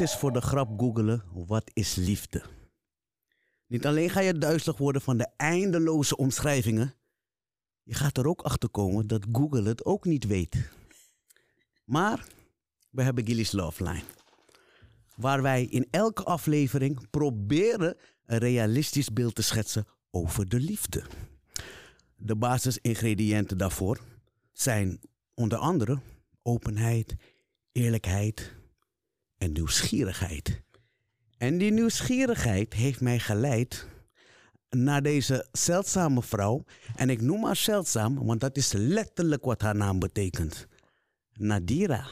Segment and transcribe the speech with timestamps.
[0.00, 2.42] eens voor de grap googelen wat is liefde.
[3.66, 6.94] Niet alleen ga je duizelig worden van de eindeloze omschrijvingen,
[7.82, 10.70] je gaat er ook achter komen dat Google het ook niet weet.
[11.84, 12.26] Maar
[12.90, 14.02] we hebben Gilly's Love Line.
[15.16, 21.04] Waar wij in elke aflevering proberen een realistisch beeld te schetsen over de liefde.
[22.16, 24.00] De basisingrediënten daarvoor
[24.52, 25.00] zijn
[25.34, 25.98] onder andere
[26.42, 27.14] openheid,
[27.72, 28.57] eerlijkheid
[29.38, 30.60] en nieuwsgierigheid.
[31.38, 33.86] En die nieuwsgierigheid heeft mij geleid
[34.70, 36.64] naar deze zeldzame vrouw.
[36.96, 40.66] En ik noem haar zeldzaam, want dat is letterlijk wat haar naam betekent.
[41.32, 42.06] Nadira.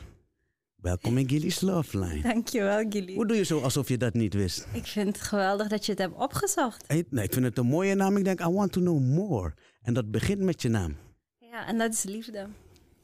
[0.77, 2.23] Welkom in Gilly's Love Line.
[2.23, 3.15] Dankjewel, Gilly.
[3.15, 4.67] Hoe doe je zo alsof je dat niet wist?
[4.73, 6.89] Ik vind het geweldig dat je het hebt opgezocht.
[6.89, 8.17] Nee, ik vind het een mooie naam.
[8.17, 9.55] Ik denk, I want to know more.
[9.83, 10.97] En dat begint met je naam.
[11.39, 12.47] Ja, en dat is liefde.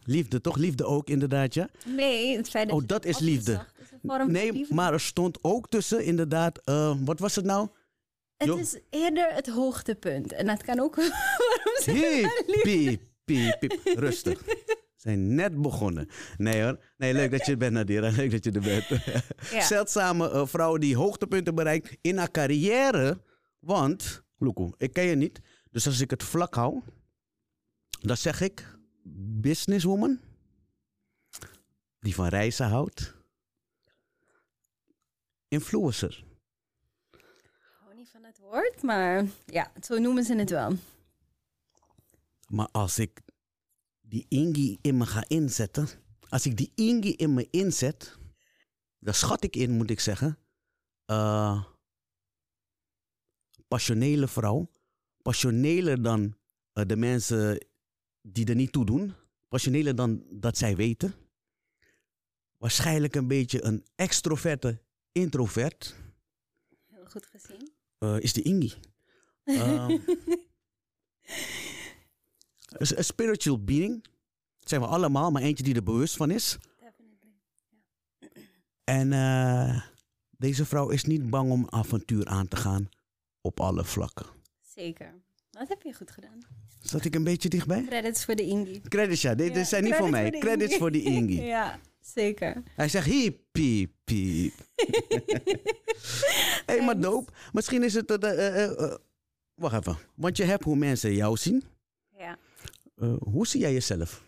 [0.04, 0.56] Liefde, toch?
[0.56, 1.68] Liefde ook, inderdaad, ja?
[1.86, 3.52] Nee, het feit dat Oh, je dat is liefde.
[3.52, 7.68] is vorm Nee, maar er stond ook tussen, inderdaad, eh, wat was het nou?
[8.36, 10.32] Het Jo- is eerder het hoogtepunt.
[10.32, 10.96] En dat kan ook...
[11.84, 13.80] Je Piep, piep, piep.
[13.98, 14.40] Rustig.
[14.44, 16.08] We zijn net begonnen.
[16.36, 16.78] Nee hoor.
[16.96, 18.10] Nee, leuk dat je er bent, Nadira.
[18.10, 18.86] Leuk dat je er bent.
[19.50, 19.60] Ja.
[19.60, 23.20] Zeldzame eh, vrouw die hoogtepunten bereikt in haar carrière.
[23.58, 25.40] Want, Loeko, ik ken je niet.
[25.70, 26.80] Dus als ik het vlak hou,
[28.00, 28.78] dan zeg ik
[29.40, 30.20] businesswoman.
[32.00, 33.14] Die van reizen houdt.
[35.52, 36.24] Influencer.
[37.78, 40.76] Gewoon niet van het woord, maar ja, zo noemen ze het wel.
[42.48, 43.20] Maar als ik
[44.00, 45.88] die Ingi in me ga inzetten,
[46.28, 48.18] als ik die Ingi in me inzet,
[48.98, 50.38] dan schat ik in, moet ik zeggen,
[51.04, 51.64] eh
[53.68, 54.70] passionele vrouw,
[55.22, 56.36] passioneler dan
[56.72, 57.66] eh, de mensen
[58.20, 59.14] die er niet toe doen,
[59.48, 61.14] passioneler dan dat zij weten.
[62.56, 64.82] Waarschijnlijk een beetje een extroverte
[65.12, 65.94] introvert
[66.86, 67.72] Heel goed gezien.
[67.98, 68.72] eh, is de Ingi.
[72.78, 74.02] Eh, een spiritual being.
[74.58, 76.58] Dat zijn we allemaal, maar eentje die er bewust van is.
[76.80, 77.30] Definitely.
[78.84, 79.82] En eh,
[80.30, 82.88] deze vrouw is niet bang om avontuur aan te gaan
[83.40, 84.26] op alle vlakken.
[84.60, 85.14] Zeker.
[85.50, 86.38] Dat heb je goed gedaan.
[86.80, 87.84] Zat ik een beetje dichtbij?
[87.84, 88.80] Credits voor de Ingi.
[88.80, 89.34] Credits, ja.
[89.34, 90.30] Dit Ja, zijn niet voor mij.
[90.30, 91.40] de Credits voor die Ingi.
[91.56, 92.62] ja, zeker.
[92.74, 94.52] Hij zegt hiep, piep, piep.
[94.76, 95.40] Hé,
[96.76, 97.36] hey, maar doop.
[97.52, 98.10] Misschien is het...
[98.24, 98.94] eh, eh, eh,
[99.54, 99.96] wacht even.
[100.14, 101.64] Want je hebt hoe mensen jou zien.
[102.18, 102.38] Ja.
[103.18, 104.22] Hoe zie jij jezelf?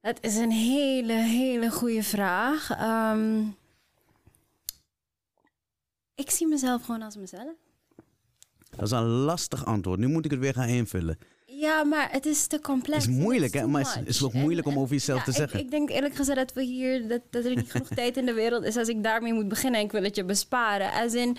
[0.00, 2.70] Dat is een hele, hele goede vraag.
[2.70, 3.42] Ehm,
[6.14, 7.54] ik zie mezelf gewoon als mezelf.
[8.70, 9.98] Dat is een lastig antwoord.
[9.98, 11.18] Nu moet ik het weer gaan invullen.
[11.60, 13.04] Ja, maar het is te complex.
[13.04, 13.66] Het is moeilijk, hè?
[13.66, 15.60] Maar het is- ook En- moeilijk om over jezelf ja, te zeggen.
[15.60, 18.32] Ik, denk eerlijk gezegd dat we hier, dat, dat er niet genoeg tijd in de
[18.32, 19.80] wereld is als ik daarmee moet beginnen.
[19.80, 20.92] Ik wil het je besparen.
[20.92, 21.36] Als in,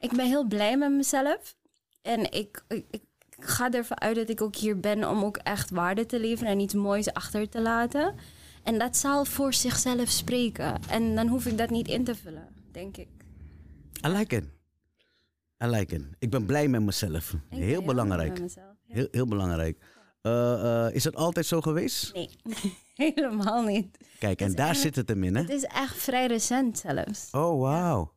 [0.00, 1.54] ik ben heel blij met mezelf.
[2.02, 3.02] En ik, ik, ik
[3.38, 6.60] ga ervan uit dat ik ook hier ben om ook echt waarde te leveren en
[6.60, 8.14] iets moois achter te laten.
[8.62, 10.74] En dat zal voor zichzelf spreken.
[10.90, 13.08] En dan hoef ik dat niet in te vullen, denk ik.
[14.06, 14.44] I like it.
[15.64, 16.02] I like it.
[16.18, 17.32] Ik ben blij met mezelf.
[17.32, 18.34] Ik ben Heel belangrijk.
[18.34, 18.75] blij met mezelf.
[18.88, 19.78] Heel, heel belangrijk.
[20.26, 22.14] Eh, eh, is het altijd zo geweest?
[22.14, 22.30] Nee,
[22.94, 23.98] helemaal niet.
[24.18, 25.40] Kijk, en daar zit het hem in, hè?
[25.40, 27.30] Het is echt vrij recent zelfs.
[27.30, 28.14] Oh, wauw.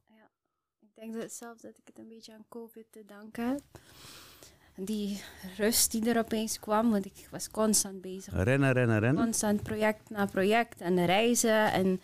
[0.80, 3.62] Ik denk dat zelfs dat ik het een beetje aan COVID te danken heb.
[4.76, 5.22] Die
[5.58, 8.34] rust die er opeens kwam, want ik was constant bezig.
[8.34, 9.24] Rennen, rennen, rennen.
[9.24, 12.02] Constant project na project en reizen en,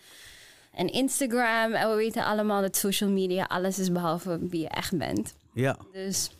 [0.72, 1.72] en Instagram.
[1.72, 5.34] En we weten allemaal dat social media alles is behalve wie je echt bent.
[5.52, 5.76] Ja.
[5.92, 6.30] Dus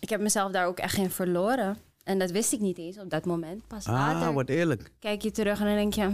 [0.00, 1.76] ik heb mezelf daar ook echt in verloren.
[2.04, 3.66] En dat wist ik niet eens op dat moment.
[3.66, 4.90] Pas Ah, later wat eerlijk.
[4.98, 6.10] kijk je terug en dan denk je,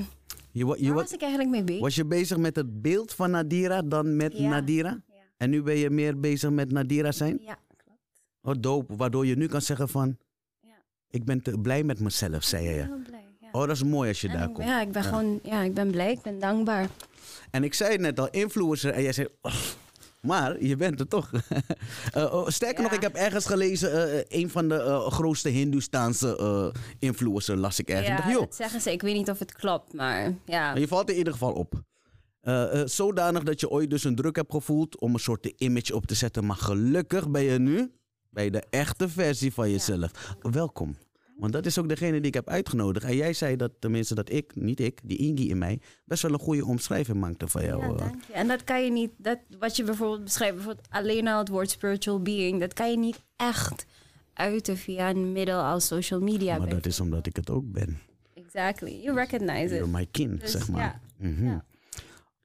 [0.51, 1.83] Je, waar was ik eigenlijk mee bezig?
[1.83, 4.49] was je bezig met het beeld van Nadira dan met Ja.
[4.49, 4.89] Nadira?
[5.09, 5.15] Ja.
[5.37, 7.39] En nu ben je meer bezig met Nadira zijn?
[7.43, 8.01] Ja, klopt.
[8.43, 8.97] Oh, dope.
[8.97, 10.17] Waardoor je nu kan zeggen van...
[10.61, 10.71] Ja.
[11.11, 12.71] Ik ben te blij met mezelf, zei je.
[12.71, 13.25] Heel blij.
[13.53, 14.69] Oh, dat is mooi als je En daar komt.
[14.69, 16.89] Ja, ik ben gewoon, ja, ik ben blij, ik ben dankbaar.
[17.51, 18.93] En ik zei het net al, influencer.
[18.93, 19.55] En jij zei, "Oh,
[20.21, 21.31] maar je bent er toch.
[22.13, 22.83] Eh, oh, sterker Ja.
[22.83, 27.79] nog, ik heb ergens gelezen, eh, een van de eh, grootste Hindoestaanse uh, influencer las
[27.79, 28.09] ik ergens.
[28.09, 28.93] Ja, dacht, dat zeggen ze.
[28.93, 30.75] Ik weet niet of het klopt, maar ja.
[30.75, 31.83] je valt in ieder geval op.
[32.85, 36.15] Zodanig dat je ooit dus een druk hebt gevoeld om een soort image op te
[36.15, 36.47] zetten.
[36.47, 37.93] Maar gelukkig ben je nu
[38.31, 40.11] bij de echte versie van jezelf.
[40.41, 40.97] Welkom.
[41.37, 43.05] Want dat is ook degene die ik heb uitgenodigd.
[43.05, 46.33] En jij zei dat, tenminste dat ik, niet ik, die Ingi in mij, best wel
[46.33, 47.81] een goede omschrijving maakte van jou.
[47.83, 48.33] Ja, dank je.
[48.33, 51.71] En dat kan je niet, dat, wat je bijvoorbeeld beschrijft, bijvoorbeeld alleen al het woord
[51.71, 53.87] spiritual being, dat kan je niet echt
[54.33, 56.59] uiten via een middel als social media.
[56.59, 57.99] maar dat is omdat ik het ook ben.
[58.35, 59.01] Exactly.
[59.03, 59.93] You recognize You're it.
[59.93, 60.81] my kind, Dus zeg maar.
[60.81, 61.01] ja.
[61.29, 61.47] Mhm.
[61.47, 61.65] Ja.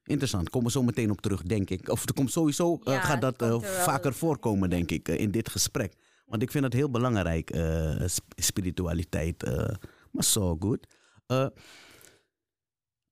[0.03, 0.49] Interessant.
[0.49, 1.89] Komen we zo meteen op terug, denk ik.
[1.89, 5.31] Of er komt sowieso, eh, gaat dat eh, er vaker voorkomen, denk ik, eh, in
[5.31, 5.93] dit gesprek.
[6.31, 9.43] Want ik vind het heel belangrijk, eh, sp- spiritualiteit.
[9.43, 9.67] eh,
[10.11, 10.87] maar zo goed.
[11.27, 11.45] Eh,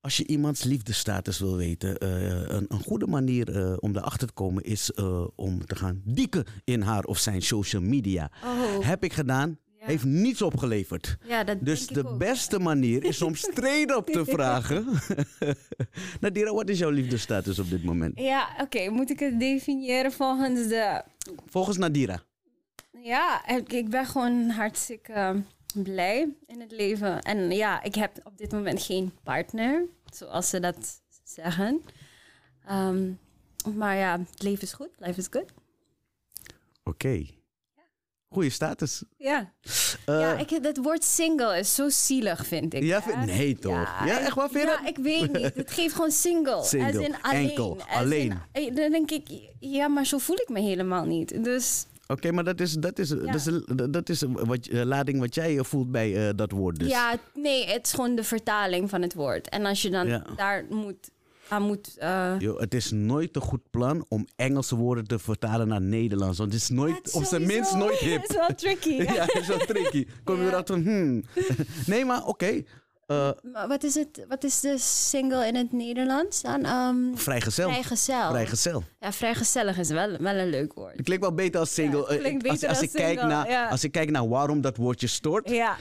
[0.01, 2.05] als je iemands liefdestatus wil weten,
[2.55, 4.93] een, een goede manier om erachter te komen is
[5.35, 8.31] om te gaan dieken in haar of zijn social media.
[8.43, 9.85] Oh, Heb ik gedaan, ja.
[9.85, 11.17] heeft niets opgeleverd.
[11.27, 12.17] ja, dat Dus de ook.
[12.17, 14.85] beste manier is om straight op te vragen.
[16.21, 18.19] Nadira, wat is jouw liefdestatus op dit moment?
[18.19, 18.89] Ja, oké.
[18.89, 21.03] Moet ik het definiëren volgens de...
[21.45, 22.21] Volgens Nadira.
[23.03, 25.43] Ja, ik, ben gewoon hartstikke
[25.73, 27.21] blij in het leven.
[27.21, 31.81] En ja, ik heb op dit moment geen partner, zoals ze dat zeggen.
[32.65, 33.11] Ehm,
[33.75, 34.89] maar ja, het leven is goed.
[34.97, 35.51] Life is good.
[36.83, 37.25] Oké.
[38.31, 39.03] Goeie status.
[39.17, 39.53] Ja,
[40.05, 42.83] Eh, ja ik, dat woord single is zo zielig, vind ik.
[42.83, 44.03] ja, vind- nee toch?
[44.05, 44.49] Ja, echt waar?
[44.49, 45.55] Vind Ja, ik weet niet.
[45.63, 46.63] Het geeft gewoon single.
[46.63, 47.49] Single, As in alleen.
[47.49, 48.39] enkel, in- alleen.
[48.51, 49.27] eh, dan denk ik,
[49.59, 51.43] ja, maar zo voel ik me helemaal niet.
[51.43, 53.49] Dus Oké, maar dat is, dat is, dat is,
[53.89, 56.89] dat is wat, eh, lading wat jij eh, voelt bij eh, dat woord dus.
[56.89, 59.49] ja, nee, het is gewoon de vertaling van het woord.
[59.49, 60.23] En als je dan Ja.
[60.35, 61.09] daar moet,
[61.47, 61.95] aan moet...
[62.39, 66.37] Yo, het is nooit een goed plan om Engelse woorden te vertalen naar Nederlands.
[66.37, 68.21] Want het is nooit, het is op zijn minst nooit hip.
[68.27, 68.95] Het is wel tricky.
[69.15, 70.05] ja, het is wel tricky.
[70.23, 70.47] Kom je Ja.
[70.47, 71.23] erachter van, hmm.
[71.85, 72.63] Nee, maar oké.
[73.51, 76.65] Maar wat is, het, wat is de single in het Nederlands dan?
[76.65, 77.69] Ehm vrijgezel.
[77.69, 78.29] vrijgezel.
[78.29, 78.83] Vrijgezel.
[78.99, 80.93] Ja, vrijgezellig is wel, wel een leuk woord.
[80.95, 81.99] Het klinkt wel beter als single.
[81.99, 83.67] Ja, Eh, klinkt als, als, als ik kijk naar, ja.
[83.67, 85.49] als ik kijk naar waarom dat woordje stoort.
[85.49, 85.77] Ja,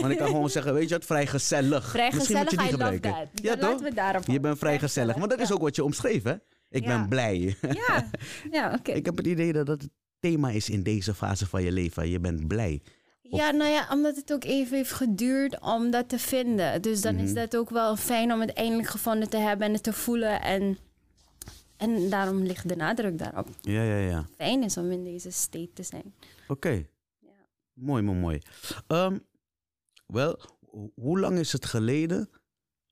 [0.00, 1.94] Want ik kan gewoon zeggen, weet je wat, vrijgezellig.
[1.94, 3.14] Misschien moet vrijgezellig, je die I gebruiken.
[3.34, 3.94] Ja, Dan toch?
[3.94, 5.16] laten we Je bent vrijgezellig.
[5.16, 6.36] Maar dat is ook wat je omschreven, hè?
[6.78, 7.56] Ik ben blij.
[7.60, 8.10] Ja,
[8.50, 8.92] ja oké.
[8.92, 9.90] Ik heb het idee dat dat het
[10.20, 12.08] thema is in deze fase van je leven.
[12.08, 12.82] Je bent blij.
[13.30, 16.82] Ja, nou ja, omdat het ook even heeft geduurd om dat te vinden.
[16.82, 17.24] Dus dan Mhm.
[17.24, 20.42] is dat ook wel fijn om het eindelijk gevonden te hebben en het te voelen.
[20.42, 20.78] En,
[21.76, 23.48] en daarom ligt de nadruk daarop.
[23.60, 24.26] Ja, ja, ja.
[24.36, 26.14] Fijn is om in deze state te zijn.
[26.48, 26.70] Oké.
[27.18, 27.28] Ja.
[27.72, 28.38] Mooi, mooi, mooi.
[28.86, 29.18] Ehm,
[30.06, 30.40] Wel,
[30.70, 32.30] ho- hoe lang is het geleden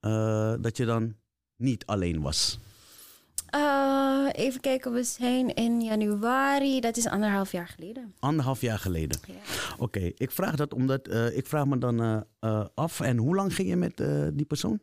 [0.00, 1.17] eh, dat je dan
[1.56, 2.58] niet alleen was?
[3.50, 6.80] Eh, even kijken, we zijn in januari.
[6.80, 8.14] Dat is anderhalf jaar geleden.
[8.18, 9.20] Anderhalf jaar geleden.
[9.26, 9.34] Ja.
[9.78, 13.00] Oké, ik vraag dat omdat eh, ik vraag me dan eh, af.
[13.00, 13.96] En hoe lang ging je met
[14.36, 14.80] die persoon?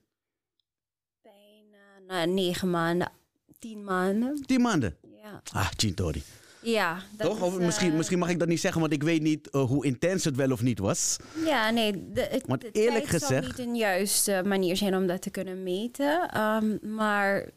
[1.22, 3.12] Bijna nou, negen maanden,
[3.60, 4.42] tien maanden.
[4.46, 4.96] Tien maanden.
[5.24, 6.24] Ja, Ah, Chintori.
[6.62, 7.38] ja dat Toch?
[7.38, 10.24] is, Of misschien, misschien mag ik dat niet zeggen, want ik weet niet hoe intens
[10.24, 11.18] het wel of niet was.
[11.46, 15.08] Ja, nee, de, het, Want de eerlijk zal gezegd- niet een juiste manier zijn om
[15.08, 16.30] dat te kunnen meten.
[16.30, 17.50] Ehm, maar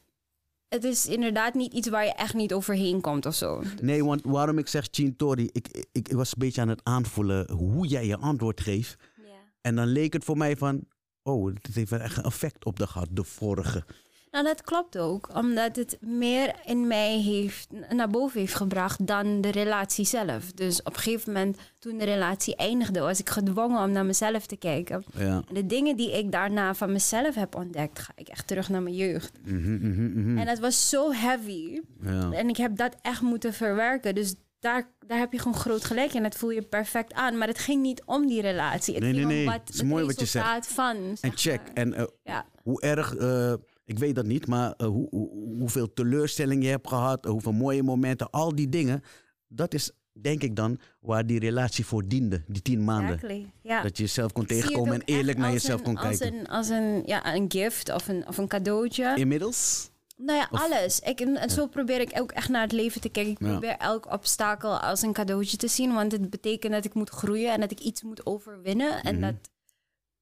[0.68, 3.62] het is inderdaad niet iets waar je echt niet overheen komt of zo.
[3.80, 7.50] Nee, want waarom ik zeg Chintori, ik, ik, ik was een beetje aan het aanvoelen
[7.50, 8.96] hoe jij je antwoord geeft.
[9.16, 9.22] Ja.
[9.60, 10.84] En dan leek het voor mij van,
[11.22, 13.84] oh, het heeft wel echt een effect op de gehad, de vorige.
[14.30, 19.40] Nou, dat klopt ook, omdat het meer in mij heeft, naar boven heeft gebracht dan
[19.40, 20.52] de relatie zelf.
[20.52, 24.46] Dus op een gegeven moment, toen de relatie eindigde, was ik gedwongen om naar mezelf
[24.46, 25.04] te kijken.
[25.16, 25.42] Ja.
[25.52, 28.94] De dingen die ik daarna van mezelf heb ontdekt, ga ik echt terug naar mijn
[28.94, 29.32] jeugd.
[29.44, 30.38] Mhm, mhm, mhm.
[30.38, 31.80] En dat was zo heavy.
[32.02, 32.30] ja.
[32.32, 34.14] En ik heb dat echt moeten verwerken.
[34.14, 36.22] Dus daar, daar heb je gewoon groot gelijk in.
[36.22, 37.38] Dat voel je perfect aan.
[37.38, 38.94] Maar het ging niet om die relatie.
[38.94, 41.16] Het Nee, ging nee, om wat Het is het mooi wat je resultaat van.
[41.20, 41.74] En check, maar.
[41.74, 42.46] en eh, Ja.
[42.62, 43.52] hoe erg, eh,
[43.88, 47.52] ik weet dat niet, maar eh, hoe, hoe- hoeveel teleurstelling je hebt gehad, eh, hoeveel
[47.52, 49.02] mooie momenten, al die dingen.
[49.48, 53.14] Dat is denk ik dan waar die relatie voor diende, die tien maanden.
[53.14, 53.50] Exactly.
[53.62, 53.82] Ja.
[53.82, 56.38] Dat je jezelf kon tegenkomen en eerlijk naar jezelf een- kon als kijken.
[56.38, 59.12] Een, als een, ja, een gift of een, of een cadeautje.
[59.16, 59.90] Inmiddels?
[60.16, 61.00] Nou ja, alles.
[61.00, 63.32] Ik, en zo probeer ik ook echt naar het leven te kijken.
[63.32, 63.48] Ik Ja.
[63.50, 65.94] probeer elk obstakel als een cadeautje te zien.
[65.94, 69.02] Want het betekent dat ik moet groeien en dat ik iets moet overwinnen.
[69.02, 69.22] En Mhm.
[69.24, 69.34] dat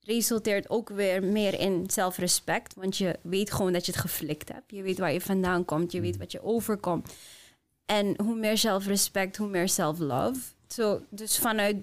[0.07, 2.75] resulteert ook weer meer in zelfrespect.
[2.75, 4.71] Want je weet gewoon dat je het geflikt hebt.
[4.71, 5.93] Je weet waar je vandaan komt.
[5.93, 7.13] Je weet wat je overkomt.
[7.87, 10.41] En hoe meer zelfrespect, hoe meer self-love.
[10.69, 11.77] Zo, dus vanuit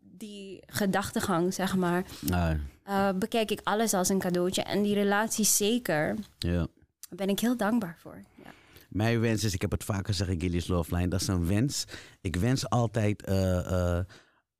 [0.00, 2.50] die gedachtegang, zeg maar, Ah,
[2.84, 4.62] eh, bekijk ik alles als een cadeautje.
[4.62, 6.56] En die relatie zeker, ja.
[6.56, 6.66] daar
[7.16, 8.22] ben ik heel dankbaar voor.
[8.44, 8.50] Ja.
[8.88, 11.46] Mijn wens is, ik heb het vaker gezegd in Gilly's Love Line, dat is een
[11.46, 11.84] wens.
[12.20, 13.58] Ik wens altijd eh,
[13.98, 14.04] eh,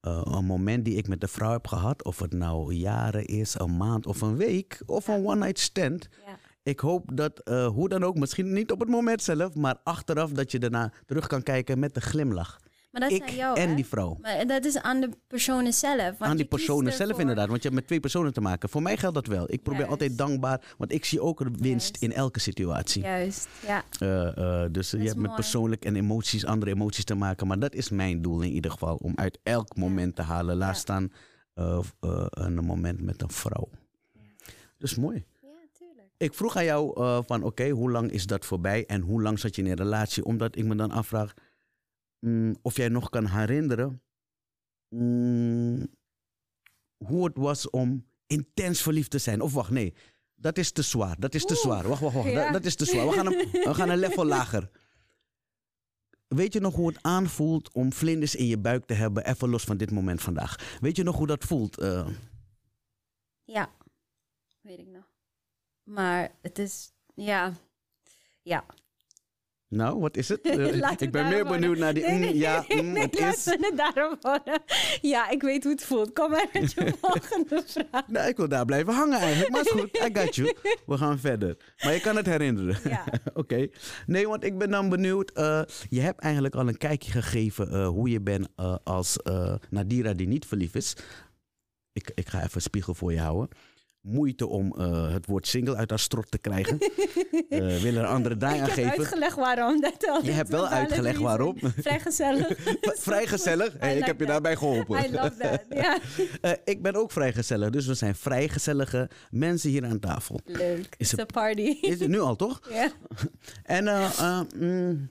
[0.05, 3.55] eh, een moment die ik met de vrouw heb gehad, of het nou jaren is,
[3.59, 6.09] een maand of een week, of een one-night stand.
[6.27, 6.39] Ja.
[6.63, 10.31] Ik hoop dat, eh, hoe dan ook, misschien niet op het moment zelf, maar achteraf
[10.31, 12.61] dat je daarna terug kan kijken met een glimlach.
[13.01, 13.75] Maar dat is ik jou, en hè?
[13.75, 14.19] die vrouw.
[14.21, 16.15] Maar dat is aan de personen zelf.
[16.19, 18.69] Aan die personen zelf inderdaad, want je hebt met twee personen te maken.
[18.69, 19.43] Voor mij geldt dat wel.
[19.53, 19.91] Ik probeer Juist.
[19.91, 22.03] altijd dankbaar, want ik zie ook een winst Juist.
[22.03, 23.03] in elke situatie.
[23.03, 23.85] Juist, ja.
[23.99, 25.35] Eh, eh, dus je is hebt met mooi.
[25.41, 27.47] persoonlijk en emoties, andere emoties te maken.
[27.47, 28.97] Maar dat is mijn doel in ieder geval.
[28.97, 30.57] Om uit elk moment te halen.
[30.57, 30.81] Laat Ja.
[30.81, 31.13] staan
[31.55, 31.79] eh,
[32.31, 33.69] een moment met een vrouw.
[34.79, 35.25] Dus mooi.
[35.43, 35.49] Ja,
[35.79, 36.09] tuurlijk.
[36.17, 36.93] Ik vroeg aan jou
[37.27, 40.25] van oké, hoe lang is dat voorbij en hoe lang zat je in een relatie?
[40.25, 41.35] Omdat ik me dan afvraag
[42.25, 44.03] mm, of jij nog kan herinneren
[44.89, 45.87] mm,
[46.97, 49.41] hoe het was om intens verliefd te zijn.
[49.41, 49.95] Of wacht, nee,
[50.35, 51.21] dat is te zwaar.
[51.21, 51.89] Dat is te Oeh, zwaar.
[51.89, 52.29] Wacht, wacht, wacht.
[52.31, 52.43] ja.
[52.45, 53.07] Dat, dat is te zwaar.
[53.07, 54.71] We gaan, een, we gaan een level lager.
[56.29, 59.65] Weet je nog hoe het aanvoelt om vlinders in je buik te hebben, even los
[59.65, 60.79] van dit moment vandaag?
[60.81, 61.79] Weet je nog hoe dat voelt?
[61.79, 62.09] Eh,
[63.45, 63.71] Ja,
[64.61, 65.13] weet ik nog.
[65.83, 67.53] Maar het is, ja,
[68.43, 68.65] ja.
[69.69, 70.41] Nou, wat is het?
[70.49, 72.03] Eh, ik ben meer benieuwd naar die.
[72.07, 73.45] Nee, mm, ja, mm, nee, het laten is.
[73.45, 74.61] het.
[75.01, 76.13] Ja, ik weet hoe het voelt.
[76.13, 78.09] Kom maar met je volgende vraag.
[78.09, 79.51] Nee, ik wil daar blijven hangen eigenlijk.
[79.51, 80.55] Maar is goed, I got you.
[80.87, 81.57] We gaan verder.
[81.85, 82.77] Maar je kan het herinneren.
[82.85, 83.05] Ja.
[83.35, 83.69] Oké.
[84.07, 85.31] Nee, want ik ben dan benieuwd.
[85.31, 88.49] eh, je hebt eigenlijk al een kijkje gegeven eh, hoe je bent
[88.85, 89.17] als
[89.71, 90.97] Nadira die niet verliefd is.
[91.93, 93.49] Ik, ik ga even een spiegel voor je houden.
[94.05, 96.79] Moeite om eh, het woord single uit haar strot te krijgen.
[97.49, 98.99] Eh wil er een andere draai aan Ik heb geven.
[98.99, 99.81] uitgelegd waarom.
[99.81, 101.57] Dat Je hebt wel uitgelegd waarom.
[101.59, 102.59] Vrij gezellig.
[103.09, 103.75] Vrij gezellig.
[103.79, 105.05] Hey, ik heb je daarbij geholpen.
[105.05, 105.63] I love that.
[106.41, 107.71] Eh, ik ben ook vrij gezellig.
[107.71, 110.41] Dus we zijn vrij gezellige mensen hier aan tafel.
[110.45, 110.95] Leuk.
[110.99, 111.77] Is a party.
[111.81, 112.61] Is het nu al, toch?
[112.71, 112.91] Ja.
[113.63, 114.11] En
[114.59, 115.11] mm,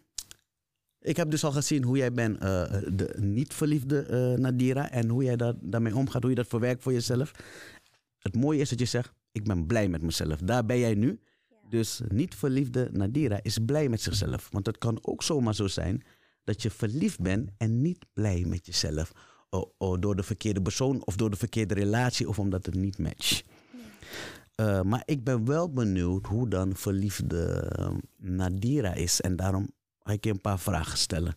[1.00, 4.91] ik heb dus al gezien hoe jij bent, de niet verliefde eh, Nadira.
[4.91, 7.31] En hoe jij daar, daarmee omgaat, hoe je dat verwerkt voor jezelf.
[8.23, 10.39] Het mooie is dat je zegt, ik ben blij met mezelf.
[10.39, 11.19] Daar ben jij nu.
[11.69, 14.49] Dus niet verliefde Nadira is blij met zichzelf.
[14.51, 16.03] Want het kan ook zomaar zo zijn
[16.43, 19.11] dat je verliefd bent en niet blij met jezelf.
[19.49, 22.97] O, o, door de verkeerde persoon of door de verkeerde relatie of omdat het niet
[22.97, 23.43] matcht.
[24.55, 27.45] Eh, maar ik ben wel benieuwd hoe dan verliefde
[27.77, 29.21] eh, Nadira is.
[29.21, 31.35] En daarom ga ik je een paar vragen stellen.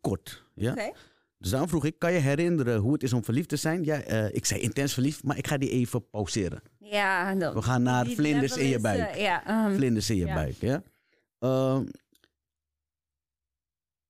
[0.00, 0.44] Kort.
[0.54, 0.92] Ja?
[1.38, 3.84] Dus daarom vroeg ik, kan je herinneren hoe het is om verliefd te zijn?
[3.84, 6.62] Ja, eh, ik zei intens verliefd, maar ik ga die even pauzeren.
[6.78, 9.16] Ja, dan- We gaan naar vlinders in je buik.
[9.16, 10.82] ja, ehm, Vlinders in je buik, ja?
[11.38, 11.84] Ehm,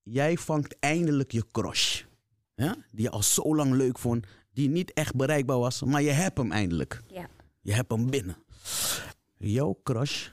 [0.03, 2.03] jij vangt eindelijk je crush.
[2.55, 2.77] Ja?
[2.91, 4.27] Die je al zo lang leuk vond.
[4.53, 7.03] Die niet echt bereikbaar was, maar je hebt hem eindelijk.
[7.07, 7.29] ja.
[7.61, 8.37] Je hebt hem binnen.
[9.37, 10.29] Jouw crush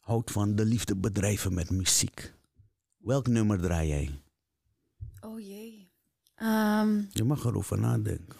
[0.00, 2.32] houdt van de liefde bedrijven met muziek.
[2.96, 4.10] Welk nummer draai jij?
[5.20, 5.81] Oh jee.
[6.42, 8.38] Ehm, Je mag erover nadenken.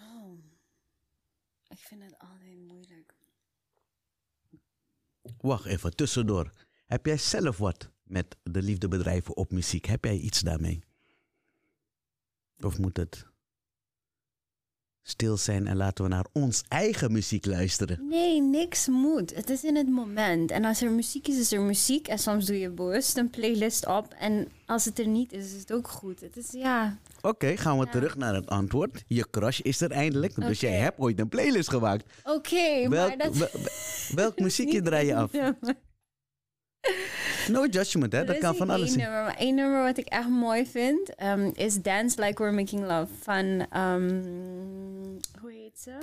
[0.00, 0.38] oh.
[1.68, 3.14] Ik vind het altijd moeilijk.
[5.40, 6.52] Wacht even, tussendoor.
[6.86, 9.84] Heb jij zelf wat met de liefdebedrijven op muziek?
[9.84, 10.84] Heb jij iets daarmee?
[12.60, 13.26] Of moet het
[15.02, 18.06] stil zijn en laten we naar ons eigen muziek luisteren?
[18.08, 19.34] Nee, niks moet.
[19.34, 20.50] Het is in het moment.
[20.50, 22.08] En als er muziek is, is er muziek.
[22.08, 24.14] En soms doe je bewust een playlist op.
[24.18, 26.20] En als het er niet is, is het ook goed.
[26.20, 26.98] Het is, ja...
[27.22, 27.90] Oké, gaan we Ja.
[27.90, 29.04] terug naar het antwoord.
[29.06, 32.04] Je crush is er eindelijk, dus jij hebt ooit een playlist gemaakt.
[32.24, 33.36] Oké, maar dat...
[33.36, 33.48] wel-
[34.14, 35.30] welk muziekje draai je af?
[37.56, 38.24] No judgment, hè?
[38.24, 39.02] Dat kan van alles zijn.
[39.02, 42.80] nummer, maar één nummer wat ik echt mooi vind ehm, is Dance Like We're Making
[42.86, 44.22] Love van ehm,
[45.40, 45.98] hoe heet ze?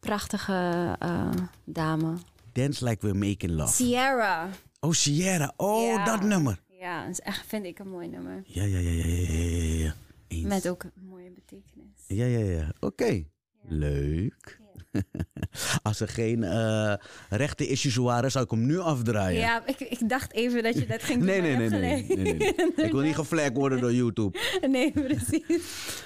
[0.00, 1.30] Prachtige eh,
[1.64, 2.14] dame.
[2.52, 3.72] Dance like we're making love.
[3.72, 4.48] Sierra.
[4.80, 5.52] Oh, Sierra.
[5.56, 6.04] Oh, Ja.
[6.04, 6.58] dat nummer.
[6.78, 8.42] Ja, dat is echt, vind ik een mooi nummer.
[8.46, 9.94] Ja, ja, ja, ja, ja, ja, ja, ja.
[10.28, 10.46] Eens.
[10.48, 11.90] Met ook een mooie betekenis.
[12.06, 12.72] Ja, ja, ja.
[12.80, 13.24] Oké.
[13.68, 14.60] Leuk.
[15.82, 16.94] Als er geen eh
[17.28, 19.40] rechte issues waren, zou ik hem nu afdraaien.
[19.40, 21.26] Ja, ik, ik dacht even dat je dat ging doen.
[21.26, 22.54] Nee, nee, nee, nee, nee, nee, nee.
[22.86, 24.38] Ik wil niet geflagd worden door YouTube.
[24.68, 26.02] nee, precies.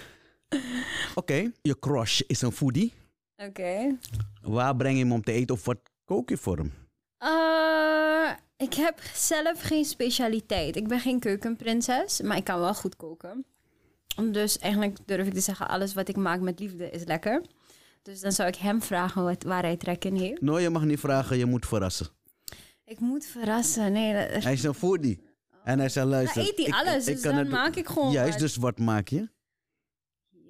[1.14, 2.93] Oké, je crush is een foodie.
[3.37, 3.97] Oké.
[4.43, 6.73] Waar breng je hem om te eten of wat kook je voor hem?
[7.19, 10.76] Eh, ik heb zelf geen specialiteit.
[10.76, 13.45] Ik ben geen keukenprinses, maar ik kan wel goed koken.
[14.31, 17.43] Dus eigenlijk durf ik te zeggen, alles wat ik maak met liefde is lekker.
[18.04, 20.40] Dus dan zou ik hem vragen wat, waar hij trek in heeft.
[20.40, 22.06] Nee, je mag niet vragen, je moet verrassen.
[22.84, 23.92] Ik moet verrassen.
[23.92, 25.23] Nee, dat- Hij is een foodie.
[25.64, 26.42] En hij zei, luister...
[26.42, 28.40] Maar eet hij alles, ik dus kan dan het- maak ik gewoon Juist, wat.
[28.40, 29.28] dus wat maak je?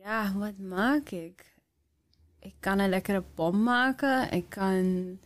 [0.02, 1.54] Ja, wat maak ik?
[2.40, 4.30] Ik kan een lekkere pom maken.
[4.30, 5.18] Ik kan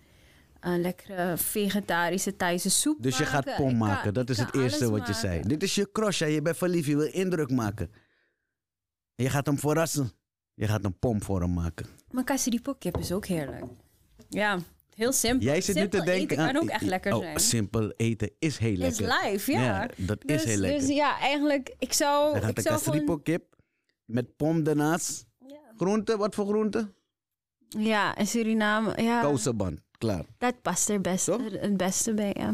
[0.60, 3.42] een lekkere vegetarische Thaise soep Dus je maken.
[3.44, 5.42] gaat pom kan- maken, dat is het eerste wat je zei.
[5.42, 6.26] Dit is je crush, hè?
[6.26, 7.90] je bent verliefd, je wil indruk maken.
[9.14, 10.10] En je gaat hem verrassen.
[10.54, 11.86] Je gaat een pom voor hem maken.
[12.10, 13.64] Maar kasseriepokkip is ook heerlijk.
[14.28, 14.58] Ja,
[14.94, 15.46] heel simpel.
[15.46, 17.40] Jij zit nu Simpel te denken eten kan ook echt lekker oh, zijn.
[17.40, 19.30] simpel eten is heel is lekker.
[19.30, 19.88] live, ja.
[19.96, 20.80] dat dus, is heel lekker.
[20.80, 22.32] Dus ja, eigenlijk, ik zou...
[22.32, 22.78] Hij gaat gewoon...
[22.78, 23.56] castripokip
[24.04, 25.26] met pom ernaast.
[25.46, 25.56] Ja.
[25.76, 26.92] Groente, wat voor groente?
[27.68, 30.24] Ja, in Suriname, ja, Kousenband, klaar.
[30.38, 32.52] dat past er best, het beste bij, ja.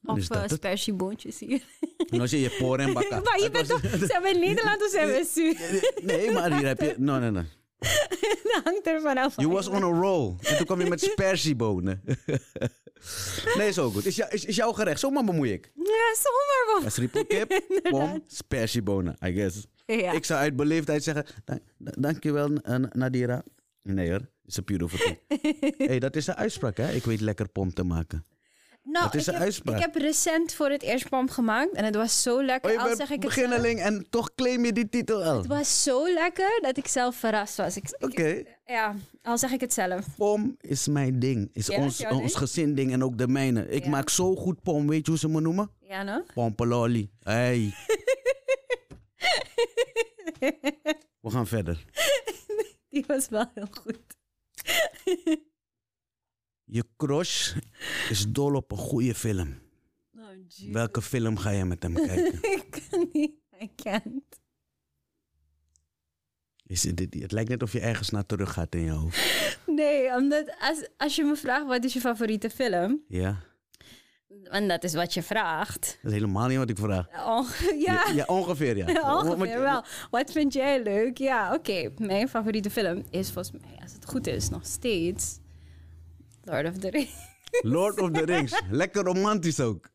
[0.00, 0.52] Dan is Of dat uh, het.
[0.52, 1.64] spersieboontjes hier.
[2.10, 3.20] En dan zie je por en bakka.
[3.24, 3.80] maar je bent toch...
[3.80, 6.94] Zijn we in Nederland of zijn we in Nee, maar hier heb je...
[6.98, 7.44] Nee, nee, nee.
[8.52, 9.36] dat hangt er vanaf.
[9.36, 10.34] You was on a roll.
[10.42, 12.02] En toen kwam je met spersiebonen.
[13.56, 14.06] nee, is ook goed.
[14.06, 15.00] Is, jou- is, is jouw gerecht?
[15.00, 15.70] Zomaar bemoei ik.
[15.74, 16.84] Ja, zomaar wel.
[16.84, 19.66] Een schriepelkip, bom, spersiebonen, I guess.
[19.86, 20.12] Ja.
[20.12, 22.48] Ik zou uit beleefdheid zeggen, "Dank- da- dankjewel
[22.92, 23.42] Nadira.
[23.82, 25.18] Nee hoor, is een beautiful thing.
[25.78, 28.24] hey, dat is een uitspraak hè, ik weet lekker pom te maken.
[28.88, 29.76] Nou, is ik een heb, uitspraak.
[29.76, 32.70] Ik heb recent voor het eerst pom gemaakt en het was zo lekker.
[32.70, 33.46] Oh, je al bent zeg ik het zelf.
[33.48, 35.36] beginneling en toch claim je die titel al.
[35.36, 37.78] Het was zo lekker dat ik zelf verrast was.
[37.98, 40.06] Oké, ja, al zeg ik het zelf.
[40.16, 41.50] pom is mijn ding.
[41.52, 43.68] Is Ja, ons, ons gezin ding en ook de mijne.
[43.68, 43.90] Ik Ja.
[43.90, 45.70] maak zo goed pom, weet je hoe ze me noemen?
[45.80, 46.22] Ja, no?
[46.34, 47.10] Pompelolly.
[47.20, 47.74] Hey.
[51.20, 51.84] We gaan verder.
[52.88, 53.98] Die was wel heel goed.
[56.68, 57.54] Je crush
[58.10, 59.58] is dol op een goede film.
[60.18, 60.22] Oh,
[60.72, 62.38] Welke film ga je met hem kijken?
[62.52, 63.32] ik kan niet.
[63.62, 64.40] I can't.
[66.66, 69.58] Is het, dit- het lijkt net of je ergens naar terug gaat in je hoofd.
[69.66, 73.40] Nee, omdat als, als je me vraagt wat is je favoriete film, Ja,
[74.42, 75.98] en dat is wat je vraagt.
[76.02, 77.06] dat is helemaal niet wat ik vraag.
[77.26, 77.48] Oh,
[77.86, 79.14] ja, Ja, ongeveer ja.
[79.24, 79.84] ongeveer wel.
[80.10, 81.18] Wat vind jij leuk?
[81.18, 81.92] Ja, oké.
[81.98, 85.38] Mijn favoriete film is volgens mij, als het goed is, nog steeds
[86.46, 87.10] Lord of the Rings.
[87.62, 88.62] Lord of the Rings.
[88.70, 89.88] Lekker romantisch ook.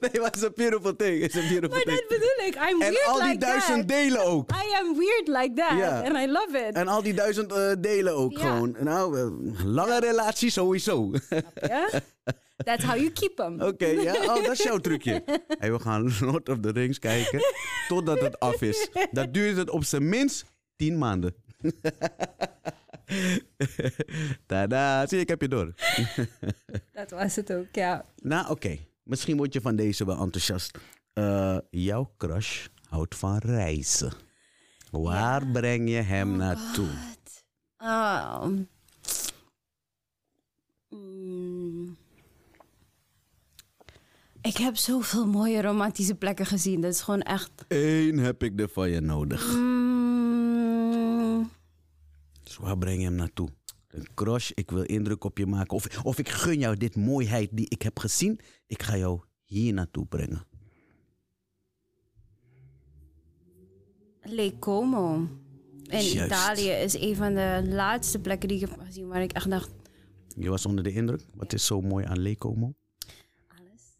[0.00, 1.20] nee, maar is een beautiful thing.
[1.22, 1.98] Is een beautiful Maar thing.
[1.98, 2.54] dat bedoel ik.
[2.54, 3.88] I'm En weird al die like duizend that.
[3.88, 4.50] delen ook.
[4.50, 5.78] I am weird like that.
[5.78, 6.02] Ja.
[6.02, 6.74] And I love it.
[6.74, 8.76] En al die duizend eh, delen ook gewoon.
[8.80, 11.10] Nou, eh, lange relatie sowieso.
[11.54, 11.88] Ja?
[12.56, 13.60] That's how you keep them.
[13.60, 14.14] Oké, ja.
[14.14, 15.22] Oh, dat is jouw trucje.
[15.58, 17.40] Hey, we gaan Lord of the Rings kijken
[17.88, 18.88] totdat het af is.
[19.10, 20.44] Dat duurt het op zijn minst
[20.76, 21.34] tien maanden.
[24.46, 25.74] Tada, zie je, ik heb je door.
[26.92, 28.04] Dat was het ook, ja.
[28.22, 28.78] Nou, oké.
[29.02, 30.78] Misschien word je van deze wel enthousiast.
[31.12, 34.12] Eh, jouw crush houdt van reizen.
[34.90, 36.88] Waar breng je hem naartoe?
[37.78, 38.46] Oh.
[40.88, 41.96] Mm.
[44.42, 46.80] Ik heb zoveel mooie romantische plekken gezien.
[46.80, 47.50] Dat is gewoon echt...
[47.68, 49.54] Eén heb ik er van je nodig.
[49.54, 49.75] Mm.
[52.56, 53.48] Dus waar breng je hem naartoe?
[53.88, 55.76] Een crush, ik wil indruk op je maken.
[55.76, 58.40] Of, of ik gun jou dit mooiheid die ik heb gezien.
[58.66, 60.46] Ik ga jou hier naartoe brengen.
[64.22, 65.14] Lake Como.
[65.14, 66.14] In Juist.
[66.14, 69.70] Italië is een van de laatste plekken die ik heb gezien waar ik echt dacht...
[70.36, 71.26] Je was onder de indruk?
[71.34, 72.74] Wat is zo mooi aan Lake Como?
[73.48, 73.96] Alles.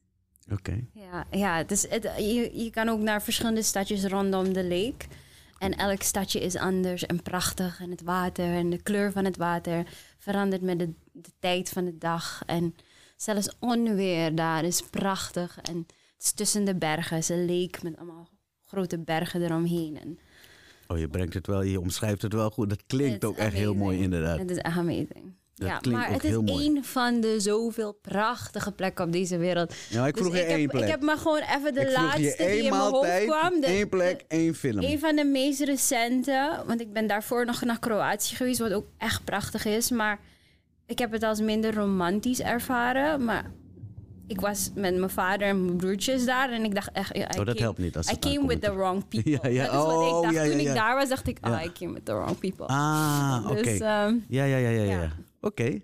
[0.59, 0.87] Oké.
[0.93, 5.07] Ja, ja het is, het, je, je kan ook naar verschillende stadjes rondom de lake.
[5.59, 7.81] En elk stadje is anders en prachtig.
[7.81, 9.87] En het water en de kleur van het water
[10.19, 12.43] verandert met de, de tijd van de dag.
[12.47, 12.75] En
[13.17, 15.59] zelfs onweer daar is prachtig.
[15.63, 17.23] En het is tussen de bergen.
[17.29, 18.29] Een lake met allemaal
[18.65, 20.01] grote bergen eromheen.
[20.01, 20.19] En
[20.89, 22.69] Oh, je brengt het wel, je omschrijft het wel goed.
[22.69, 24.39] Dat klinkt ook echt heel mooi, inderdaad.
[24.39, 25.35] Het is echt amazing.
[25.59, 29.75] Dat ja, maar het is één van de zoveel prachtige plekken op deze wereld.
[29.89, 30.83] Ja, ik Dus vroeg je ik, heb, één plek.
[30.83, 33.61] ik heb maar gewoon even de laatste die één in mijn hoofd kwam.
[33.61, 34.83] De- één plek, één film.
[34.85, 38.87] Een van de meest recente, want ik ben daarvoor nog naar Kroatië geweest, wat ook
[38.99, 39.91] echt prachtig is.
[39.91, 40.19] Maar
[40.87, 43.25] ik heb het als minder romantisch ervaren.
[43.25, 43.51] Maar
[44.27, 47.17] ik was met mijn vader en mijn broertjes daar en ik dacht echt...
[47.17, 49.31] I Oh, dat came- helpt niet als I came with the wrong people.
[49.31, 49.65] Ja, ja.
[49.65, 50.35] Dat is wat Oh, ik dacht.
[50.35, 52.67] ja, Toen ik daar was, dacht ik, ah, I came with the wrong people.
[52.67, 53.63] Ah, oké.
[53.63, 55.11] Dus, ehm, Ja, ja, ja, ja, ja.
[55.55, 55.67] Ja.
[55.67, 55.81] Oké.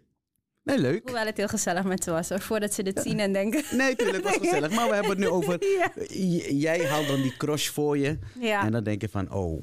[0.63, 1.03] Nee, leuk.
[1.03, 3.77] hoewel het heel gezellig met ze was, hoor, voordat ze dit zien en denken...
[3.77, 4.71] Nee, tuurlijk, was gezellig.
[4.71, 5.65] Maar we hebben het nu over...
[5.65, 5.93] Ja.
[6.49, 8.19] Jij haalt dan die crush voor je.
[8.41, 8.65] Ja.
[8.65, 9.63] En dan denk je van, oh...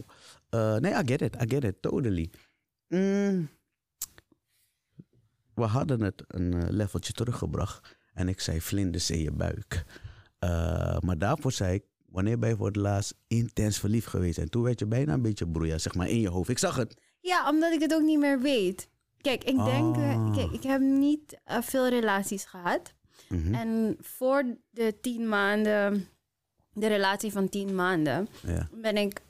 [0.49, 2.29] eh, nee, I get it, I get it, totally.
[2.87, 3.49] Mm.
[5.53, 7.97] we hadden het een eh, leveltje teruggebracht.
[8.13, 9.83] En ik zei vlinders in je buik.
[10.39, 14.37] Eh, maar daarvoor zei ik, wanneer ben je voor het laatst intens verliefd geweest?
[14.37, 16.49] En toen werd je bijna een beetje broeia, zeg maar, in je hoofd.
[16.49, 17.01] Ik zag het.
[17.19, 18.88] Ja, omdat ik het ook niet meer weet.
[19.21, 20.33] Kijk, ik denk, eh, Ah.
[20.35, 22.93] kijk, ik heb niet eh, veel relaties gehad.
[23.29, 23.53] Mhm.
[23.53, 26.07] En voor de tien maanden,
[26.73, 28.67] de relatie van tien maanden, Ja.
[28.73, 29.21] ben ik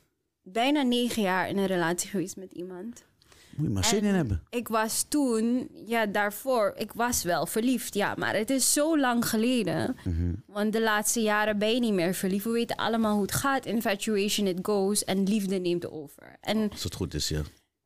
[0.41, 3.07] bijna negen jaar in een relatie geweest met iemand.
[3.55, 4.43] Moet je maar zin in En hebben.
[4.49, 9.25] Ik was toen, ja, daarvoor, ik was wel verliefd, ja, maar het is zo lang
[9.29, 9.95] geleden.
[10.03, 10.33] Mhm.
[10.45, 12.45] Want de laatste jaren ben je niet meer verliefd.
[12.45, 13.65] We weten allemaal hoe het gaat.
[13.65, 15.03] Infatuation, it goes.
[15.03, 16.37] En liefde neemt over.
[16.41, 17.41] En Als het goed is, ja.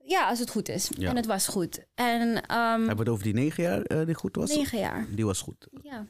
[0.05, 0.89] Ja, als het goed is.
[0.97, 1.09] Ja.
[1.09, 1.85] En het was goed.
[1.93, 4.55] En ehm, Hebben we het over die negen jaar eh, die goed was?
[4.55, 5.07] negen jaar.
[5.15, 5.67] Die was goed.
[5.83, 6.05] Ja,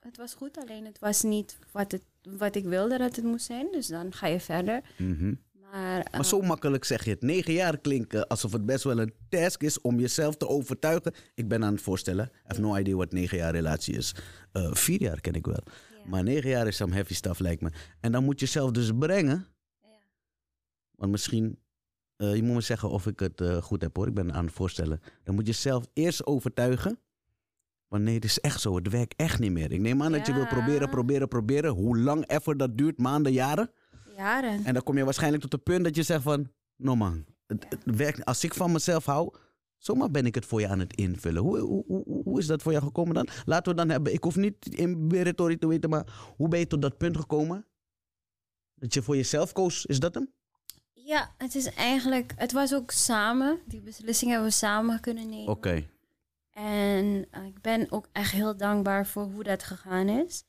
[0.00, 0.58] het was goed.
[0.58, 2.02] Alleen het was niet wat, het,
[2.38, 3.66] wat ik wilde dat het moest zijn.
[3.72, 4.80] Dus dan ga je verder.
[4.98, 5.34] Mhm.
[5.52, 7.22] Maar, eh, Maar zo makkelijk zeg je het.
[7.22, 11.14] Negen jaar klinken alsof het best wel een task is om jezelf te overtuigen.
[11.34, 12.30] Ik ben aan het voorstellen.
[12.34, 14.14] I have no idea wat negen jaar relatie is.
[14.52, 15.62] Eh, vier jaar ken ik wel.
[16.04, 17.70] Maar negen jaar is some heavy stuff lijkt me.
[18.00, 19.46] En dan moet je zelf dus brengen.
[19.82, 19.88] Ja.
[20.94, 21.58] Want misschien
[22.16, 24.44] eh, je moet me zeggen of ik het eh, goed heb hoor, ik ben aan
[24.44, 25.00] het voorstellen.
[25.22, 26.98] Dan moet je zelf eerst overtuigen.
[27.88, 29.72] Want nee, het is echt zo, het werkt echt niet meer.
[29.72, 31.70] Ik neem aan dat je wil proberen, proberen, proberen.
[31.70, 33.70] Hoe lang effort dat duurt, maanden, jaren.
[34.16, 34.64] Jaren.
[34.64, 36.50] En dan kom je waarschijnlijk tot het punt dat je zegt van...
[36.76, 39.34] No man, het, het werkt, als ik van mezelf hou,
[39.78, 41.42] zomaar ben ik het voor je aan het invullen.
[41.42, 43.28] Hoe, hoe, hoe, hoe is dat voor jou gekomen dan?
[43.44, 46.66] Laten we dan hebben, ik hoef niet in Beretori te weten, maar hoe ben je
[46.66, 47.66] tot dat punt gekomen?
[48.74, 50.32] Dat je voor jezelf koos, is dat hem?
[51.04, 52.32] Ja, het is eigenlijk...
[52.36, 53.60] Het was ook samen.
[53.66, 55.48] Die beslissing hebben we samen kunnen nemen.
[55.48, 55.86] Oké.
[56.50, 60.44] En eh, ik ben ook echt heel dankbaar voor hoe dat gegaan is.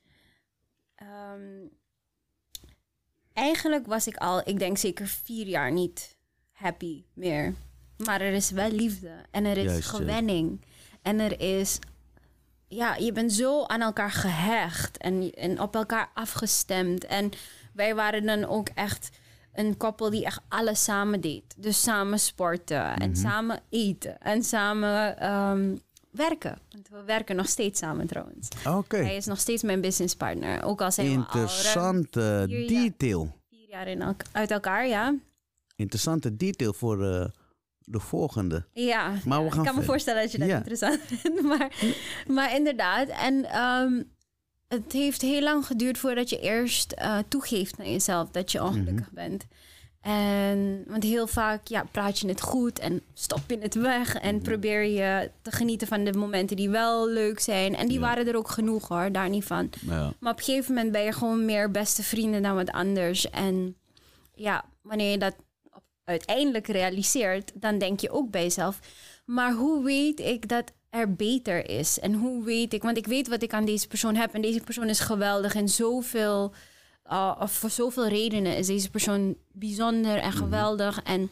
[0.96, 1.65] Ehm,
[3.34, 6.18] eigenlijk was ik al, ik denk zeker vier jaar niet
[6.52, 7.54] happy meer.
[7.98, 9.98] Maar er is wel liefde en er is Juist, ja.
[9.98, 10.65] gewenning.
[11.02, 11.80] En er is,
[12.68, 17.06] ja, je bent zo aan elkaar gehecht en, en op elkaar afgestemd.
[17.06, 17.32] En
[17.74, 19.10] wij waren dan ook echt
[19.56, 21.44] een koppel die echt alles samen deed.
[21.58, 25.76] Dus samen sporten en samen eten en samen ehm,
[26.12, 26.58] werken.
[26.72, 28.48] Want we werken nog steeds samen trouwens.
[28.68, 28.98] Oké.
[28.98, 30.63] Hij is nog steeds mijn businesspartner.
[30.63, 33.36] Ook al zijn we al vier jaar- detail.
[33.50, 35.15] vier jaar in elk- uit elkaar, ja.
[35.76, 37.26] Interessante detail voor eh,
[37.80, 38.65] de volgende.
[38.74, 40.56] Ja, Maar we gaan ik kan me voorstellen dat je dat Ja.
[40.56, 41.41] interessant vindt.
[41.41, 41.72] Maar,
[42.28, 44.02] maar inderdaad, en ehm,
[44.84, 49.06] het heeft heel lang geduurd voordat je eerst eh, toegeeft naar jezelf dat je ongelukkig
[49.12, 49.16] Mhm.
[49.16, 49.46] bent.
[50.02, 54.24] En, want heel vaak ja, praat je het goed en stop je het weg Mhm.
[54.24, 57.76] en probeer je te genieten van de momenten die wel leuk zijn.
[57.76, 58.06] En die Ja.
[58.06, 59.70] waren er ook genoeg hoor, daar niet van.
[59.86, 60.14] Ja.
[60.20, 63.30] Maar op een gegeven moment ben je gewoon meer beste vrienden dan wat anders.
[63.30, 63.76] En
[64.36, 65.36] ja, wanneer je dat
[66.04, 68.80] uiteindelijk realiseert, dan denk je ook bij jezelf.
[69.26, 72.00] Maar hoe weet ik dat er beter is?
[72.00, 74.34] En hoe weet ik, want ik weet wat ik aan deze persoon heb.
[74.34, 76.54] En deze persoon is geweldig en zoveel,
[77.12, 81.02] uh, of voor zoveel redenen is deze persoon bijzonder en geweldig.
[81.04, 81.30] En,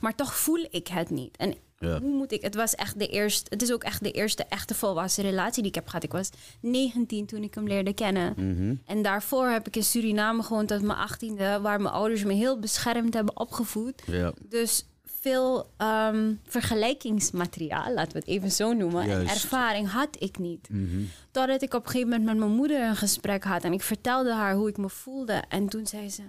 [0.00, 1.36] maar toch voel ik het niet.
[1.36, 2.00] En Ja.
[2.00, 2.42] hoe moet ik?
[2.42, 3.46] Het was echt de eerste.
[3.48, 6.02] Het is ook echt de eerste echte volwassen relatie die ik heb gehad.
[6.04, 8.34] Ik was 19 toen ik hem leerde kennen.
[8.36, 8.74] Mhm.
[8.86, 12.58] En daarvoor heb ik in Suriname gewoond tot mijn 18e, waar mijn ouders me heel
[12.58, 14.02] beschermd hebben opgevoed.
[14.06, 14.32] Ja.
[14.48, 14.84] Dus
[15.24, 20.68] veel ehm, vergelijkingsmateriaal, laten we het even zo noemen, en ervaring had ik niet.
[20.70, 21.02] Mhm.
[21.30, 24.34] Totdat ik op een gegeven moment met mijn moeder een gesprek had en ik vertelde
[24.34, 25.42] haar hoe ik me voelde.
[25.48, 26.22] En toen zei ze: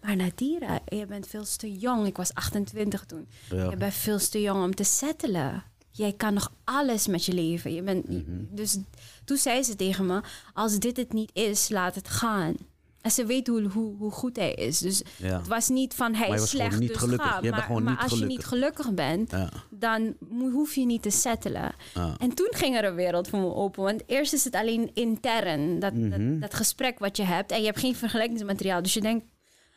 [0.00, 2.06] Maar Nadira, je bent veel te jong.
[2.06, 3.28] Ik was 28 toen.
[3.50, 3.70] Ja.
[3.70, 5.62] Je bent veel te jong om te settelen.
[5.90, 7.74] Jij kan nog alles met je leven.
[7.74, 8.44] Je bent, Mhm.
[8.50, 8.78] Dus
[9.24, 10.20] toen zei ze tegen me:
[10.54, 12.54] Als dit het niet is, laat het gaan.
[13.00, 14.78] En ze weet hoe, hoe, hoe goed hij is.
[14.78, 15.38] Dus Ja.
[15.38, 17.28] het was niet van hij is slecht, niet dus gelukkig.
[17.30, 17.40] ga.
[17.40, 19.48] Maar, maar niet als je niet gelukkig bent, Ja.
[19.70, 20.14] dan
[20.52, 21.72] hoef je niet te settelen.
[21.94, 22.14] Ja.
[22.18, 23.82] En toen ging er een wereld voor me open.
[23.82, 26.10] Want eerst is het alleen intern, dat, Mhm.
[26.30, 27.50] dat, dat gesprek wat je hebt.
[27.52, 28.82] En je hebt geen vergelijkingsmateriaal.
[28.82, 29.24] Dus je denkt,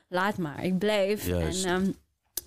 [0.10, 1.28] laat maar, ik blijf.
[1.28, 1.92] En, ehm,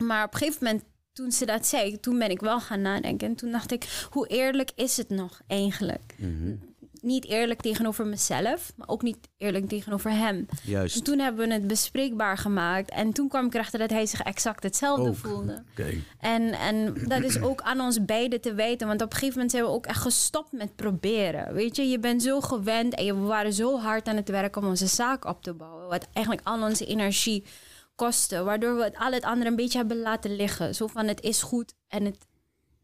[0.07, 3.29] maar op een gegeven moment, toen ze dat zei, toen ben ik wel gaan nadenken.
[3.29, 6.15] En toen dacht ik, hoe eerlijk is het nog eigenlijk?
[6.19, 6.55] Mhm.
[7.07, 10.47] Niet eerlijk tegenover mezelf, maar ook niet eerlijk tegenover hem.
[10.49, 11.05] En Juist.
[11.05, 12.90] toen hebben we het bespreekbaar gemaakt.
[12.90, 15.16] En toen kwam ik erachter dat hij zich exact hetzelfde Ook.
[15.16, 15.62] voelde.
[15.71, 15.95] Oké.
[16.21, 18.87] En, en dat is ook aan ons beiden te wijten.
[18.87, 21.55] Want op een gegeven moment zijn we ook echt gestopt met proberen.
[21.55, 24.66] Weet je, je bent zo gewend en we waren zo hard aan het werk om
[24.66, 25.88] onze zaak op te bouwen.
[25.88, 27.45] Wat eigenlijk al onze energie
[27.95, 28.42] kostte.
[28.42, 30.75] Waardoor we het, al het andere een beetje hebben laten liggen.
[30.75, 32.27] Zo van het is goed en het...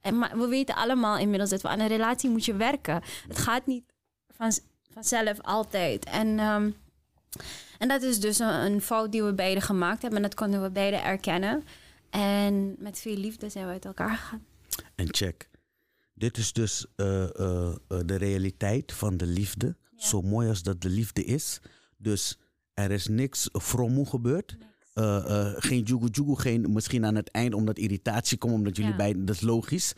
[0.00, 3.02] En, maar we weten allemaal inmiddels dat we aan een relatie moet je werken.
[3.28, 3.91] Het gaat niet
[4.42, 6.04] van, vanzelf altijd.
[6.04, 6.70] En, ehm,
[7.78, 10.22] en dat is dus een, een fout die we beiden gemaakt hebben.
[10.22, 11.64] En dat konden we beiden erkennen.
[12.10, 14.44] En met veel liefde zijn we uit elkaar gegaan.
[14.94, 15.50] En check.
[16.14, 19.76] Dit is dus eh, eh, eh, de realiteit van de liefde.
[19.96, 21.60] Zo mooi als dat de liefde is.
[21.96, 22.38] Dus
[22.74, 24.56] er is niks fromoe gebeurd.
[25.56, 28.96] Geen jugu jugu, geen misschien aan het eind omdat irritatie komt, omdat jullie Ja.
[28.96, 29.92] beiden, dat is logisch.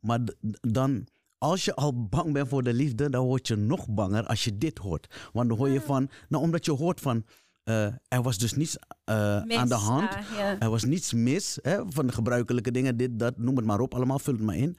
[0.00, 0.20] Maar
[0.60, 1.06] dan,
[1.38, 4.58] als je al bang bent voor de liefde, dan word je nog banger als je
[4.58, 5.28] dit hoort.
[5.32, 7.24] Want dan hoor je van, nou omdat je hoort van,
[7.62, 10.10] eh, er was dus niets eh, Mis, aan de hand.
[10.36, 10.58] ja.
[10.58, 13.94] Er was niets mis hè, van de gebruikelijke dingen, dit, dat, noem het maar op,
[13.94, 14.76] allemaal, vul het maar in.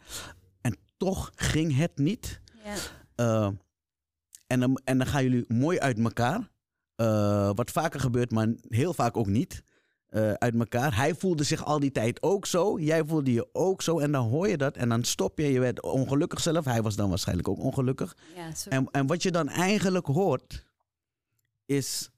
[0.61, 2.41] En toch ging het niet.
[2.63, 2.75] Ja.
[3.15, 3.49] Eh,
[4.47, 6.49] en, dan, en dan gaan jullie mooi uit elkaar.
[7.55, 9.63] Wat vaker gebeurt, maar heel vaak ook niet.
[10.07, 10.95] Eh, uit elkaar.
[10.95, 12.79] Hij voelde zich al die tijd ook zo.
[12.79, 13.99] Jij voelde je ook zo.
[13.99, 14.77] En dan hoor je dat.
[14.77, 15.51] En dan stop je.
[15.51, 16.65] Je werd ongelukkig zelf.
[16.65, 18.17] Hij was dan waarschijnlijk ook ongelukkig.
[18.35, 18.51] Ja.
[18.69, 20.65] En, en wat je dan eigenlijk hoort,
[21.65, 22.09] is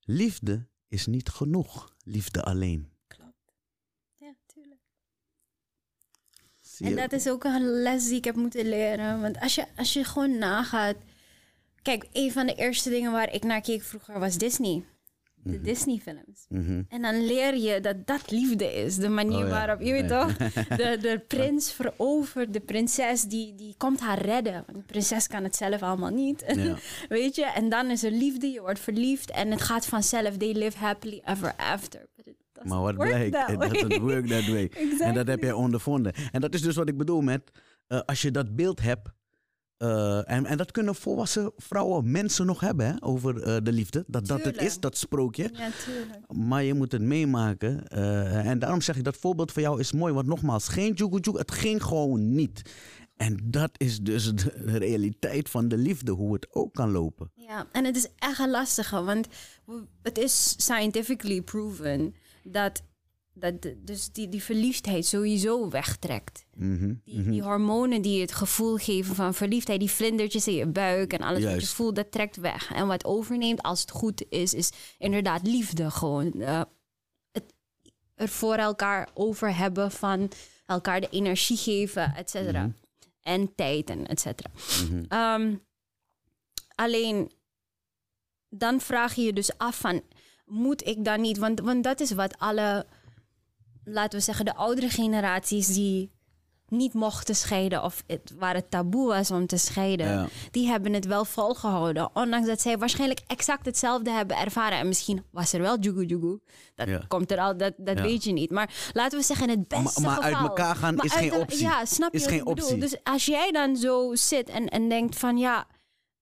[0.00, 1.94] liefde is niet genoeg.
[2.04, 2.90] Liefde alleen.
[3.06, 3.54] Klopt.
[4.16, 4.80] Ja, tuurlijk.
[6.78, 9.20] En dat is ook een les die ik heb moeten leren.
[9.20, 10.96] Want als je, als je gewoon nagaat...
[11.82, 14.84] Kijk, een van de eerste dingen waar ik naar keek vroeger was Disney.
[15.42, 16.46] De Disney-films.
[16.48, 16.82] Mhm.
[16.88, 18.96] En dan leer je dat dat liefde is.
[18.96, 20.36] De manier Oh ja, waarop, je weet toch,
[20.80, 24.52] de, de prins verovert de prinses, die, die komt haar redden.
[24.52, 26.44] Want de prinses kan het zelf allemaal niet.
[26.54, 26.76] Ja.
[27.08, 30.36] weet je, en dan is er liefde, je wordt verliefd en het gaat vanzelf.
[30.36, 32.06] They live happily ever after.
[32.62, 34.70] Maar wat blijkt, it doesn't work that way.
[35.08, 36.12] En dat heb jij ondervonden.
[36.32, 37.50] En dat is dus wat ik bedoel met,
[37.86, 39.08] eh, als je dat beeld hebt,
[39.82, 44.04] eh, en, en dat kunnen volwassen vrouwen, mensen nog hebben, hè, over eh, de liefde.
[44.06, 45.50] Dat dat het is, dat sprookje.
[45.52, 45.70] Ja.
[46.34, 47.88] Maar je moet het meemaken.
[47.88, 50.12] eh, en daarom zeg ik, dat voorbeeld van jou is mooi.
[50.12, 52.62] Want nogmaals, geen joegoe, het ging gewoon niet.
[53.16, 57.30] En dat is dus de realiteit van de liefde, hoe het ook kan lopen.
[57.34, 59.26] Ja, en het is echt een lastige, want
[60.02, 62.82] het is scientifically proven dat,
[63.34, 66.44] dat dus die, die verliefdheid sowieso wegtrekt.
[66.54, 71.12] Mhm, Die, die hormonen die het gevoel geven van verliefdheid, die vlindertjes in je buik
[71.12, 71.72] en alles wat je Juist.
[71.72, 72.72] voelt, dat trekt weg.
[72.72, 76.32] En wat overneemt als het goed is, is inderdaad liefde gewoon.
[76.40, 76.62] Eh,
[77.32, 77.54] het
[78.14, 80.30] er voor elkaar over hebben van
[80.66, 82.62] elkaar de energie geven, et cetera.
[82.62, 82.70] Mhm.
[83.20, 84.50] En tijd en et cetera.
[84.90, 85.04] mhm.
[85.08, 85.54] Ehm,
[86.74, 87.30] alleen
[88.48, 90.02] dan vraag je je dus af van,
[90.44, 91.38] moet ik dan niet?
[91.38, 92.86] Want, want dat is wat alle,
[93.84, 96.10] laten we zeggen, de oudere generaties die
[96.68, 100.26] niet mochten scheiden of het, waar het taboe was om te scheiden, Ja.
[100.50, 102.10] die hebben het wel volgehouden.
[102.16, 104.78] Ondanks dat zij waarschijnlijk exact hetzelfde hebben ervaren.
[104.78, 106.38] En misschien was er wel jugu jugu.
[106.74, 107.04] Dat Ja.
[107.08, 108.02] komt er al, dat, dat Ja.
[108.04, 108.50] weet je niet.
[108.50, 111.60] Maar laten we zeggen, het beste Maar- maar uit elkaar gaan is geen de- optie.
[111.60, 112.76] Ja, snap je Is wat geen optie.
[112.78, 115.66] Dus als jij dan zo zit en, en denkt van ja,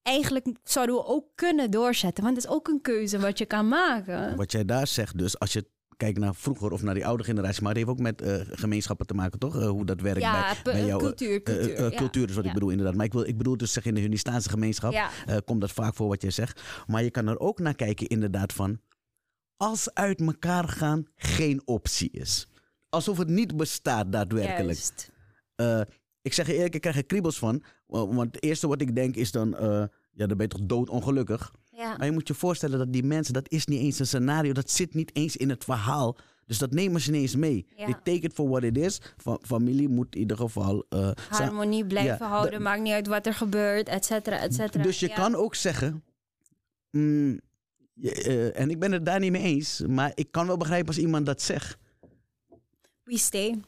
[0.01, 2.23] eigenlijk zouden we ook kunnen doorzetten.
[2.23, 4.35] Want het is ook een keuze wat je kan maken.
[4.35, 5.65] Wat jij daar zegt, dus als je
[6.01, 9.05] kijkt naar vroeger of naar die oude generatie, maar het heeft ook met eh, gemeenschappen
[9.07, 9.55] te maken, toch?
[9.59, 10.91] Eh, hoe dat werkt Ja, bij, bij jou.
[11.01, 11.97] eh, cultuur, cultuur, ja.
[11.97, 12.95] cultuur is wat ik bedoel, inderdaad.
[12.95, 14.93] Maar ik, wil, ik bedoel dus zeg in de Hunnistaanse gemeenschap
[15.45, 16.61] komt dat vaak voor wat jij zegt.
[16.87, 18.79] Maar je kan er ook naar kijken, inderdaad, van
[19.57, 22.47] als uit elkaar gaan geen optie is.
[22.89, 24.79] Alsof het niet bestaat daadwerkelijk.
[26.21, 27.63] Ik zeg je eerlijk, ik krijg er kriebels van.
[27.85, 29.49] wa- Want het eerste wat ik denk is dan,
[30.11, 31.53] ja, dan ben je toch doodongelukkig.
[31.81, 31.95] Ja.
[31.97, 34.69] Maar je moet je voorstellen dat die mensen, dat is niet eens een scenario, dat
[34.71, 36.17] zit niet eens in het verhaal.
[36.45, 37.65] Dus dat nemen ze niet eens mee.
[37.75, 37.85] Ja.
[37.85, 39.01] They take it for what it is.
[39.17, 40.85] Fa- familie moet in ieder geval.
[40.89, 44.83] sa- Harmonie blijven Ja, houden, maakt niet uit wat er gebeurt, et cetera, et cetera.
[44.83, 45.13] dus je Ja.
[45.15, 46.03] kan ook zeggen.
[46.91, 47.39] mm,
[47.93, 50.87] je- eh, en ik ben het daar niet mee eens, maar ik kan wel begrijpen
[50.87, 51.77] als iemand dat zegt.
[53.03, 53.59] We stay.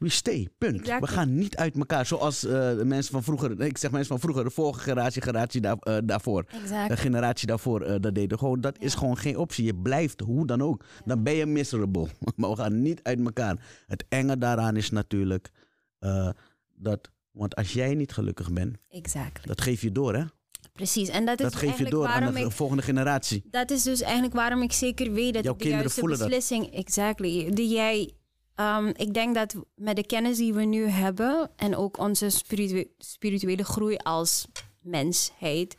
[0.00, 0.86] We stay, punt.
[0.86, 2.06] We gaan niet uit elkaar.
[2.06, 5.60] Zoals eh, de mensen van vroeger, ik zeg mensen van vroeger, de vorige generatie, generatie
[5.60, 6.44] daar, eh, daarvoor.
[6.62, 6.88] Exact.
[6.88, 8.38] De generatie daarvoor eh, dat deden.
[8.38, 9.64] Gewoon, dat is gewoon geen optie.
[9.64, 10.84] Je blijft hoe dan ook.
[11.04, 12.06] Dan ben je miserable.
[12.36, 13.56] Maar we gaan niet uit elkaar.
[13.86, 15.50] Het enge daaraan is natuurlijk
[16.74, 17.10] dat.
[17.30, 19.46] Want als jij niet gelukkig bent, Exactly.
[19.46, 20.24] dat geef je door, hè?
[20.72, 21.08] Precies.
[21.08, 23.42] En dat is Dat geef je door aan de ik volgende generatie.
[23.50, 26.18] Dat is dus eigenlijk waarom ik zeker weet dat Jouw de kinderen juiste dat.
[26.18, 28.12] beslissing, exactly, die jij,
[28.60, 32.90] ehm, ik denk dat met de kennis die we nu hebben en ook onze spiritu-
[32.98, 34.46] spirituele groei als
[34.80, 35.76] mensheid,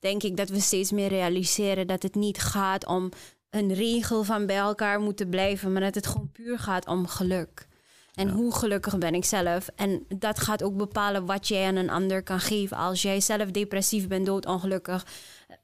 [0.00, 3.08] denk ik dat we steeds meer realiseren dat het niet gaat om
[3.50, 7.66] een regel van bij elkaar moeten blijven, maar dat het gewoon puur gaat om geluk.
[8.14, 9.68] En hoe gelukkig ben ik zelf?
[9.76, 12.76] En dat gaat ook bepalen wat jij aan een ander kan geven.
[12.76, 15.04] Als jij zelf depressief bent, doodongelukkig.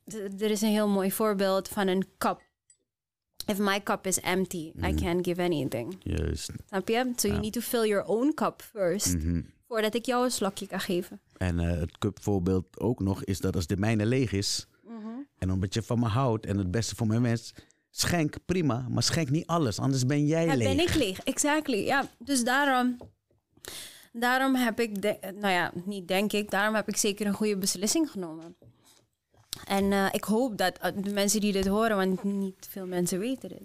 [0.09, 2.41] D- Er is een heel mooi voorbeeld van een cup.
[3.47, 5.97] If my cup is empty, I can't give anything.
[6.03, 6.51] Juist.
[6.69, 7.13] Snap je?
[7.17, 9.15] So you need to fill your own cup first.
[9.17, 9.43] Mhm.
[9.69, 11.21] Voordat ik jou een slokje kan geven.
[11.37, 14.67] En eh, het cupvoorbeeld ook nog is dat als de mijne leeg is.
[15.39, 17.55] En omdat je van me houdt en het beste voor mijn wens.
[17.91, 19.79] Schenk prima, maar schenk niet alles.
[19.79, 20.69] Anders ben jij Ja, leeg.
[20.77, 21.19] ben ik leeg.
[21.21, 21.77] Exactly.
[21.85, 22.97] Ja, dus daarom,
[24.13, 27.57] daarom heb ik, de- nou ja, niet denk ik, daarom heb ik zeker een goede
[27.59, 28.57] beslissing genomen.
[29.65, 33.19] En eh, ik hoop dat eh, de mensen die dit horen, want niet veel mensen
[33.19, 33.63] weten dit,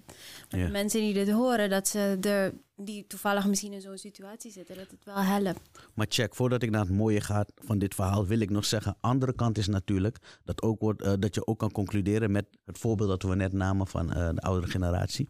[0.50, 4.50] maar de mensen die dit horen, dat ze er, die toevallig misschien in zo'n situatie
[4.50, 5.60] zitten, dat het wel helpt.
[5.94, 8.96] Maar check, voordat ik naar het mooie ga van dit verhaal, wil ik nog zeggen:
[9.00, 12.78] andere kant is natuurlijk dat, ook wordt, eh, dat je ook kan concluderen met het
[12.78, 15.28] voorbeeld dat we net namen van de oudere generatie.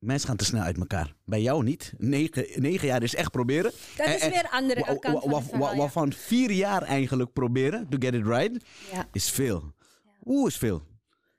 [0.00, 1.14] Eh, mensen gaan te snel uit elkaar.
[1.24, 1.92] Bij jou niet.
[1.98, 3.70] Negen, negen jaar is echt proberen.
[3.96, 5.76] Dat is En- weer een andere wa- kant wa- van wa- verhaal, ja.
[5.78, 9.06] Waarvan vier jaar eigenlijk proberen, to get it right, Ja.
[9.12, 9.72] is veel.
[10.24, 10.82] Oeh, is veel.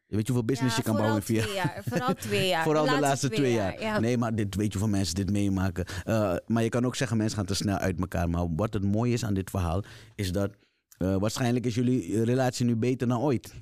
[0.08, 1.82] Je weet je hoeveel business Ja, je kan bouwen in vier jaar.
[1.86, 2.64] Vooral twee jaar.
[2.64, 3.82] Vooral de laatste twee jaar.
[3.82, 4.00] Ja.
[4.00, 5.86] Nee, maar dit weet je hoeveel mensen dit meemaken.
[6.06, 8.30] Uh, maar je kan ook zeggen, mensen gaan te snel uit elkaar.
[8.30, 9.84] Maar wat het mooie is aan dit verhaal,
[10.16, 10.52] is dat
[11.00, 13.54] uh, waarschijnlijk is jullie relatie nu beter dan ooit.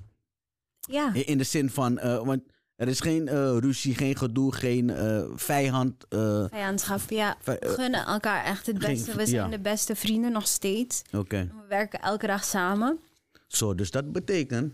[0.79, 1.13] ja.
[1.13, 2.41] In, in de zin van, uh, want
[2.79, 6.05] er is geen uh, ruzie, geen gedoe, geen uh, vijand.
[6.49, 7.37] Vijandschap, ja.
[7.43, 9.15] We gunnen elkaar echt het geen- beste.
[9.15, 9.57] We zijn ja.
[9.57, 11.01] de beste vrienden nog steeds.
[11.11, 11.37] Oké.
[11.61, 12.99] We werken elke dag samen.
[13.47, 14.73] Zo, dus dat betekent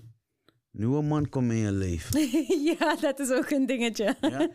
[0.72, 2.20] Nieuwe man komt in je leven.
[2.80, 4.16] ja, dat is ook een dingetje.
[4.22, 4.50] Ja?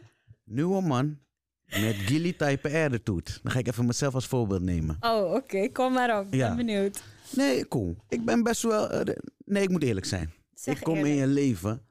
[0.45, 1.19] Nieuwe man
[1.67, 3.31] met Gilly type attitude.
[3.43, 4.97] Dan ga ik even mezelf als voorbeeld nemen.
[5.01, 5.69] Oh, oké.
[5.73, 6.27] Kom maar op.
[6.27, 6.49] Ik Ja.
[6.49, 7.03] ben benieuwd.
[7.37, 7.97] Nee, cool.
[8.09, 8.91] Ik ben best wel...
[8.91, 10.33] eh, nee, ik moet eerlijk zijn.
[10.55, 11.83] Zeg ik kom in je leven.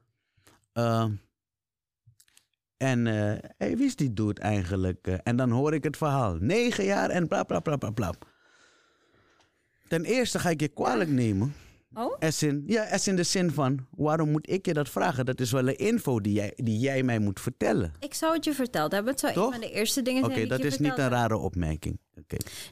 [2.79, 5.07] Eh, en eh hey, wie is die dude eigenlijk?
[5.07, 6.35] Eh, en dan hoor ik het verhaal.
[6.39, 8.13] Negen jaar en bla bla bla bla bla.
[9.87, 11.53] Ten eerste ga ik je kwalijk nemen.
[11.93, 12.17] Oh?
[12.19, 15.25] As in, ja, as in de zin van, waarom moet ik je dat vragen?
[15.25, 17.93] Dat is wel een info die jij, die jij mij moet vertellen.
[17.99, 19.11] Ik zou het je verteld hebben.
[19.11, 19.45] Het zou Toch?
[19.45, 21.99] een van de eerste dingen Oké, zijn die dat je is niet een rare opmerking.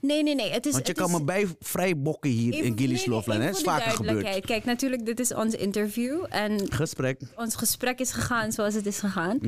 [0.02, 0.52] Nee, nee, nee.
[0.52, 3.06] Het is, Want je het kan is, me bij vrij bokken hier even- in Gilly's
[3.06, 4.46] nee, nee, is vaker gebeurd.
[4.46, 6.26] Kijk, natuurlijk, dit is ons interview.
[6.30, 7.22] En Gesprek.
[7.36, 9.40] ons gesprek is gegaan zoals het is gegaan.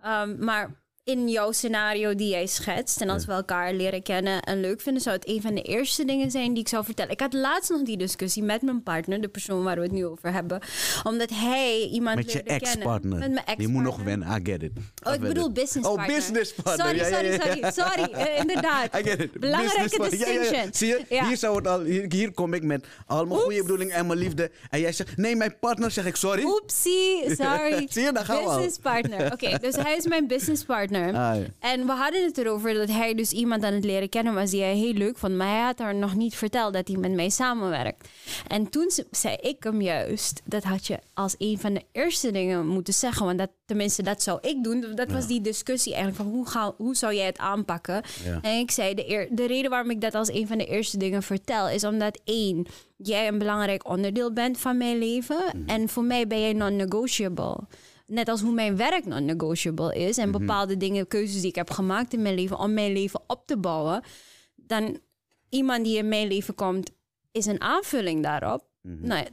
[0.00, 3.00] Ehm, maar in jouw scenario die jij schetst...
[3.00, 5.02] en als we elkaar leren kennen en leuk vinden...
[5.02, 7.12] zou het een van de eerste dingen zijn die ik zou vertellen.
[7.12, 9.20] Ik had laatst nog die discussie met mijn partner...
[9.20, 10.60] de persoon waar we het nu over hebben.
[11.04, 13.18] Omdat hij iemand Met je ex-partner.
[13.18, 14.72] Met mijn ex Je moet nog wennen, I get it.
[15.02, 16.16] Oh, ik bedoel business Oh, partner.
[16.16, 16.86] business partner.
[16.86, 17.72] Sorry, sorry, sorry.
[17.72, 18.98] Sorry, eh, inderdaad.
[18.98, 19.32] I get it.
[19.32, 20.18] Belangrijke Business partner.
[20.18, 20.40] Ja, ja, ja.
[20.40, 20.74] distinction.
[20.74, 23.90] Zie je, hier, zou het al, hier, hier kom ik met al mijn goede bedoeling
[23.90, 24.50] en mijn liefde.
[24.70, 26.42] En jij zegt, nee, mijn partner, zeg ik sorry.
[26.42, 27.86] Oepsie, sorry.
[27.90, 28.44] Zie je, daar gaan we.
[28.44, 29.32] Business partner.
[29.32, 30.94] Oké, dus hij is mijn business partner.
[31.04, 31.42] Ah, ja.
[31.58, 34.62] En we hadden het erover dat hij dus iemand aan het leren kennen was die
[34.62, 35.34] hij heel leuk vond.
[35.36, 38.08] Maar hij had haar nog niet verteld dat hij met mij samenwerkt.
[38.48, 42.30] En toen ze- zei ik hem juist, dat had je als een van de eerste
[42.30, 43.26] dingen moeten zeggen.
[43.26, 44.84] Want dat, tenminste, dat zou ik doen.
[44.94, 48.02] Dat was die discussie eigenlijk van hoe, ga, hoe zou jij het aanpakken?
[48.24, 48.38] Ja.
[48.42, 50.96] En ik zei, de, eer- de reden waarom ik dat als een van de eerste
[50.98, 51.68] dingen vertel...
[51.68, 55.64] is omdat één, jij een belangrijk onderdeel bent van mijn leven.
[55.66, 57.56] En voor mij ben jij non-negotiable.
[58.06, 60.18] Net als hoe mijn werk non-negotiable is.
[60.18, 62.58] En bepaalde dingen, keuzes die ik heb gemaakt in mijn leven...
[62.58, 64.02] om mijn leven op te bouwen.
[64.54, 64.98] Dan
[65.48, 66.90] iemand die in mijn leven komt,
[67.32, 68.64] is een aanvulling daarop.
[68.82, 69.26] Nou, ja,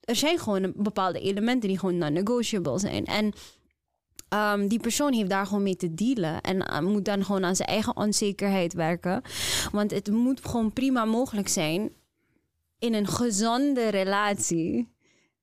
[0.00, 3.04] er zijn gewoon bepaalde elementen die gewoon non-negotiable zijn.
[3.04, 3.32] En
[4.30, 6.40] Ehm, die persoon heeft daar gewoon mee te dealen.
[6.40, 9.22] En eh, moet dan gewoon aan zijn eigen onzekerheid werken.
[9.72, 11.92] Want het moet gewoon prima mogelijk zijn
[12.78, 14.88] in een gezonde relatie.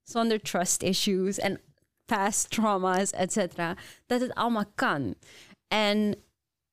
[0.04, 1.60] Zonder trust issues en
[2.08, 3.76] past trauma's, et cetera.
[4.06, 5.16] Dat het allemaal kan.
[5.68, 6.16] En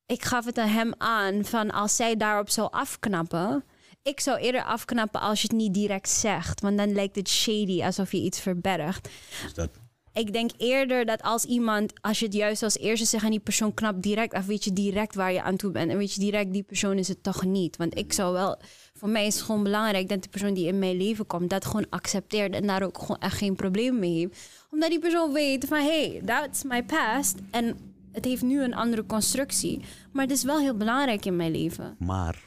[0.06, 3.64] ik gaf het aan hem aan van als zij daarop zou afknappen.
[4.02, 6.60] Ik zou eerder afknappen als je het niet direct zegt.
[6.60, 9.08] Want dan lijkt het shady alsof je iets verbergt.
[9.42, 9.70] Dus dat,
[10.12, 13.40] Ik denk eerder dat als iemand, als je het juist als eerste zegt aan die
[13.40, 15.90] persoon knapt direct af, weet je direct waar je aan toe bent.
[15.90, 17.76] En weet je direct, die persoon is het toch niet.
[17.76, 18.60] Want ik zou wel,
[18.92, 21.64] voor mij is het gewoon belangrijk dat de persoon die in mijn leven komt, dat
[21.64, 24.38] gewoon accepteert en daar ook gewoon echt geen probleem mee heeft.
[24.74, 27.38] Omdat die persoon weet van, hey, that's my past.
[27.50, 27.76] En
[28.12, 29.80] het heeft nu een andere constructie.
[30.12, 31.96] Maar het is wel heel belangrijk in mijn leven.
[31.98, 32.42] maar,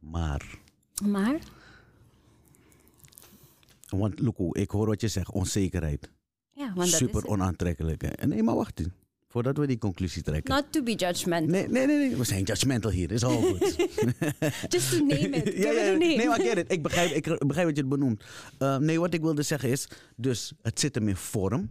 [0.00, 0.58] maar.
[1.04, 1.38] Maar,
[3.88, 6.10] Want Luko, ik hoor wat je zegt, onzekerheid.
[6.52, 7.30] ja, want dat Super is het.
[7.30, 8.02] onaantrekkelijk.
[8.02, 8.08] hè.
[8.08, 8.80] En nee, maar wacht.
[9.36, 10.54] Voordat we die conclusie trekken.
[10.54, 11.48] Not to be judgmental.
[11.50, 12.16] Nee, nee, nee, nee.
[12.16, 13.12] We zijn judgmental hier.
[13.12, 13.76] Is al goed.
[14.72, 15.56] Just to name it.
[15.56, 15.72] Ja.
[15.96, 16.72] Nee, maar I get it.
[16.72, 18.24] Ik begrijp, ik begrijp wat je het benoemt.
[18.58, 19.88] Uh, nee, wat ik wilde zeggen is...
[20.16, 21.70] Dus het zit hem in vorm.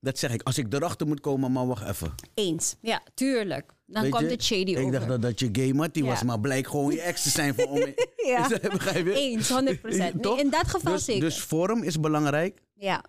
[0.00, 0.42] Dat zeg ik.
[0.42, 2.14] Als ik erachter moet komen, maar wacht even.
[2.34, 2.76] Eens.
[2.80, 3.72] Ja, tuurlijk.
[3.86, 4.92] Dan Weet komt je, het shady Ik over.
[4.92, 6.08] dacht dat, dat je gay mattie Ja.
[6.10, 7.86] was, maar blijkt gewoon je ex te zijn voor om.
[8.26, 8.48] Ja.
[8.72, 9.12] Begrijp je?
[9.12, 10.22] Eens, 100 procent.
[10.22, 10.40] Toch?
[10.40, 11.20] in dat geval dus, zeker.
[11.22, 13.04] Dus vorm is belangrijk, ja,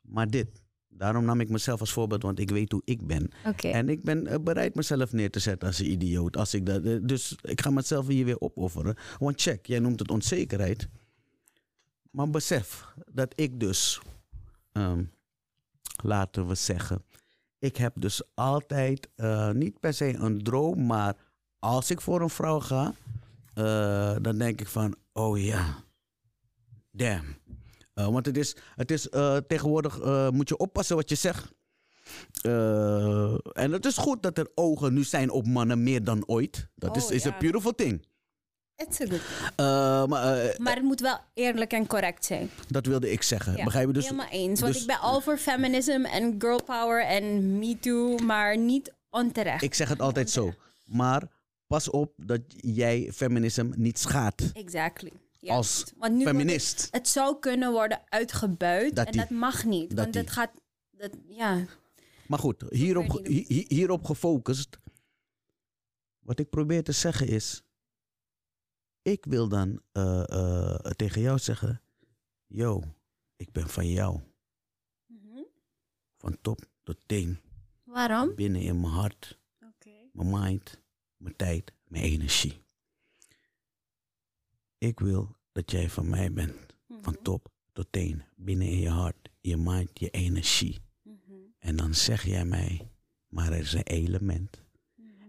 [0.00, 0.64] maar dit.
[0.96, 3.30] Daarom nam ik mezelf als voorbeeld, want ik weet hoe ik ben.
[3.60, 6.36] En ik ben eh, bereid mezelf neer te zetten als een idioot.
[6.36, 8.96] Als ik dat, eh, dus ik ga mezelf hier weer opofferen.
[9.18, 10.88] Want check, jij noemt het onzekerheid.
[12.10, 14.00] Maar besef dat ik dus,
[14.72, 15.04] ehm,
[16.02, 17.02] laten we zeggen,
[17.58, 21.16] ik heb dus altijd eh, niet per se een droom, maar
[21.58, 22.94] als ik voor een vrouw ga,
[24.20, 25.76] dan denk ik van, oh ja,
[26.90, 27.24] damn.
[27.96, 31.52] Eh, want het is, het is eh, tegenwoordig, eh, moet je oppassen wat je zegt.
[33.52, 36.68] En het is goed dat er ogen nu zijn op mannen meer dan ooit.
[36.74, 37.30] Dat is, Oh, is ja.
[37.34, 38.06] a beautiful thing.
[38.76, 39.20] It's a good.
[40.08, 42.50] Maar Maar het moet wel eerlijk en correct zijn.
[42.68, 43.56] dat wilde ik zeggen.
[43.56, 43.92] Ja, Begrijp je?
[43.92, 44.60] Dus, helemaal eens.
[44.60, 48.92] Want dus- ik ben al voor feminism en girl power en me too, maar niet
[49.10, 49.62] onterecht.
[49.62, 50.52] ik zeg het altijd zo.
[50.84, 51.22] Maar
[51.66, 54.52] pas op dat jij feminisme niet schaadt.
[54.52, 55.12] Exactly.
[55.52, 56.82] Als Want nu feminist.
[56.82, 59.88] Het, het zou kunnen worden uitgebuit Dat en die- dat mag niet.
[59.90, 60.22] dat want die.
[60.22, 60.50] het gaat...
[60.90, 61.64] Dat, ja,
[62.26, 63.26] Maar goed, hierop,
[63.68, 64.78] hierop gefocust.
[66.18, 67.62] Wat ik probeer te zeggen is.
[69.02, 71.82] Ik wil dan eh, eh, tegen jou zeggen.
[72.46, 72.82] Yo,
[73.36, 74.20] ik ben van jou.
[75.06, 75.42] Mhm.
[76.16, 77.40] Van top tot teen.
[77.84, 78.34] waarom?
[78.34, 79.38] Binnen in mijn hart,
[80.12, 80.80] mijn mind,
[81.16, 82.64] mijn tijd, mijn energie.
[84.78, 86.54] Ik wil dat jij van mij bent.
[87.00, 90.78] Van top tot teen, binnen in je hart, je mind, je energie.
[91.58, 92.90] En dan zeg jij mij,
[93.28, 94.62] maar er is een element.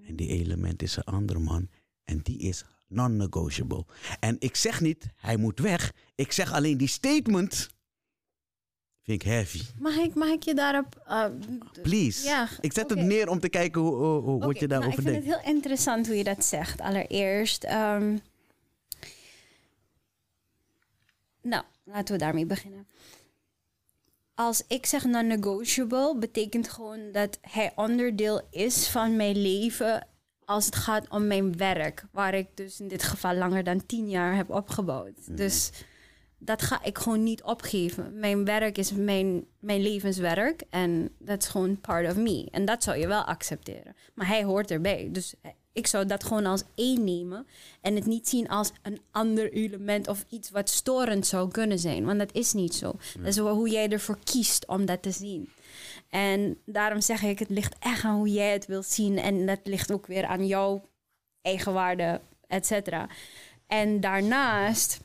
[0.08, 1.70] En die element is een andere man.
[2.04, 3.86] En die is non-negotiable.
[4.20, 5.94] En ik zeg niet, hij moet weg.
[6.16, 7.70] Ik zeg alleen die statement.
[9.02, 9.62] Vind ik heavy.
[9.80, 11.04] Mag ik, mag ik je daarop...
[11.08, 11.26] uh,
[11.82, 12.24] Please.
[12.28, 13.00] Ja, ik zet oké.
[13.00, 15.24] het neer om te kijken hoe, hoe, hoe- wat je daarover nou, Ik denkt.
[15.24, 16.80] vind het heel interessant hoe je dat zegt.
[16.82, 17.64] Allereerst.
[17.64, 18.18] ehm,
[21.48, 22.88] nou, laten we daarmee beginnen.
[24.34, 30.08] Als ik zeg non-negotiable, betekent gewoon dat hij onderdeel is van mijn leven
[30.46, 32.06] als het gaat om mijn werk.
[32.12, 35.38] Waar ik dus in dit geval langer dan tien jaar heb opgebouwd.
[35.38, 35.72] Dus
[36.38, 38.20] dat ga ik gewoon niet opgeven.
[38.20, 42.48] Mijn werk is mijn, mijn levenswerk en dat is gewoon part of me.
[42.52, 43.96] En dat zou je wel accepteren.
[44.14, 45.10] Maar hij hoort erbij.
[45.12, 45.34] Dus
[45.78, 47.48] ik zou dat gewoon als één nemen
[47.82, 52.06] en het niet zien als een ander element of iets wat storend zou kunnen zijn.
[52.06, 52.96] Want dat is niet zo.
[53.18, 55.50] Dat is hoe jij ervoor kiest om dat te zien.
[56.10, 59.18] En daarom zeg ik, het ligt echt aan hoe jij het wilt zien.
[59.18, 60.82] En dat ligt ook weer aan jouw
[61.42, 63.10] eigenwaarde, et cetera.
[63.68, 65.00] En daarnaast,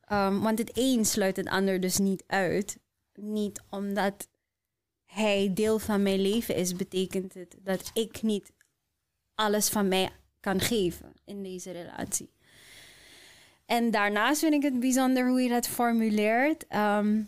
[0.00, 2.78] ehm, want het een sluit het ander dus niet uit.
[3.14, 4.28] Niet omdat
[5.06, 8.52] hij deel van mijn leven is, betekent het dat ik niet
[9.34, 10.10] alles van mij
[10.40, 12.32] kan geven in deze relatie.
[13.66, 16.66] En daarnaast vind ik het bijzonder hoe je dat formuleert.
[16.66, 17.22] Ehm,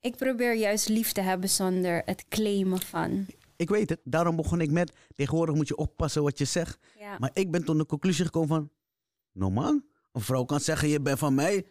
[0.00, 3.26] ik probeer juist lief te hebben zonder het claimen van.
[3.56, 4.92] Ik weet het, daarom begon ik met...
[5.14, 6.78] Tegenwoordig moet je oppassen wat je zegt.
[6.98, 7.16] Ja.
[7.18, 8.70] Maar ik ben tot de conclusie gekomen van...
[9.32, 11.66] No man, een vrouw kan zeggen je bent van mij.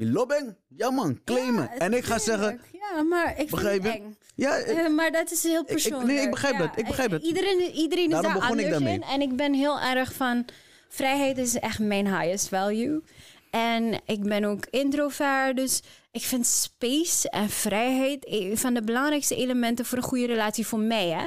[0.00, 1.62] Lobbing, ja man, claimen.
[1.62, 2.60] Ja, en ik ga zeggen...
[2.72, 4.16] Ja, maar ik vind Begrijp het eng.
[4.34, 6.04] Ja, ik- Eh, maar dat is heel ik- persoonlijk.
[6.12, 7.22] nee, ik begrijp dat, ik begrijp dat.
[7.22, 9.02] Iedereen, iedereen is daar begon ik anders in.
[9.02, 10.44] En ik ben heel erg van...
[10.90, 13.02] Vrijheid is echt mijn highest value.
[13.50, 15.82] En ik ben ook introvert, dus
[16.12, 20.78] ik vind space en vrijheid een van de belangrijkste elementen voor een goede relatie voor
[20.78, 21.08] mij.
[21.08, 21.26] Hè?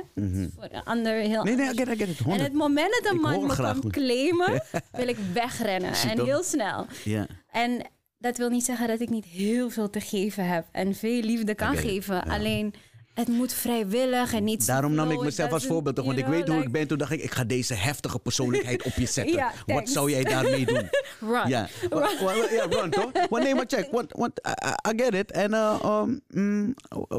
[0.55, 1.43] Voor een ander heel Mhm.
[1.45, 1.77] nee, nee, I anders.
[1.77, 2.17] get, it, I get it.
[2.19, 2.43] En 100.
[2.47, 3.91] het moment dat een Ik man me goed.
[3.91, 5.91] claimen, wil ik wegrennen.
[6.09, 6.85] En heel snel.
[7.03, 7.27] Ja.
[7.51, 7.81] En
[8.21, 11.55] dat wil niet zeggen dat ik niet heel veel te geven heb en veel liefde
[11.55, 12.15] kan geven.
[12.15, 12.21] ja.
[12.33, 12.73] Alleen
[13.13, 14.65] het moet vrijwillig en niet.
[14.67, 15.95] Daarom nam ik mezelf als voorbeeld.
[15.95, 16.87] toch, Want ik weet hoe ik ben.
[16.87, 19.35] Toen dacht ik, ik ga deze heftige persoonlijkheid op je zetten.
[19.35, 20.89] Ja, Wat zou jij daarmee doen?
[21.31, 21.47] Run.
[21.49, 23.11] Ja, ja, run toch?
[23.29, 23.91] Want nee, maar check.
[23.91, 25.31] Want, want I, I- I get it.
[25.31, 26.73] En eh, um, mm,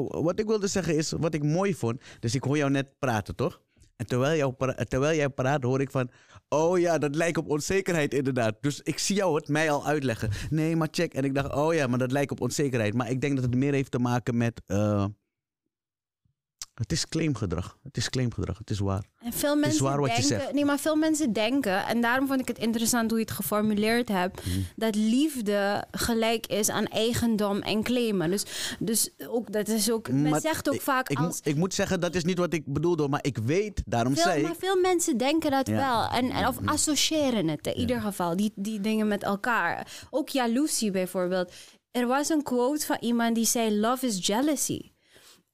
[0.08, 2.00] wat ik wilde zeggen is, wat ik mooi vond.
[2.20, 3.60] Dus ik hoor jou net praten, toch?
[3.96, 4.54] En terwijl, jou
[4.88, 6.10] terwijl jij praat, hoor ik van...
[6.48, 8.56] Oh ja, dat lijkt op onzekerheid inderdaad.
[8.60, 10.30] Dus ik zie jou het mij al uitleggen.
[10.50, 11.14] Nee, maar check.
[11.14, 12.94] En ik dacht, oh ja, maar dat lijkt op onzekerheid.
[12.94, 14.62] Maar ik denk dat het meer heeft te maken met...
[14.66, 15.04] eh,
[16.74, 17.78] het is claimgedrag.
[17.82, 18.58] Het is claimgedrag.
[18.58, 19.04] Het is waar.
[19.18, 20.52] En veel mensen waar wat je denken, zegt.
[20.52, 24.08] nee, maar veel mensen denken, en daarom vond ik het interessant hoe je het geformuleerd
[24.08, 24.58] hebt, Mhm.
[24.76, 28.30] dat liefde gelijk is aan eigendom en claimen.
[28.30, 28.44] Dus,
[28.78, 31.56] dus ook, dat is ook, men Maar zegt ook ik- vaak Ik, als moet- ik
[31.56, 33.08] moet zeggen, dat is niet wat ik bedoelde.
[33.08, 34.58] Maar ik weet, daarom Veel, zei maar ik...
[34.58, 35.74] veel mensen denken dat Ja.
[35.76, 36.18] wel.
[36.20, 39.86] En, en, of associëren het in ieder geval, die, die dingen met elkaar.
[40.10, 41.52] Ook jaloezie bijvoorbeeld.
[41.90, 44.90] Er was een quote van iemand die zei: Love is jealousy.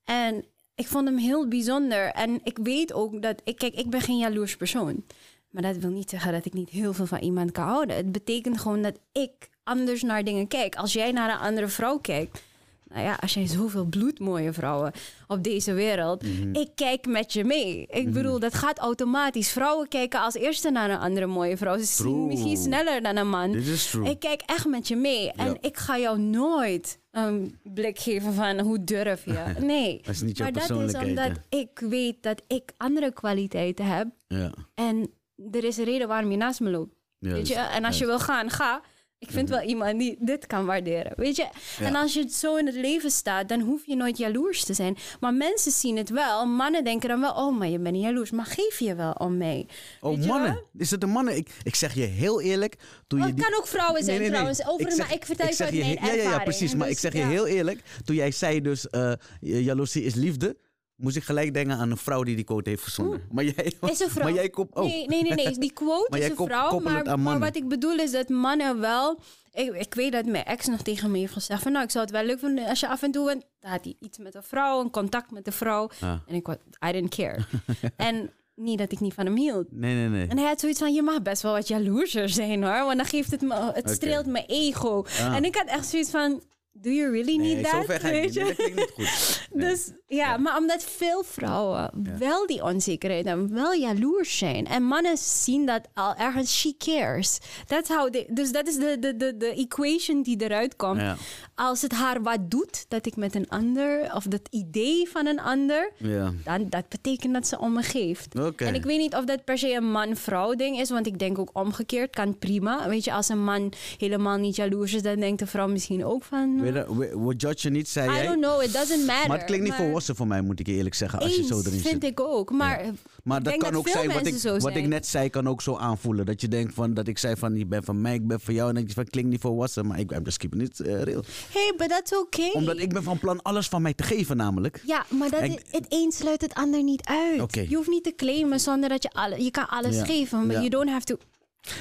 [0.05, 0.45] En
[0.79, 2.11] ik vond hem heel bijzonder.
[2.11, 3.41] En ik weet ook dat.
[3.45, 5.05] Ik, kijk, ik ben geen jaloers persoon.
[5.51, 7.97] Maar dat wil niet zeggen dat ik niet heel veel van iemand kan houden.
[7.97, 10.75] Het betekent gewoon dat ik anders naar dingen kijk.
[10.77, 12.43] Als jij naar een andere vrouw kijkt.
[12.89, 14.93] Nou ja, als jij zoveel bloedmooie vrouwen
[15.27, 16.23] op deze wereld.
[16.23, 16.55] Mhm.
[16.55, 17.87] Ik kijk met je mee.
[17.87, 19.51] Ik bedoel, dat gaat automatisch.
[19.51, 21.79] Vrouwen kijken als eerste naar een andere mooie vrouw.
[21.79, 23.53] Ze zien misschien sneller dan een man.
[23.53, 24.11] Dit is true.
[24.11, 25.33] Ik kijk echt met je mee.
[25.33, 25.57] En Ja.
[25.61, 29.45] ik ga jou nooit een blik geven van hoe durf je.
[29.61, 30.01] Nee.
[30.03, 34.07] Dat is niet maar dat is omdat ik weet dat ik andere kwaliteiten heb.
[34.29, 34.53] Ja.
[34.75, 35.11] En
[35.53, 36.95] er is een reden waarom je naast me loopt.
[37.19, 37.55] Weet je?
[37.55, 38.81] En als je wil gaan, ga.
[39.21, 41.13] Ik vind wel iemand die dit kan waarderen.
[41.17, 41.47] Weet je?
[41.81, 44.97] En als je zo in het leven staat, dan hoef je nooit jaloers te zijn.
[45.21, 46.47] Maar mensen zien het wel.
[46.47, 48.31] Mannen denken dan wel, oh, maar je bent niet jaloers.
[48.31, 49.67] Maar geef je wel om mij.
[50.01, 50.63] Oh, Weet je mannen.
[50.77, 51.37] Is het een mannen?
[51.37, 52.75] Ik, ik zeg je heel eerlijk.
[53.07, 54.67] Toen Oh, je het kan ook vrouwen zijn trouwens.
[54.67, 56.43] Over, maar ik vertel je zeg uit mijn he- ja, ja, ja, ervaring.
[56.43, 56.75] precies.
[56.75, 57.81] Maar ik zeg je heel eerlijk.
[58.05, 60.57] Toen jij zei dus, eh jaloezie is liefde.
[60.99, 63.23] Moest ik gelijk denken aan een vrouw die die quote heeft verzonnen.
[63.31, 64.25] Maar jij, Is een vrouw.
[64.25, 64.75] Maar jij komt...
[64.75, 65.59] Oh, Nee, nee, nee, nee.
[65.59, 66.79] Die quote is een kop- vrouw.
[66.81, 69.21] Maar, maar wat ik bedoel is dat mannen wel...
[69.53, 71.73] Ik, ik weet dat mijn ex nog tegen me heeft gezegd van...
[71.73, 73.27] Nou, ik zou het wel leuk vinden als je af en toe...
[73.27, 73.45] bent.
[73.61, 75.91] Dan had hij iets met een vrouw, een contact met een vrouw.
[76.01, 76.13] Ah.
[76.27, 76.57] En ik was...
[76.89, 77.45] I didn't care.
[77.97, 79.67] en niet dat ik niet van hem hield.
[79.71, 80.27] nee, nee, nee.
[80.29, 82.85] En hij had zoiets van, je mag best wel wat jaloerser zijn hoor.
[82.85, 83.71] Want dan geeft het me...
[83.73, 85.05] Het streelt mijn ego.
[85.21, 85.37] Ah.
[85.37, 86.43] En ik had echt zoiets van...
[86.83, 87.85] Do you really Nee, need that?
[87.85, 88.35] ver ga Weet niet.
[88.35, 88.55] Je?
[88.55, 89.47] klinkt niet goed.
[89.53, 89.69] Nee.
[89.71, 94.67] Dus Ja, maar omdat veel vrouwen wel die onzekerheid hebben, wel jaloers zijn.
[94.67, 97.39] En mannen zien dat al ergens, she cares.
[97.67, 101.01] That's how they, dus dat is de, de, de, de equation die eruit komt.
[101.01, 101.17] Ja.
[101.55, 105.41] Als het haar wat doet, dat ik met een ander, of dat idee van een
[105.41, 106.33] ander, Ja.
[106.45, 108.35] dan dat betekent dat ze om me geeft.
[108.57, 111.39] En ik weet niet of dat per se een man-vrouw ding is, want ik denk
[111.39, 112.89] ook omgekeerd kan prima.
[112.89, 116.25] Weet je, als een man helemaal niet jaloers is, dan denkt de vrouw misschien ook
[116.25, 116.61] van.
[116.73, 118.27] We- we judge je niet, zei I jij.
[118.27, 119.29] don't know, it doesn't matter.
[119.29, 121.45] Maar het klinkt niet maar volwassen voor mij, moet ik je eerlijk zeggen, als je
[121.45, 122.05] zo erin vind zit.
[122.05, 122.51] ik ook.
[122.51, 122.85] Maar,
[123.25, 124.27] Maar dat kan dat ook zijn, wat,
[124.71, 126.27] ik, ik net zei, kan ook zo aanvoelen.
[126.27, 128.55] Dat je denkt van, dat ik zei van, je bent van mij, ik ben van
[128.55, 128.69] jou.
[128.69, 131.23] En dat je van, klinkt niet volwassen, maar ik ben just keeping it eh, real.
[131.53, 132.51] Hey, but that's okay.
[132.53, 134.83] Omdat ik ben van plan alles van mij te geven namelijk.
[134.87, 137.69] Ja, maar dat het een sluit het ander niet uit.
[137.69, 140.05] Je hoeft niet te claimen zonder dat je alle, je kan alles Ja.
[140.05, 140.59] geven, maar Ja.
[140.59, 141.17] you don't have to.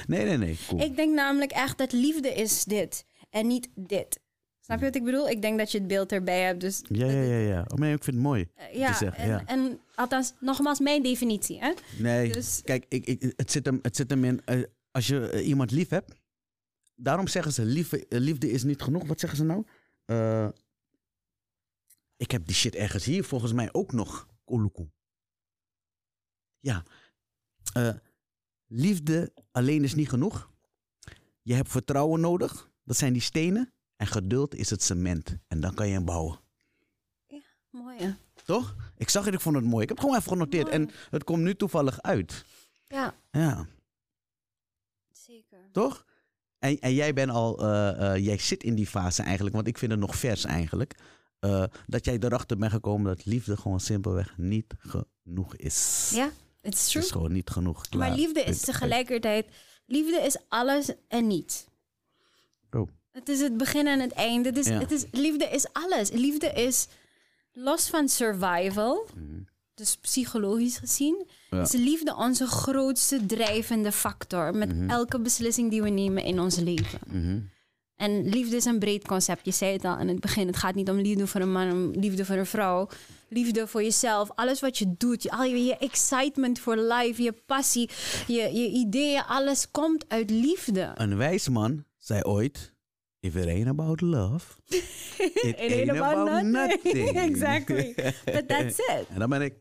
[0.08, 0.58] Nee, nee, nee.
[0.68, 0.82] Cool.
[0.82, 4.20] Ik denk namelijk echt dat liefde is dit en niet dit.
[4.68, 5.30] Snap je wat ik bedoel?
[5.30, 6.62] Ik denk dat je het beeld erbij hebt.
[6.62, 7.38] Dus Ja, ja, ja.
[7.38, 7.66] ja.
[7.68, 8.48] Oh, maar ik vind het mooi.
[8.56, 9.46] eh, ja, zeggen, en, ja.
[9.46, 11.60] en althans, nogmaals, mijn definitie.
[11.60, 11.74] Hè?
[12.00, 15.30] Nee, Dus- kijk, ik, ik, het, zit hem, het zit hem in, eh, als je
[15.30, 16.14] eh, iemand lief hebt.
[16.96, 19.08] Daarom zeggen ze, liefde, liefde is niet genoeg.
[19.08, 19.66] Wat zeggen ze nou?
[22.18, 24.28] Ik heb die shit ergens hier volgens mij ook nog.
[24.44, 24.90] Koluku.
[26.60, 26.84] Ja.
[28.68, 30.52] Liefde alleen is niet genoeg.
[31.42, 32.70] Je hebt vertrouwen nodig.
[32.84, 33.74] Dat zijn die stenen.
[33.98, 35.38] En geduld is het cement.
[35.48, 36.40] En dan kan je hem bouwen.
[37.70, 38.14] Mooi, hè?
[38.46, 38.76] Toch?
[38.98, 39.82] Ik zag het, ik vond het mooi.
[39.84, 40.64] Ik heb het gewoon even genoteerd.
[40.68, 40.76] Mooi.
[40.76, 42.46] En het komt nu toevallig uit.
[42.88, 43.68] Ja, Ja.
[45.12, 45.60] zeker.
[45.72, 46.06] Toch?
[46.60, 49.78] En, en jij bent al, eh, eh, jij zit in die fase eigenlijk, want ik
[49.78, 50.96] vind het nog vers eigenlijk.
[51.40, 56.12] eh, dat jij erachter bent gekomen dat liefde gewoon simpelweg niet genoeg is.
[56.14, 56.26] Ja,
[56.62, 57.04] it's Het true.
[57.04, 57.88] is gewoon niet genoeg.
[57.88, 58.08] Klaar.
[58.08, 59.48] Maar liefde is tegelijkertijd...
[59.86, 61.66] Liefde is alles en niets.
[63.18, 64.50] Het is het begin en het einde.
[64.50, 64.80] Het is, Ja.
[64.80, 66.10] het is, liefde is alles.
[66.12, 66.88] Liefde is
[67.54, 69.08] los van survival,
[69.74, 71.62] dus psychologisch gezien, Ja.
[71.62, 77.00] is liefde onze grootste drijvende factor met elke beslissing die we nemen in ons leven.
[77.08, 77.40] Mhm.
[77.96, 79.46] En liefde is een breed concept.
[79.46, 80.48] Je zei het al in het begin.
[80.48, 82.90] Het gaat niet om liefde voor een man, om liefde voor een vrouw.
[83.30, 84.30] Liefde voor jezelf.
[84.36, 85.24] Alles wat je doet.
[85.24, 87.22] Je, al je, je excitement voor life.
[87.24, 87.90] Je passie.
[88.28, 89.24] Je, je ideeën.
[89.24, 90.92] Alles komt uit liefde.
[90.96, 92.74] Een wijs man zei ooit:
[93.28, 97.18] If it ain't about love, it ain't, about, nothing.
[97.30, 97.94] exactly.
[98.26, 99.08] But that's it.
[99.10, 99.56] En dan ben ik.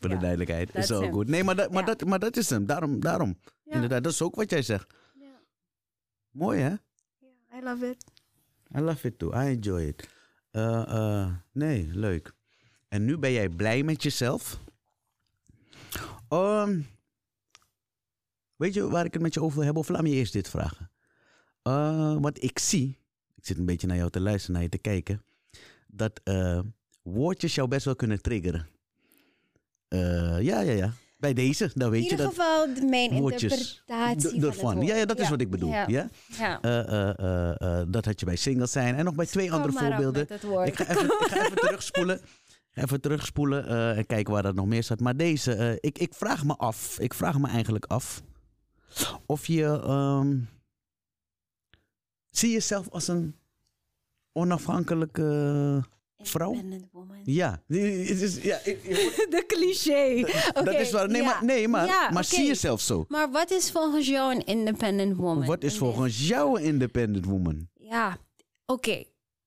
[0.00, 0.74] Voor de duidelijkheid.
[0.74, 1.28] Is zo goed.
[1.28, 2.66] Nee, maar dat, maar, dat, maar dat is hem.
[2.66, 3.00] Daarom.
[3.00, 3.38] daarom.
[3.64, 4.94] Inderdaad, dat is ook wat jij zegt.
[6.30, 6.72] Mooi hè?
[7.58, 8.04] I love it.
[8.76, 9.30] I love it too.
[9.30, 10.08] I enjoy it.
[10.50, 12.34] Eh, eh, nee, leuk.
[12.88, 14.60] En nu ben jij blij met jezelf.
[16.28, 16.80] Ehm,
[18.56, 19.82] weet je waar ik het met je over wil hebben?
[19.82, 20.90] Of laat me je eerst dit vragen.
[21.62, 22.98] Eh, wat ik zie,
[23.44, 25.22] ik zit een beetje naar jou te luisteren, naar je te kijken,
[25.86, 26.60] dat eh,
[27.02, 28.66] woordjes jou best wel kunnen triggeren.
[29.88, 30.92] Eh, ja, ja, ja.
[31.16, 32.34] Bij deze, dan In weet je ieder dat.
[32.34, 34.80] geval de- mijn woordjes interpretatie d- van.
[34.86, 35.68] Ja, ja, dat is wat ik bedoel.
[35.70, 36.08] Ja.
[36.28, 36.60] Ja.
[36.60, 38.94] Eh, dat had je bij singles zijn.
[38.94, 40.22] En nog bij twee Kom andere voorbeelden.
[40.66, 42.20] Ik ga even, ik ga even terugspoelen.
[42.74, 43.66] Even terugspoelen
[43.96, 45.00] en kijken waar dat nog meer staat.
[45.00, 46.98] Maar deze, ik, ik vraag me af.
[46.98, 48.22] Ik vraag me eigenlijk af.
[49.26, 49.64] Of je.
[49.64, 50.36] ehm,
[52.36, 53.34] zie jezelf als een
[54.32, 55.84] onafhankelijke.
[56.18, 56.52] vrouw?
[56.52, 57.16] Independent woman.
[57.24, 57.62] Ja.
[57.66, 60.24] Het is, ja ik- ik- De cliché.
[60.64, 61.08] dat is waar.
[61.08, 61.26] Nee, ja.
[61.26, 63.04] maar, nee, maar, Ja, maar zie jezelf zo.
[63.08, 65.46] Maar wat is volgens jou een independent woman?
[65.46, 67.68] Wat is In volgens jou een independent woman?
[67.74, 68.18] Ja,
[68.66, 69.04] oké.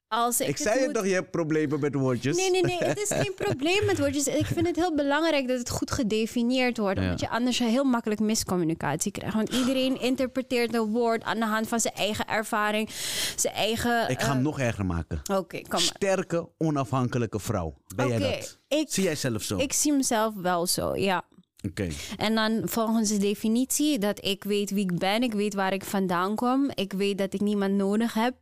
[0.09, 2.37] Als ik, Ik, zei het moet- toch, je hebt problemen met woordjes.
[2.37, 2.77] Nee, nee, nee.
[2.77, 4.27] Het is geen probleem met woordjes.
[4.27, 6.99] Ik vind het heel belangrijk dat het goed gedefinieerd wordt.
[6.99, 7.03] Ja.
[7.05, 9.35] Omdat je anders heel makkelijk miscommunicatie krijgt.
[9.35, 12.89] Want iedereen interpreteert een woord aan de hand van zijn eigen ervaring.
[13.35, 14.09] Zijn eigen...
[14.09, 15.21] Ik ga hem eh, nog erger maken.
[15.31, 15.79] Oké, kom maar.
[15.79, 17.73] Sterke, onafhankelijke vrouw.
[17.95, 18.57] Ben jij dat?
[18.67, 19.57] ik, Zie jij zelf zo?
[19.57, 21.23] ik zie mezelf wel zo, ja.
[21.69, 21.87] Oké.
[22.17, 25.83] En dan volgens de definitie dat ik weet wie ik ben, ik weet waar ik
[25.83, 28.33] vandaan kom, ik weet dat ik niemand nodig heb.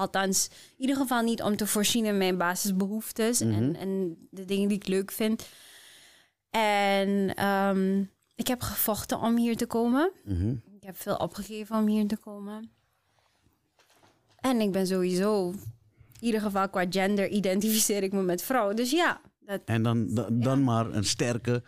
[0.00, 4.68] Althans, in ieder geval niet om te voorzien in mijn basisbehoeftes en, en de dingen
[4.68, 5.48] die ik leuk vind.
[6.50, 8.00] En ehm,
[8.34, 10.10] ik heb gevochten om hier te komen.
[10.24, 10.50] Mhm.
[10.50, 12.70] Ik heb veel opgegeven om hier te komen.
[14.40, 15.60] En ik ben sowieso, in
[16.20, 18.74] ieder geval qua gender, identificeer ik me met vrouw.
[18.74, 21.62] Dus ja, dat, En dan, dan, dan maar een sterke,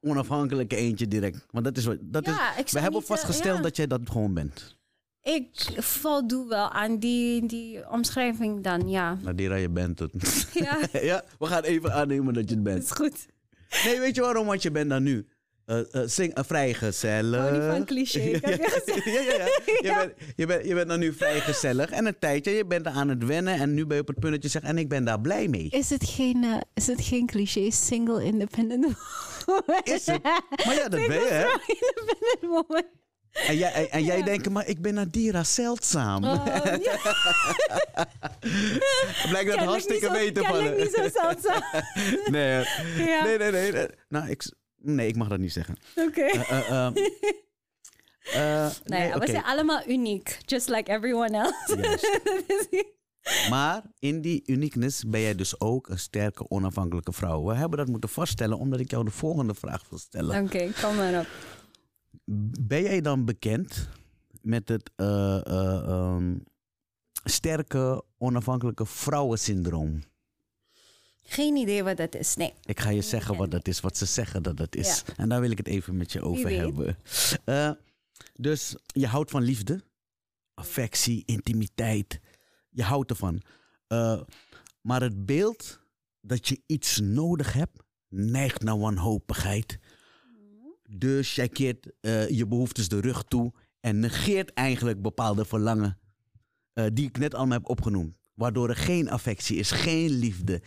[0.00, 1.46] onafhankelijke eentje direct.
[1.50, 1.96] Want dat is wat.
[2.00, 3.62] Dat Ja, is, we hebben eh, vastgesteld ja.
[3.62, 4.78] dat jij dat gewoon bent.
[5.22, 9.18] Ik voldoe wel aan die, die omschrijving dan, ja.
[9.22, 10.12] Nadira, je bent het.
[10.52, 12.84] Ja, ja, we gaan even aannemen dat je het dat bent.
[12.84, 13.26] is goed.
[13.84, 14.46] Nee, weet je waarom?
[14.46, 15.26] Want je bent dan nu.
[15.64, 17.44] eh, eh, zing een vrijgezellig.
[17.46, 19.04] Oh, die van cliché, ik ja, heb je gezegd.
[19.04, 19.44] ja, ja, ja.
[19.66, 19.98] Je, Ja.
[19.98, 21.90] Bent, je, bent, je bent dan nu vrijgezellig.
[21.90, 23.54] En een tijdje, je bent aan het wennen.
[23.54, 25.48] En nu ben je op het punt dat je zegt, en ik ben daar blij
[25.48, 25.68] mee.
[25.70, 26.44] Is het geen,
[26.74, 28.84] is het geen cliché single independent
[29.46, 29.80] woman?
[29.82, 30.22] Is het?
[30.66, 31.44] Maar ja, dat ben je, hè?
[31.66, 32.84] independent woman.
[33.32, 34.24] En jij, en, en jij Ja.
[34.24, 36.24] denkt, maar ik ben Nadira zeldzaam.
[36.24, 36.44] Oh,
[36.82, 36.96] ja.
[39.28, 41.62] Blijkt dat hartstikke weten van kennelijk niet zo zeldzaam.
[42.34, 42.64] nee,
[42.96, 43.24] Ja.
[43.24, 43.86] nee, nee, nee, nee.
[44.08, 45.76] Nou, ik, nee, ik mag dat niet zeggen.
[45.96, 46.20] Oké.
[46.22, 46.92] Eh, ehm,
[48.32, 50.38] eh, Nee, nee, we zijn allemaal uniek.
[50.46, 51.98] Just like everyone else.
[53.50, 57.44] Maar in die uniqueness ben jij dus ook een sterke, onafhankelijke vrouw.
[57.44, 60.44] We hebben dat moeten vaststellen omdat ik jou de volgende vraag wil stellen.
[60.44, 61.26] Oké, kom maar op.
[62.60, 63.88] Ben jij dan bekend
[64.42, 66.38] met het eh, eh, ehm,
[67.24, 70.02] sterke, onafhankelijke vrouwensyndroom?
[71.22, 72.36] Geen idee wat dat is.
[72.36, 72.52] Nee.
[72.64, 75.02] Ik ga je zeggen wat dat is, wat ze zeggen dat dat is.
[75.06, 75.12] Ja.
[75.16, 76.96] En daar wil ik het even met je over hebben.
[77.44, 77.70] Eh,
[78.34, 79.84] dus je houdt van liefde,
[80.54, 82.20] affectie, intimiteit.
[82.70, 83.42] Je houdt ervan.
[84.80, 85.80] Maar het beeld
[86.20, 89.78] dat je iets nodig hebt, neigt naar wanhopigheid.
[90.92, 95.98] Dus jij keert eh, je behoeftes de rug toe en negeert eigenlijk bepaalde verlangen
[96.72, 98.14] eh, die ik net allemaal heb opgenoemd.
[98.34, 100.62] Waardoor er geen affectie is, geen liefde.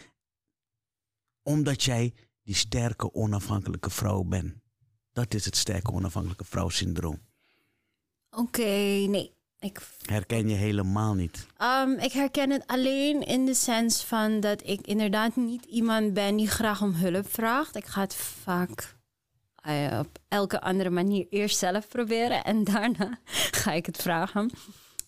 [1.43, 2.13] Omdat jij
[2.43, 4.53] die sterke, onafhankelijke vrouw bent.
[5.11, 7.19] Dat is het sterke, onafhankelijke vrouw-syndroom.
[8.29, 8.61] Oké,
[9.07, 9.31] nee.
[9.59, 11.47] Ik, Herken je helemaal niet.
[11.57, 16.35] Ehm, ik herken het alleen in de sens van dat ik inderdaad niet iemand ben
[16.35, 17.75] die graag om hulp vraagt.
[17.75, 18.95] Ik ga het vaak
[19.99, 23.19] op elke andere manier eerst zelf proberen en daarna
[23.51, 24.51] ga ik het vragen.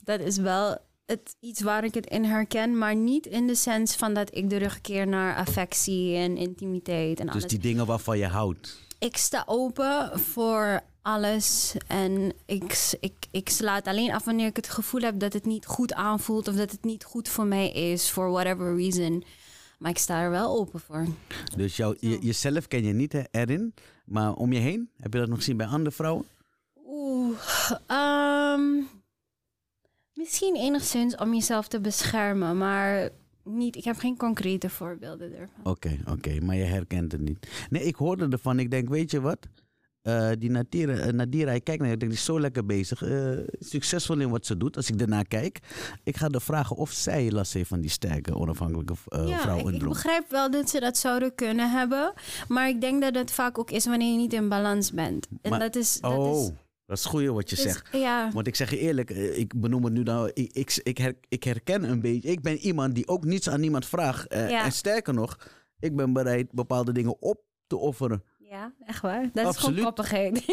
[0.04, 3.96] Dat is wel het, iets waar ik het in herken, maar niet in de sens
[3.96, 7.42] van dat ik de rug keer naar affectie en intimiteit en alles.
[7.42, 8.84] Dus die dingen waarvan je houdt.
[9.00, 14.56] Ik sta open voor alles en ik, ik, ik sla het alleen af wanneer ik
[14.56, 17.72] het gevoel heb dat het niet goed aanvoelt of dat het niet goed voor mij
[17.72, 19.24] is, for whatever reason.
[19.80, 21.08] Maar ik sta er wel open voor.
[21.56, 23.74] Dus jou, je, jezelf ken je niet hè, erin.
[24.06, 26.26] Maar om je heen, heb je dat nog gezien bij andere vrouwen?
[26.88, 27.38] Oeh,
[27.88, 28.82] ehm,
[30.14, 33.10] misschien enigszins om jezelf te beschermen, maar
[33.44, 35.72] niet, ik heb geen concrete voorbeelden ervan.
[35.72, 37.66] Oké, oké, maar je herkent het niet.
[37.70, 38.60] Nee, ik hoorde ervan.
[38.60, 39.48] Ik denk, weet je wat?
[40.06, 43.02] Eh, die Nadira, eh, Nadira, ik kijk naar ik denk, die is zo lekker bezig.
[43.04, 43.30] eh,
[43.60, 44.76] succesvol in wat ze doet.
[44.76, 45.60] Als ik daarnaar kijk,
[46.04, 49.66] ik ga haar vragen of zij last heeft van die sterke, onafhankelijke Ja, vrouw ik,
[49.66, 49.92] in ik droom.
[49.94, 52.14] begrijp wel dat ze dat zouden kunnen hebben.
[52.48, 55.28] Maar ik denk dat het vaak ook is wanneer je niet in balans bent.
[55.42, 56.00] En Maar- dat is.
[56.00, 56.52] Dat Oh, is,
[56.86, 57.88] dat is goed wat je dus- zegt.
[57.92, 61.18] Ja, Want ik zeg je eerlijk, ik benoem het nu nou, ik, ik, ik, her-
[61.28, 62.30] ik herken een beetje.
[62.30, 64.26] Ik ben iemand die ook niets aan niemand vraagt.
[64.34, 64.64] Ja.
[64.66, 65.38] En sterker nog,
[65.80, 68.24] ik ben bereid bepaalde dingen op te offeren.
[68.56, 69.30] Ja, echt waar.
[69.34, 70.34] Dat is gewoon koppigheid.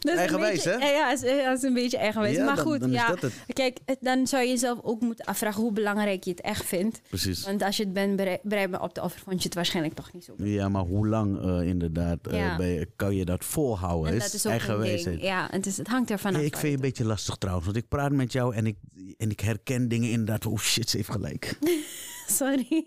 [0.00, 0.90] dat is Eigenwijs, een beetje, hè?
[0.92, 2.36] Ja, is, ja, is een beetje eigenwijs.
[2.36, 3.14] Ja, maar goed, dan ja.
[3.14, 3.32] dat.
[3.52, 7.00] Kijk, dan zou je jezelf ook moeten afvragen hoe belangrijk je het echt vindt.
[7.08, 7.44] Precies.
[7.44, 9.94] Want als je het bent bere- bereid bent op te offeren, vond je het waarschijnlijk
[9.94, 10.34] toch niet zo.
[10.36, 12.84] Ja, maar hoe lang eh, inderdaad eh, Ja.
[12.96, 14.12] kan je dat volhouden?
[14.12, 15.22] En dat is ook ding.
[15.22, 16.40] Ja, het, is, het hangt ervan af.
[16.40, 18.76] Ik vind je een beetje lastig trouwens, want ik praat met jou en ik,
[19.16, 20.46] en ik herken dingen inderdaad.
[20.46, 21.58] Oh shit, ze heeft gelijk.
[22.26, 22.86] Sorry.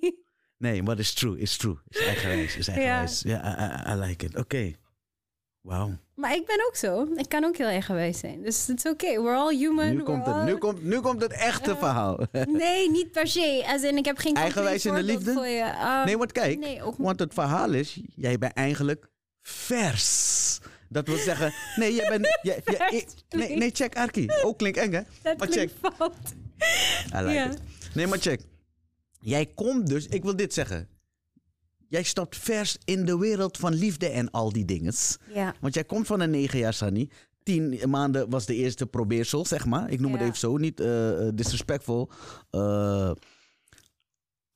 [0.60, 1.76] Nee, maar it's true, it's true.
[1.88, 3.22] Is eigenwijs, is eigenwijs.
[3.22, 4.36] Ja, I, I- I like it.
[4.38, 4.72] Oké.
[5.62, 5.98] Wauw.
[6.16, 7.08] Maar ik ben ook zo.
[7.16, 8.42] Ik kan ook heel eigenwijs zijn.
[8.42, 9.22] Dus het is oké.
[9.22, 9.96] We're all human.
[9.96, 12.20] Nu, komt het, all- nu, komt, nu komt het echte verhaal.
[12.48, 13.64] Nee, niet per se.
[13.68, 15.24] Als in, ik heb geen Eigenwijs in de liefde?
[15.34, 15.74] voorbeeld Voor je.
[15.76, 19.10] Ah, Nee, want kijk, Nee, ook want het verhaal is, jij bent eigenlijk
[19.42, 20.60] vers.
[20.90, 22.26] Dat wil zeggen, nee, jij bent...
[22.42, 24.28] jij- jij- Vers nee, nee, check Arki.
[24.44, 25.02] Ook klinkt eng, hè?
[25.22, 25.94] dat maar klinkt check.
[25.98, 26.16] fout.
[27.16, 27.60] I like it.
[27.94, 28.42] Nee, maar check.
[29.20, 30.88] Jij komt dus, ik wil dit zeggen.
[31.88, 34.94] Jij stapt vers in de wereld van liefde en al die dingen.
[35.34, 35.56] Ja.
[35.62, 37.10] Want jij komt van een negen jaar, Sunny.
[37.44, 39.90] Tien maanden was de eerste probeersel, zeg maar.
[39.90, 42.10] Ik noem het even zo, niet eh, disrespectful.
[42.50, 43.12] Eh,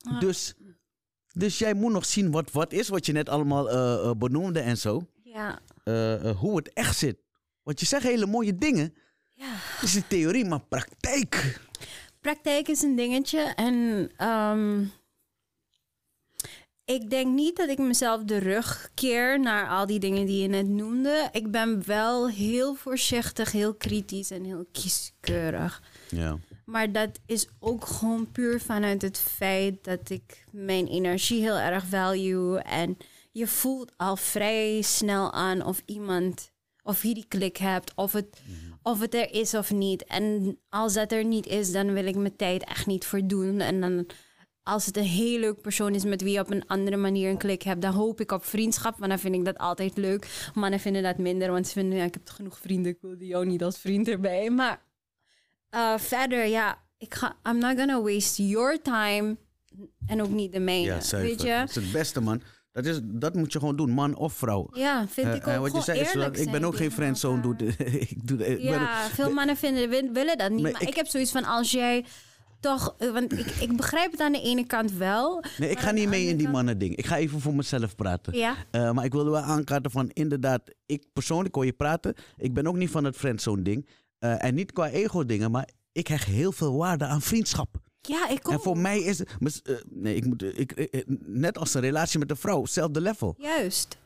[0.06, 0.20] Ah.
[0.20, 0.54] dus,
[1.32, 5.06] dus jij moet nog zien wat wat is, wat je net allemaal benoemde en zo.
[5.22, 5.60] Ja.
[6.34, 7.16] Hoe het echt zit.
[7.62, 8.94] Want je zegt hele mooie dingen.
[9.34, 9.46] ja.
[9.54, 11.60] Het is een theorie, maar praktijk.
[12.24, 13.40] Praktijk is een dingetje.
[13.40, 14.84] En ehm,
[16.84, 20.48] ik denk niet dat ik mezelf de rug keer naar al die dingen die je
[20.48, 21.28] net noemde.
[21.32, 25.82] Ik ben wel heel voorzichtig, heel kritisch en heel kieskeurig.
[26.08, 26.38] Ja.
[26.64, 31.86] Maar dat is ook gewoon puur vanuit het feit dat ik mijn energie heel erg
[31.86, 32.58] value.
[32.58, 32.96] En
[33.32, 36.50] je voelt al vrij snel aan of iemand,
[36.82, 38.40] of je die klik hebt, of het,
[38.84, 40.04] of het er is of niet.
[40.04, 43.60] En als dat er niet is, dan wil ik mijn tijd echt niet verdoen.
[43.60, 44.06] En dan
[44.62, 47.38] als het een heel leuk persoon is met wie je op een andere manier een
[47.38, 48.98] klik hebt, dan hoop ik op vriendschap.
[48.98, 50.50] Want dan vind ik dat altijd leuk.
[50.54, 53.28] Mannen vinden dat minder, want ze vinden, ja, ik heb genoeg vrienden, ik wil die
[53.28, 54.50] jou niet als vriend erbij.
[54.50, 54.82] Maar
[55.70, 59.36] uh, verder, ja, ik ga, I'm not gonna waste your time
[60.06, 60.86] en ook niet de mijne.
[60.86, 61.56] Ja, weet je?
[61.58, 62.42] Dat is het beste, man.
[62.74, 64.68] Dat, is, dat moet je gewoon doen, man of vrouw.
[64.72, 66.64] Ja, vind Eh, ik eh, ook wat je gewoon zei is dat eerlijk ik ben
[66.64, 67.40] ook geen friendzone.
[67.42, 67.86] Doe, elkaar.
[68.10, 70.62] ik doe, ik ben Ja, veel mannen vinden, wil- willen dat niet.
[70.62, 72.04] Maar ik- ik, heb zoiets van als jij
[72.60, 75.44] toch, eh, want ik, ik begrijp het aan de ene kant wel.
[75.58, 76.96] Nee, ik ga niet mee in die kant- mannen ding.
[76.96, 78.36] Ik ga even voor mezelf praten.
[78.36, 82.14] Ja, Eh, maar ik wilde wel aankaarten van inderdaad, ik persoonlijk hoor je praten.
[82.36, 83.88] Ik ben ook niet van het friendzone ding.
[84.18, 87.82] Eh, en niet qua ego dingen, maar ik hecht heel veel waarde aan vriendschap.
[88.06, 88.52] Ja, ik ook.
[88.52, 89.28] En voor mij is het,
[89.64, 93.00] eh, nee, ik moet, ik, eh, eh, net als een relatie met een vrouw, hetzelfde
[93.00, 93.34] level.
[93.38, 93.96] Juist.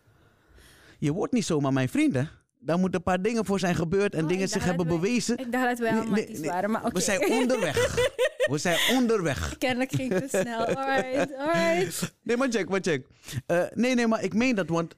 [0.99, 2.23] Je wordt niet zomaar mijn vriend, hè?
[2.61, 5.39] Daar moeten een paar dingen voor zijn gebeurd en Oh, dingen zich hebben wij- bewezen.
[5.39, 6.93] Ik dacht dat we Nee, helemaal nee, waren, maar oké.
[6.95, 7.95] We zijn onderweg.
[8.51, 9.59] We zijn onderweg.
[9.59, 10.65] Kennelijk ging het te snel.
[10.65, 12.15] Alright, alright.
[12.25, 13.07] Nee, maar check, maar check.
[13.47, 14.95] Eh, nee, nee, maar ik meen dat, want...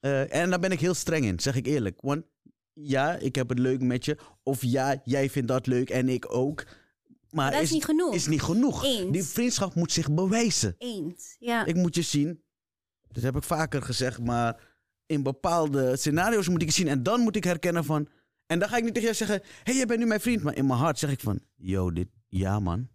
[0.00, 1.98] eh, en daar ben ik heel streng in, zeg ik eerlijk.
[2.00, 2.22] Want
[2.72, 4.16] ja, ik heb het leuk met je.
[4.42, 6.64] Of ja, jij vindt dat leuk en ik ook.
[7.32, 8.14] Maar Dat is niet genoeg.
[8.14, 8.84] Is niet genoeg.
[8.84, 9.12] Eens.
[9.12, 10.74] Die vriendschap moet zich bewijzen.
[10.78, 11.36] Eens.
[11.38, 11.64] Ja.
[11.64, 12.42] Ik moet je zien.
[13.08, 14.60] Dat heb ik vaker gezegd, maar
[15.06, 16.88] in bepaalde scenario's moet ik je zien.
[16.88, 18.08] En dan moet ik herkennen van...
[18.46, 19.36] En dan ga ik niet tegen jou zeggen...
[19.36, 20.42] Hé, hey, jij bent nu mijn vriend.
[20.42, 21.40] Maar in mijn hart zeg ik van...
[21.54, 22.08] Yo, dit...
[22.28, 22.88] Ja, man.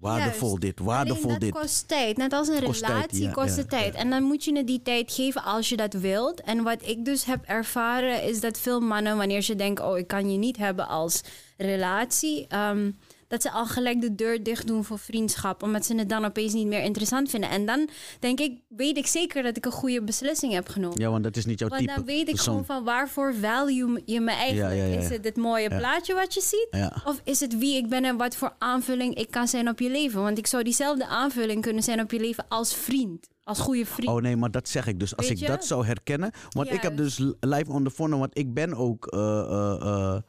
[0.00, 0.60] Waardevol Juist.
[0.60, 1.40] dit, waardevol dit.
[1.40, 2.16] dat kost tijd.
[2.16, 3.94] Net als een Kost tijd, relatie ja, kost ja, het tijd.
[3.94, 4.00] ja.
[4.00, 6.40] En dan moet je het die tijd geven als je dat wilt.
[6.40, 9.86] En wat ik dus heb ervaren is dat veel mannen, wanneer ze denken...
[9.86, 11.22] oh, ik kan je niet hebben als
[11.56, 12.46] relatie...
[12.46, 12.90] ehm,
[13.28, 15.62] dat ze al gelijk de deur dicht doen voor vriendschap.
[15.62, 17.50] Omdat ze het dan opeens niet meer interessant vinden.
[17.50, 17.88] En dan
[18.20, 21.00] denk ik, weet ik zeker dat ik een goede beslissing heb genomen.
[21.00, 21.94] Ja, want dat is niet jouw Want type.
[21.94, 22.44] dan weet ik persoon.
[22.44, 24.74] gewoon van waarvoor value je me eigenlijk.
[24.74, 26.90] Ja, ja, ja, Is het het mooie plaatje wat je ziet?
[27.04, 29.90] Of is het wie ik ben en wat voor aanvulling ik kan zijn op je
[29.90, 30.22] leven?
[30.22, 33.28] Want ik zou diezelfde aanvulling kunnen zijn op je leven als vriend.
[33.44, 34.08] Als goede vriend.
[34.08, 35.16] Oh nee, maar dat zeg ik dus.
[35.16, 35.50] Als Weet ik je?
[35.52, 36.30] dat zou herkennen.
[36.50, 38.18] Want ik heb dus live ondervonden.
[38.18, 40.22] Want ik ben ook eh, eh, eh,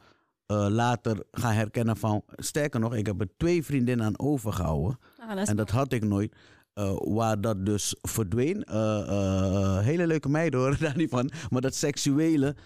[0.46, 2.22] eh, later gaan herkennen van.
[2.36, 4.98] Sterker nog, ik heb er twee vriendinnen aan overgehouden.
[5.18, 6.34] Ah, dat En dat had ik nooit.
[6.74, 8.64] eh, waar dat dus verdween.
[8.64, 11.30] Eh, hele leuke meiden hoor, daar niet van.
[11.50, 12.56] Maar dat seksuele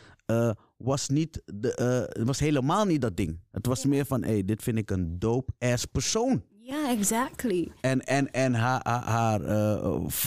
[0.77, 1.73] was, niet de,
[2.13, 3.41] het was helemaal niet dat ding.
[3.51, 6.43] Het was meer van, hé, hey, dit vind ik een dope-ass persoon.
[6.61, 7.73] Ja, exactly.
[7.81, 9.41] En, en, en haar, haar,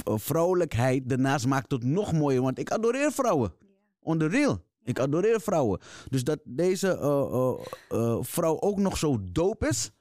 [0.04, 2.42] vrouwelijkheid daarnaast maakt het nog mooier.
[2.42, 3.54] Want ik adoreer vrouwen.
[4.00, 4.64] On the real.
[4.84, 5.80] Ik adoreer vrouwen.
[6.10, 7.54] Dus dat deze eh, eh,
[7.90, 9.92] eh, vrouw ook nog zo dope is.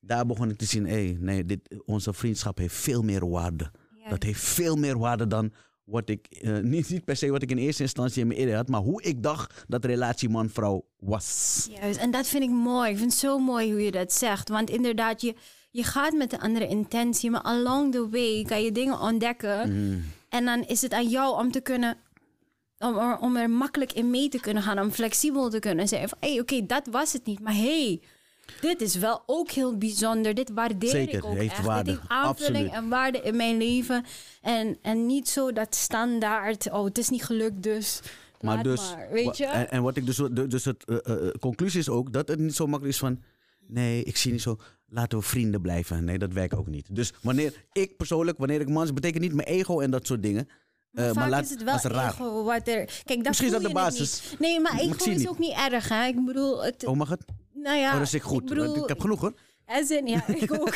[0.00, 3.70] Daar begon ik te zien, hé, nee, dit, onze vriendschap heeft veel meer waarde.
[4.02, 4.08] Ja.
[4.08, 5.52] Dat heeft veel meer waarde dan
[5.84, 8.68] wat ik, niet, niet per se wat ik in eerste instantie in mijn idee had,
[8.68, 11.68] maar hoe ik dacht dat relatie man-vrouw was.
[11.70, 12.90] Juist, en dat vind ik mooi.
[12.90, 14.48] Ik vind het zo mooi hoe je dat zegt.
[14.48, 15.34] Want inderdaad, je,
[15.70, 19.72] je gaat met een andere intentie, maar along the way kan je dingen ontdekken.
[19.72, 20.04] Mm.
[20.28, 21.96] En dan is het aan jou om te kunnen,
[22.82, 26.08] om er, om er makkelijk in mee te kunnen gaan, om flexibel te kunnen zijn.
[26.08, 28.00] Van, hé, oké, dat was het niet, maar hey,
[28.60, 30.34] dit is wel ook heel bijzonder.
[30.34, 31.64] Dit waardeer Zeker, ik ook heeft echt.
[31.64, 31.90] waarde.
[31.90, 32.84] Dit heeft aanvulling Absoluut.
[32.84, 34.04] en waarde in mijn leven.
[34.42, 38.00] En, en niet zo dat standaard, oh, het is niet gelukt, dus
[38.40, 39.46] Maar dus, maar, weet je?
[39.46, 42.54] En, en wat ik dus, dus het eh, eh, conclusie is ook dat het niet
[42.54, 43.22] zo makkelijk is van,
[43.66, 44.58] nee, ik zie niet zo,
[44.88, 46.04] laten we vrienden blijven.
[46.04, 46.86] Nee, dat werkt ook niet.
[46.90, 50.48] Dus wanneer ik persoonlijk, wanneer ik man, betekent niet mijn ego en dat soort dingen.
[50.92, 52.10] Maar Eh, vaak laat- is het wel raar.
[52.12, 52.84] ego wat er...
[52.84, 54.22] Kijk, dat Misschien is dat de basis.
[54.30, 54.40] niet.
[54.40, 56.06] Nee, maar Maar ik ego is ook niet erg, hè.
[56.06, 57.24] Ik bedoel, het, Oh, mag het?
[57.54, 57.88] nou ja...
[57.92, 58.42] oh, dat is ik goed.
[58.42, 59.32] Ik bedoel, ik heb genoeg hoor.
[59.88, 60.66] in, ja, ik ook.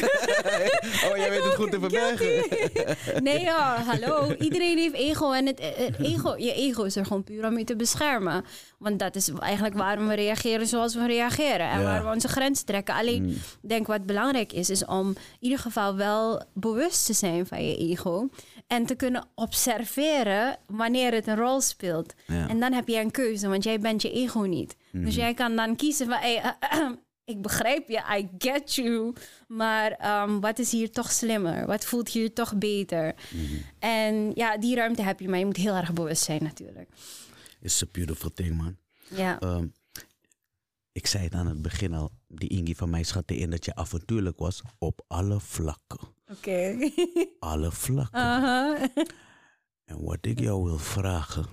[1.10, 3.22] oh, jij weet het goed te verbergen.
[3.22, 4.34] nee, ja, hallo.
[4.38, 5.32] Iedereen heeft ego.
[5.32, 8.44] En het, het ego, je ego is er gewoon puur om je te beschermen.
[8.78, 11.70] Want dat is eigenlijk waarom we reageren zoals we reageren.
[11.70, 11.84] En Ja.
[11.84, 12.94] waar we onze grens trekken.
[12.94, 13.30] Alleen, Mm.
[13.30, 17.64] ik denk wat belangrijk is, is om in ieder geval wel bewust te zijn van
[17.66, 18.28] je ego.
[18.66, 22.14] En te kunnen observeren wanneer het een rol speelt.
[22.26, 22.48] Ja.
[22.48, 24.76] En dan heb je een keuze, want jij bent je ego niet.
[24.92, 26.18] Dus jij kan dan kiezen van...
[26.18, 26.56] Hey,
[27.24, 29.12] ik begrijp je, I get you.
[29.48, 31.66] Maar ehm, wat is hier toch slimmer?
[31.66, 33.14] Wat voelt hier toch beter?
[33.78, 36.88] En ja, die ruimte heb je, maar je moet heel erg bewust zijn natuurlijk.
[37.60, 38.76] It's a beautiful thing, man.
[39.08, 39.66] Ja, Ehm,
[40.92, 43.74] ik zei het aan het begin al, die Ingi van mij schatte in dat je
[43.74, 46.14] avontuurlijk was op alle vlakken.
[46.32, 46.90] Oké.
[47.38, 48.18] Alle vlakken.
[48.20, 48.78] Aha.
[49.84, 51.46] En wat ik jou wil vragen.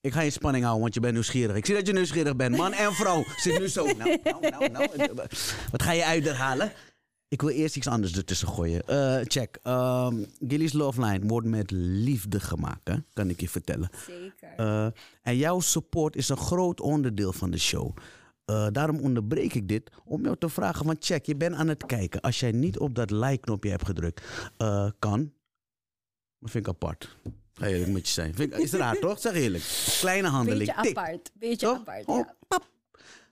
[0.00, 1.56] Ik ga je in spanning houden, want je bent nieuwsgierig.
[1.56, 2.56] Ik zie dat je nieuwsgierig bent.
[2.56, 3.24] Man en vrouw.
[3.36, 3.84] Zit nu zo.
[3.84, 4.40] Nou, nou,
[4.70, 5.28] nou, nou.
[5.70, 6.72] Wat ga je uithalen?
[7.28, 8.86] Ik wil eerst iets anders ertussen gooien.
[8.86, 9.58] Eh, check.
[9.62, 12.94] Ehm Gilly's Love Line wordt met liefde gemaakt, hè?
[13.12, 13.90] kan ik je vertellen.
[14.06, 14.54] Zeker.
[14.56, 14.86] Eh,
[15.22, 17.96] en jouw support is een groot onderdeel van de show.
[18.46, 21.86] Eh, daarom onderbreek ik dit om jou te vragen van check, je bent aan het
[21.86, 22.20] kijken.
[22.20, 24.24] Als jij niet op dat like-knopje hebt gedrukt,
[24.56, 25.32] eh, kan.
[26.38, 27.16] Dat vind ik apart.
[27.52, 28.34] Ga eerlijk met je zijn.
[28.34, 29.20] Vind ik, is raar toch?
[29.20, 29.94] Zeg eerlijk.
[30.00, 30.66] Kleine handeling.
[30.74, 30.96] Beetje Tik.
[30.98, 31.30] apart.
[31.34, 31.76] Beetje Toch?
[31.78, 32.36] apart, Oh, ja.
[32.48, 32.68] pap.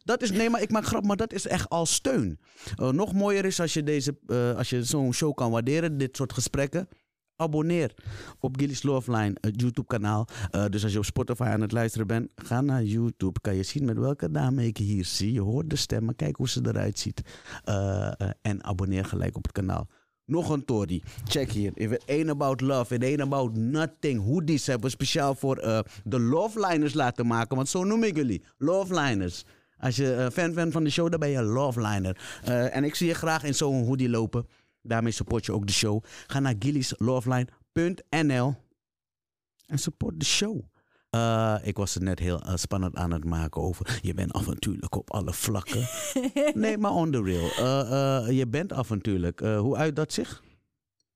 [0.04, 2.38] Dat is, nee, maar ik maak grap, maar dat is echt al steun.
[2.76, 4.16] Eh, nog mooier is als je, deze,
[4.56, 6.88] als je zo'n show kan waarderen, dit soort gesprekken.
[7.36, 7.94] Abonneer
[8.40, 10.26] op Gilly's Loveline, het YouTube-kanaal.
[10.50, 13.40] Eh, dus als je op Spotify aan het luisteren bent, ga naar YouTube.
[13.40, 15.32] Kan je zien met welke dame ik hier zie.
[15.32, 17.22] Je hoort de stemmen, kijk hoe ze eruit ziet.
[17.64, 19.88] Eh, eh, en abonneer gelijk op het kanaal.
[20.26, 21.02] Nog een Tory.
[21.24, 21.72] Check hier.
[21.74, 24.24] If it ain't about love, it ain't about nothing.
[24.24, 27.56] Hoodies hebben we speciaal voor de Loveliners laten maken.
[27.56, 28.42] Want zo noem ik jullie.
[28.58, 29.44] Loveliners.
[29.78, 32.40] Als je fan bent van de show, dan ben je een Loveliner.
[32.44, 34.46] En ik zie je graag in zo'n hoodie lopen.
[34.86, 36.04] Daarmee support je ook de show.
[36.26, 38.54] Ga naar gilliesloveline.nl
[39.66, 40.60] en support de show.
[41.10, 43.98] Eh, ik was het net heel eh, spannend aan het maken over.
[44.02, 45.88] Je bent avontuurlijk op alle vlakken.
[46.54, 47.50] nee, maar on the real.
[47.50, 49.40] Eh, je bent avontuurlijk.
[49.40, 50.42] Hoe uit dat zich?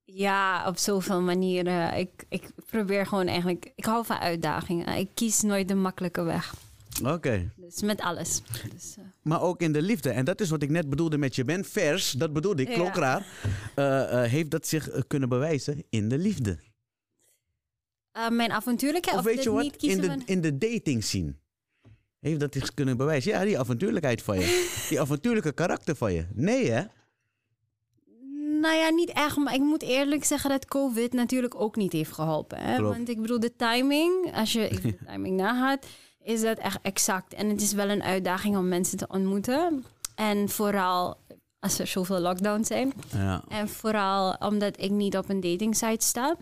[0.05, 1.97] Ja, op zoveel manieren.
[1.99, 3.73] Ik, ik probeer gewoon eigenlijk...
[3.75, 4.97] Ik hou van uitdagingen.
[4.97, 6.55] Ik kies nooit de makkelijke weg.
[7.05, 7.53] Oké.
[7.57, 8.43] Dus met alles.
[8.73, 10.11] Dus, eh, Maar ook in de liefde.
[10.11, 12.11] En dat is wat ik net bedoelde met je bent vers.
[12.11, 12.75] Dat bedoelde ik, Ja.
[12.75, 13.27] klonk raar.
[13.75, 16.59] Eh, eh, heeft dat zich kunnen bewijzen in de liefde?
[18.31, 19.77] mijn avontuurlijkheid Of of, weet je wat?
[19.83, 21.35] In de, in de dating scene.
[22.21, 23.33] Heeft dat zich kunnen bewijzen?
[23.33, 24.69] Ja, die avontuurlijkheid van je.
[24.89, 26.27] Die avontuurlijke karakter van je.
[26.35, 26.83] Nee, hè?
[28.61, 29.37] Nou ja, niet echt.
[29.37, 32.59] Maar ik moet eerlijk zeggen dat COVID natuurlijk ook niet heeft geholpen.
[32.59, 32.83] Hè?
[32.83, 35.87] Want ik bedoel, de timing, als je de timing nagaat,
[36.29, 37.35] is dat echt exact.
[37.35, 39.85] En het is wel een uitdaging om mensen te ontmoeten.
[40.15, 41.17] En vooral
[41.59, 42.93] als er zoveel lockdowns zijn.
[43.13, 43.43] Ja.
[43.49, 46.37] En vooral omdat ik niet op een datingsite sta.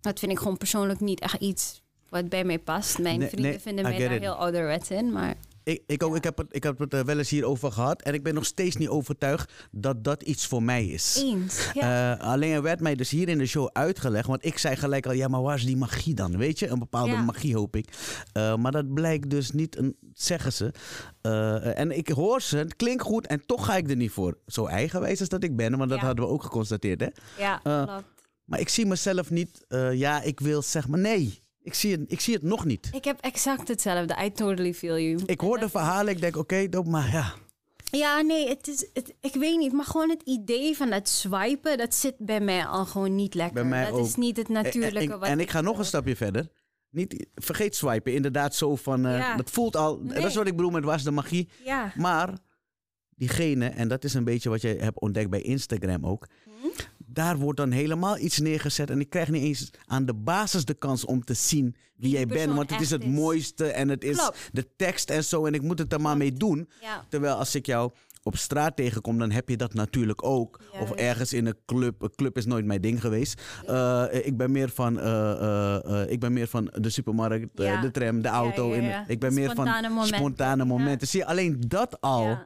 [0.00, 2.98] Dat vind ik gewoon persoonlijk niet echt iets wat bij mij past.
[2.98, 5.12] Mijn Nee, vrienden nee, vinden mij daar heel ouderwets in.
[5.12, 5.34] Maar
[5.66, 8.02] Ik, ik, ook, ik, heb het, ik heb het er wel eens hierover gehad.
[8.02, 11.20] En ik ben nog steeds niet overtuigd dat dat iets voor mij is.
[11.24, 11.70] eens.
[11.74, 12.14] Ja.
[12.18, 14.26] Eh, alleen er werd mij dus hier in de show uitgelegd.
[14.26, 16.36] Want ik zei gelijk al, ja, maar waar is die magie dan?
[16.38, 17.22] Weet je, een bepaalde Ja.
[17.22, 17.88] magie hoop ik.
[18.32, 20.72] Eh, maar dat blijkt dus niet, een, zeggen ze.
[21.20, 24.38] Eh, en ik hoor ze, het klinkt goed en toch ga ik er niet voor.
[24.46, 26.06] Zo eigenwijs als dat ik ben, want dat Ja.
[26.06, 27.00] hadden we ook geconstateerd.
[27.00, 27.08] Hè?
[27.38, 28.04] ja, eh, klopt.
[28.44, 31.44] Maar ik zie mezelf niet, eh, ja, ik wil zeg maar, nee.
[31.66, 32.88] Ik zie, het, ik zie het nog niet.
[32.92, 34.16] Ik heb exact hetzelfde.
[34.24, 35.22] I totally feel you.
[35.26, 37.34] Ik hoor de verhalen, ik denk, oké, dope, maar ja.
[37.90, 39.72] Ja, nee, het is, het, ik weet niet.
[39.72, 43.54] Maar gewoon het idee van dat swipen, dat zit bij mij al gewoon niet lekker.
[43.54, 45.84] Bij mij dat is niet het natuurlijke en, en, wat en ik ga nog een
[45.84, 46.48] stapje verder.
[46.90, 49.36] Niet, vergeet swipen, inderdaad zo van, eh, Ja.
[49.36, 51.48] dat voelt al, dat is wat ik bedoel met waar is de magie.
[51.64, 51.92] Ja.
[51.96, 52.38] Maar
[53.16, 56.26] diegene, en dat is een beetje wat je hebt ontdekt bij Instagram ook.
[57.16, 58.90] Daar wordt dan helemaal iets neergezet.
[58.90, 62.26] En ik krijg niet eens aan de basis de kans om te zien wie jij
[62.26, 62.54] bent.
[62.54, 63.08] Want het is het is.
[63.10, 64.48] mooiste en het is Klopt.
[64.52, 65.46] de tekst en zo.
[65.46, 66.68] En ik moet het er maar mee doen.
[66.80, 67.04] Ja.
[67.08, 67.92] Terwijl als ik jou
[68.22, 70.60] op straat tegenkom, dan heb je dat natuurlijk ook.
[70.80, 72.02] Of ergens in een club.
[72.02, 73.42] Een club is nooit mijn ding geweest.
[73.66, 77.80] Eh, ik, ben meer van, eh, eh, ik ben meer van de supermarkt, Ja.
[77.80, 78.68] de tram, de auto.
[78.68, 79.04] ja, in- ja.
[79.08, 80.06] ik ben meer van momenten.
[80.06, 81.08] spontane momenten.
[81.08, 82.38] Zie je, alleen dat al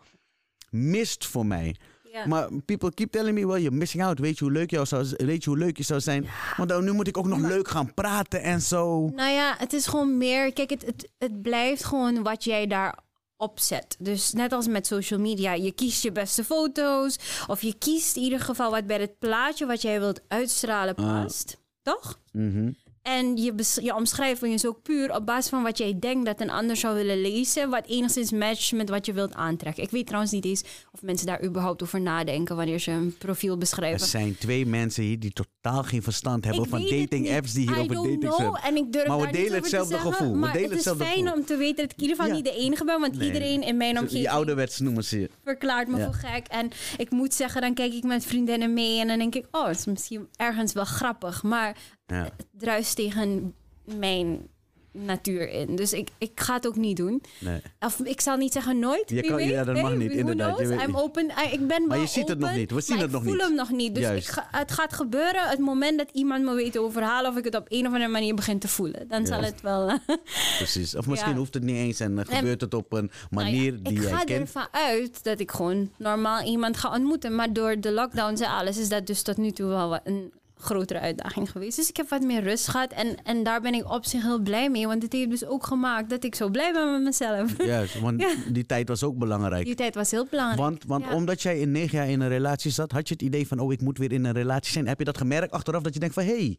[0.71, 1.77] mist voor mij.
[2.13, 2.27] Ja.
[2.27, 4.19] Maar people keep telling me, well, you're missing out.
[4.19, 6.27] Weet je hoe leuk, jou zou, weet je hoe leuk je zou zijn?
[6.57, 9.09] Want dan, nu moet ik ook nog leuk gaan praten en zo.
[9.15, 10.53] Nou ja, het is gewoon meer.
[10.53, 12.99] Kijk, het, het, het blijft gewoon wat jij daar
[13.37, 13.97] opzet.
[13.99, 17.19] Dus net als met social media, je kiest je beste foto's.
[17.47, 21.23] Of je kiest in ieder geval wat bij het plaatje wat jij wilt uitstralen Ah.
[21.23, 21.59] past.
[21.83, 22.19] Toch?
[22.33, 22.71] Mhm.
[23.03, 26.51] En je, je omschrijving is ook puur op basis van wat jij denkt dat een
[26.51, 27.71] ander zou willen lezen.
[27.71, 29.83] Wat enigszins matcht met wat je wilt aantrekken.
[29.83, 33.53] Ik weet trouwens niet eens of mensen daar überhaupt over nadenken wanneer ze een profiel
[33.53, 34.07] Er beschrijven.
[34.07, 37.69] zijn twee mensen hier die totaal geen verstand hebben Ik van het dating apps die
[37.69, 38.75] hier I over don't dating know, zijn.
[38.75, 40.33] En ik durf Maar we delen hetzelfde zeggen, gevoel.
[40.33, 41.41] We Maar delen het is hetzelfde fijn gevoel.
[41.41, 42.37] om te weten dat ik in ieder geval Ja.
[42.37, 43.01] niet de enige ben.
[43.01, 43.27] Want Nee.
[43.27, 45.31] iedereen in mijn omgeving Die ouderwets noemen ze je.
[45.45, 46.05] verklaart me Ja.
[46.05, 46.47] voor gek.
[46.47, 49.01] En ik moet zeggen, dan kijk ik met vriendinnen mee.
[49.01, 51.43] En dan denk ik, oh, het is misschien ergens wel grappig.
[51.43, 51.77] Maar
[52.11, 52.23] Ja.
[52.25, 53.55] het druist tegen
[53.85, 54.49] mijn
[54.93, 55.77] natuur in.
[55.77, 57.23] Dus ik, ik ga het ook niet doen.
[57.39, 57.61] Nee.
[57.81, 59.11] Of ik zal niet zeggen nooit.
[59.11, 59.49] Je kan- weet.
[59.49, 60.59] ja, dat Nee, mag niet, inderdaad.
[60.59, 60.97] Je weet I'm niet.
[60.97, 61.25] open.
[61.47, 62.71] I- Ik ben Maar je ziet het nog niet.
[62.71, 63.47] We zien het nog ik voel niet.
[63.47, 63.95] hem nog niet.
[63.95, 67.31] Dus ik ga, het gaat gebeuren het moment dat iemand me weet te overhalen...
[67.31, 69.09] of ik het op een of andere manier begin te voelen.
[69.09, 69.89] Dan zal het wel...
[69.89, 69.95] eh,
[70.59, 70.97] Precies.
[70.97, 71.37] Of misschien Ja.
[71.39, 72.25] hoeft het niet eens en Nee.
[72.25, 74.41] gebeurt het op een manier Nou ja, die ik jij ga kent.
[74.41, 77.35] ervan uit dat ik gewoon normaal iemand ga ontmoeten.
[77.35, 80.33] Maar door de lockdowns en alles is dat dus tot nu toe wel een
[80.63, 81.77] grotere uitdaging geweest.
[81.77, 82.93] Dus ik heb wat meer rust gehad.
[82.93, 84.87] En, en daar ben ik op zich heel blij mee.
[84.87, 87.65] Want het heeft dus ook gemaakt dat ik zo blij ben met mezelf.
[87.65, 88.35] Juist, want Ja.
[88.53, 89.65] die tijd was ook belangrijk.
[89.65, 90.61] Die tijd was heel belangrijk.
[90.61, 91.15] Want, want Ja.
[91.15, 93.73] omdat jij in negen jaar in een relatie zat, had je het idee van, oh,
[93.73, 94.87] ik moet weer in een relatie zijn.
[94.89, 96.59] Heb je dat gemerkt achteraf dat je denkt van, hé, hey,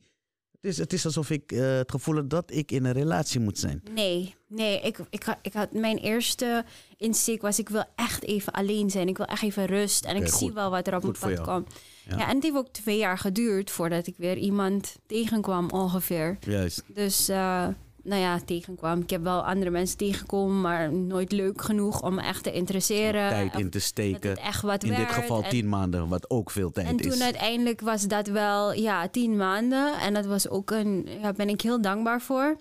[0.61, 3.57] is, het is alsof ik eh, het gevoel heb dat ik in een relatie moet
[3.59, 3.81] zijn.
[3.93, 4.81] Nee, nee.
[4.81, 6.65] Ik, ik, had- ik had mijn eerste
[6.97, 9.07] insteek was ik wil echt even alleen zijn.
[9.07, 10.05] Ik wil echt even rust.
[10.05, 11.63] En ik zie wel wat er op mijn pad.
[12.05, 12.17] Ja.
[12.17, 12.27] Ja.
[12.29, 16.37] en het heeft ook twee jaar geduurd voordat ik weer iemand tegenkwam ongeveer.
[16.41, 16.83] Juist.
[16.87, 17.67] Dus, eh,
[18.03, 19.01] nou ja, tegenkwam.
[19.01, 23.29] Ik heb wel andere mensen tegengekomen, maar nooit leuk genoeg om me echt te interesseren.
[23.29, 24.37] Tijd in te steken.
[24.37, 27.11] echt wat In dit geval En- tien maanden, wat ook veel tijd en is.
[27.13, 29.99] toen uiteindelijk was dat wel ja, tien maanden.
[29.99, 32.57] En dat was ook een, ja, ben ik heel dankbaar voor.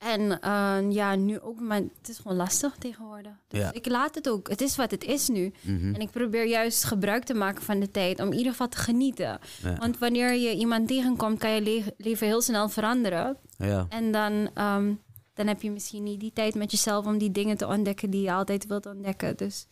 [0.00, 3.32] En eh, ja, nu ook, maar het is gewoon lastig tegenwoordig.
[3.48, 3.72] Dus Ja.
[3.72, 4.48] ik laat het ook.
[4.48, 5.52] Het is wat het is nu.
[5.62, 5.94] Mhm.
[5.94, 8.76] En ik probeer juist gebruik te maken van de tijd om in ieder geval te
[8.76, 9.38] genieten.
[9.62, 9.76] Ja.
[9.78, 13.36] Want wanneer je iemand tegenkomt, kan je le- leven heel snel veranderen.
[13.58, 13.86] Ja.
[13.88, 14.92] En dan, ehm,
[15.34, 18.22] dan heb je misschien niet die tijd met jezelf om die dingen te ontdekken die
[18.22, 19.36] je altijd wilt ontdekken.
[19.36, 19.66] Dus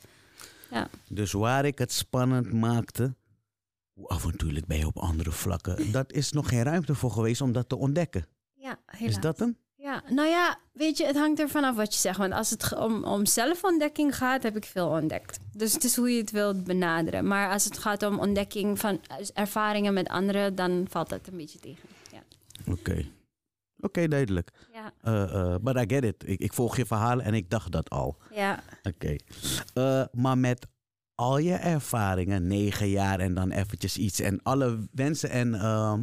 [1.09, 3.14] Dus waar ik het spannend maakte,
[3.93, 7.53] hoe avontuurlijk ben je op andere vlakken, dat is nog geen ruimte voor geweest om
[7.53, 8.26] dat te ontdekken.
[8.55, 9.14] ja, helaas.
[9.16, 9.57] Is dat hem?
[9.89, 12.18] Ja, nou ja, weet je, het hangt ervan af wat je zegt.
[12.18, 15.39] Want als het om, om zelfontdekking gaat, heb ik veel ontdekt.
[15.53, 17.26] Dus het is hoe je het wilt benaderen.
[17.26, 19.01] Maar als het gaat om ontdekking van
[19.34, 21.89] ervaringen met anderen, dan valt dat een beetje tegen.
[22.12, 22.22] Ja,
[22.72, 23.05] Oké.
[23.80, 24.51] Oké, duidelijk.
[24.72, 26.28] ja, Eh, eh, but I get it.
[26.28, 28.16] Ik, ik volg je verhaal en ik dacht dat al.
[28.34, 28.62] ja.
[28.82, 29.16] Oké.
[29.74, 30.66] Eh, maar met
[31.14, 34.20] al je ervaringen, negen jaar en dan eventjes iets.
[34.20, 36.03] En alle wensen en ehm,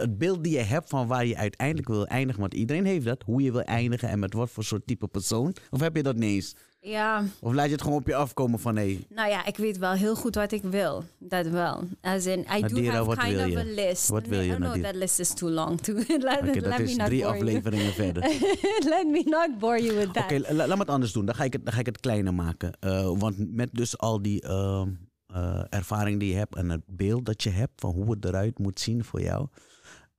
[0.00, 2.40] het beeld die je hebt van waar je uiteindelijk wil eindigen.
[2.40, 3.22] Want iedereen heeft dat.
[3.26, 5.54] Hoe je wil eindigen en met wat voor soort type persoon.
[5.70, 6.54] Of heb je dat niet eens?
[6.80, 9.78] ja, Of laat je het gewoon op je afkomen van hé, nou ja, ik weet
[9.78, 11.04] wel heel goed wat ik wil.
[11.18, 11.82] Dat wel.
[12.00, 13.58] As in, I do have kind of je?
[13.58, 14.08] a list.
[14.08, 15.80] Wat wil je, oh no, that list is too long.
[15.80, 17.34] To, let, Oké, dat let me is not drie you.
[17.34, 18.22] afleveringen verder.
[18.94, 20.22] let me not bore you with that.
[20.24, 21.24] Oké, la- laat me het anders doen.
[21.24, 22.72] Dan ga ik het, dan ga ik het kleiner maken.
[22.80, 27.42] Eh, want met dus al die eh, ervaring die je hebt en het beeld dat
[27.42, 29.46] je hebt van hoe het eruit moet zien voor jou.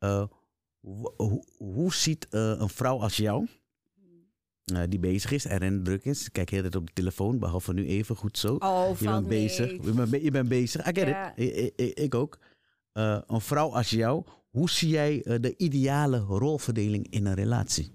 [0.06, 0.28] Eh,
[0.80, 1.14] hoe-
[1.58, 3.48] hoe, ziet eh, een vrouw als jou,
[4.66, 7.86] eh, die bezig is en druk is, kijk heel tijd op de telefoon, behalve nu
[7.86, 8.56] even goed zo.
[8.56, 9.72] Oh, Je bent bezig.
[9.72, 10.82] Je bent, be- je bent bezig.
[10.88, 11.36] I get Ja.
[11.36, 12.00] it.
[12.00, 12.40] Ik, ook.
[12.94, 17.95] Een vrouw als jou, hoe zie jij de ideale rolverdeling in een relatie?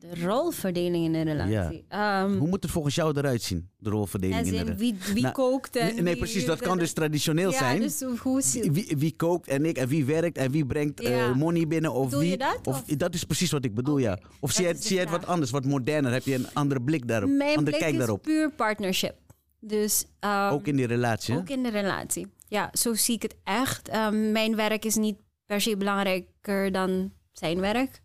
[0.00, 1.84] De rolverdeling in een relatie.
[1.88, 4.76] Ehm, Hoe moet het volgens jou eruit zien, de rolverdeling in een relatie?
[4.76, 6.44] wie, wie Nou, kookt en Nee, nee, wie- precies.
[6.44, 7.80] Dat kan dus traditioneel ja, zijn.
[7.80, 8.42] Dus hoe-
[8.72, 12.10] Wie, wie kookt en ik en wie werkt en wie brengt eh, money binnen of
[12.10, 12.36] je wie.
[12.36, 12.84] dat, Of, of?
[12.84, 14.18] dat is precies wat ik bedoel, ja.
[14.40, 16.12] Of zie je, de zie je het wat anders, wat moderner?
[16.12, 17.30] Heb je een andere blik daarop?
[17.30, 18.22] Mijn andere blik kijk is daarop?
[18.22, 19.14] puur partnership.
[19.60, 21.36] Dus ehm, Ook in die relatie.
[21.36, 22.26] ook in de relatie.
[22.48, 23.88] Ja, zo zie ik het echt.
[23.88, 28.00] Ehm, mijn werk is niet per se belangrijker dan zijn werk.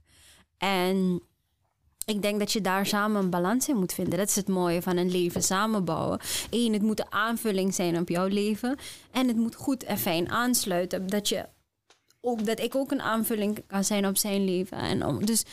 [0.57, 1.21] En
[2.05, 4.19] ik denk dat je daar samen een balans in moet vinden.
[4.19, 6.19] Dat is het mooie van een leven samenbouwen.
[6.49, 8.77] Eén, het moet een aanvulling zijn op jouw leven.
[9.11, 11.07] En het moet goed en fijn aansluiten.
[11.07, 11.45] Dat, je
[12.21, 14.77] ook, dat ik ook een aanvulling kan zijn op zijn leven.
[14.77, 15.43] En om, dus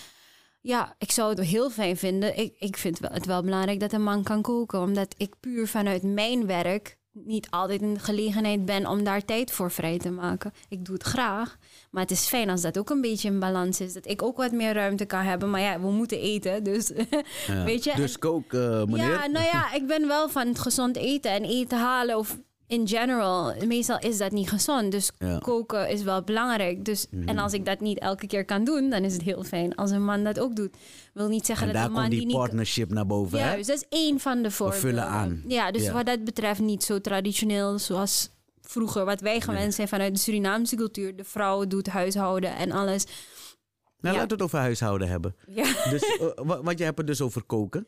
[0.60, 2.38] ja, ik zou het heel fijn vinden.
[2.38, 4.80] Ik, ik vind het wel belangrijk dat een man kan koken.
[4.80, 9.50] Omdat ik puur vanuit mijn werk niet altijd in de gelegenheid ben om daar tijd
[9.50, 10.52] voor vrij te maken.
[10.68, 11.56] Ik doe het graag.
[11.90, 13.92] Maar het is fijn als dat ook een beetje in balans is.
[13.92, 15.50] Dat ik ook wat meer ruimte kan hebben.
[15.50, 16.64] Maar ja, we moeten eten.
[16.64, 16.92] Dus
[17.46, 17.64] Ja.
[17.64, 19.08] weet je, Dus kook, eh, meneer.
[19.10, 22.38] ja, nou ja, ik ben wel van het gezond eten en eten halen of
[22.72, 23.54] in general.
[23.66, 25.38] Meestal is dat niet gezond, dus Ja.
[25.38, 26.84] koken is wel belangrijk.
[26.84, 27.28] Dus, Mhm.
[27.28, 29.90] En als ik dat niet elke keer kan doen, dan is het heel fijn als
[29.90, 30.76] een man dat ook doet.
[31.14, 32.36] Wil niet zeggen en dat een man komt die die niet...
[32.36, 33.44] partnership naar boven, hè?
[33.50, 34.88] Juist, dat is één van de voorbeelden.
[34.88, 35.42] vullen aan.
[35.46, 35.92] Ja, dus Ja.
[35.92, 38.30] wat dat betreft niet zo traditioneel zoals
[38.62, 39.04] vroeger.
[39.04, 41.16] Wat wij gewend zijn vanuit de Surinaamse cultuur.
[41.16, 43.04] De vrouw doet huishouden en alles.
[43.04, 44.20] Nou, Ja.
[44.20, 45.36] laten we het over huishouden hebben.
[45.46, 46.02] Ja, Dus,
[46.48, 47.86] wa- want je hebt het dus over koken.